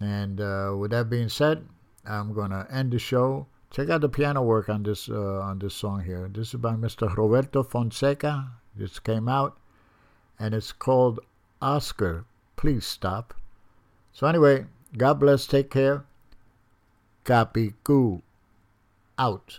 And 0.00 0.40
uh, 0.40 0.74
with 0.78 0.90
that 0.90 1.08
being 1.08 1.28
said, 1.28 1.66
I'm 2.04 2.32
going 2.32 2.50
to 2.50 2.66
end 2.70 2.92
the 2.92 2.98
show. 2.98 3.46
Check 3.70 3.90
out 3.90 4.00
the 4.00 4.08
piano 4.08 4.42
work 4.42 4.68
on 4.68 4.82
this 4.82 5.08
uh, 5.08 5.40
on 5.40 5.58
this 5.58 5.74
song 5.74 6.04
here. 6.04 6.28
This 6.32 6.54
is 6.54 6.60
by 6.60 6.72
Mr. 6.72 7.14
Roberto 7.14 7.62
Fonseca. 7.62 8.50
This 8.74 8.98
came 8.98 9.28
out, 9.28 9.58
and 10.38 10.54
it's 10.54 10.72
called 10.72 11.20
Oscar. 11.60 12.24
Please 12.56 12.86
stop. 12.86 13.34
So 14.12 14.26
anyway, 14.26 14.66
God 14.96 15.20
bless. 15.20 15.46
Take 15.46 15.70
care. 15.70 16.04
Capicu 17.26 18.22
out. 19.18 19.58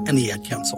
and 0.11 0.17
the 0.17 0.29
Ad 0.29 0.43
Council. 0.43 0.77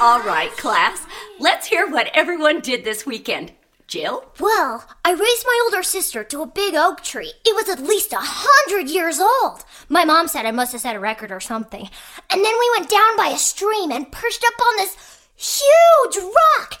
All 0.00 0.20
right, 0.22 0.50
class. 0.56 1.04
Let's 1.40 1.66
hear 1.66 1.88
what 1.88 2.08
everyone 2.14 2.60
did 2.60 2.84
this 2.84 3.04
weekend. 3.04 3.52
Jill? 3.88 4.24
Well, 4.38 4.84
I 5.04 5.10
raised 5.10 5.44
my 5.44 5.60
older 5.64 5.82
sister 5.82 6.22
to 6.24 6.42
a 6.42 6.46
big 6.46 6.74
oak 6.74 7.02
tree. 7.02 7.32
It 7.44 7.54
was 7.54 7.68
at 7.68 7.84
least 7.84 8.12
a 8.12 8.18
hundred 8.20 8.88
years 8.88 9.20
old. 9.20 9.64
My 9.88 10.04
mom 10.04 10.28
said 10.28 10.46
I 10.46 10.52
must 10.52 10.72
have 10.72 10.80
set 10.80 10.96
a 10.96 11.00
record 11.00 11.32
or 11.32 11.40
something. 11.40 11.90
And 12.30 12.44
then 12.44 12.54
we 12.58 12.70
went 12.78 12.90
down 12.90 13.16
by 13.16 13.28
a 13.28 13.38
stream 13.38 13.90
and 13.90 14.10
perched 14.10 14.44
up 14.46 14.60
on 14.60 14.76
this 14.76 14.96
huge 15.36 16.22
rock 16.22 16.80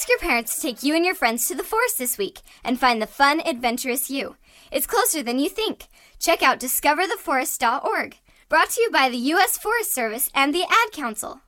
Ask 0.00 0.08
your 0.08 0.18
parents 0.18 0.54
to 0.54 0.62
take 0.62 0.82
you 0.82 0.96
and 0.96 1.04
your 1.04 1.14
friends 1.14 1.46
to 1.46 1.54
the 1.54 1.62
forest 1.62 1.98
this 1.98 2.16
week 2.16 2.40
and 2.64 2.80
find 2.80 3.02
the 3.02 3.06
fun, 3.06 3.42
adventurous 3.44 4.08
you. 4.08 4.36
It's 4.72 4.86
closer 4.86 5.22
than 5.22 5.38
you 5.38 5.50
think. 5.50 5.88
Check 6.18 6.42
out 6.42 6.58
discovertheforest.org. 6.58 8.16
Brought 8.48 8.70
to 8.70 8.80
you 8.80 8.90
by 8.90 9.10
the 9.10 9.18
U.S. 9.34 9.58
Forest 9.58 9.94
Service 9.94 10.30
and 10.34 10.54
the 10.54 10.62
Ad 10.62 10.92
Council. 10.92 11.42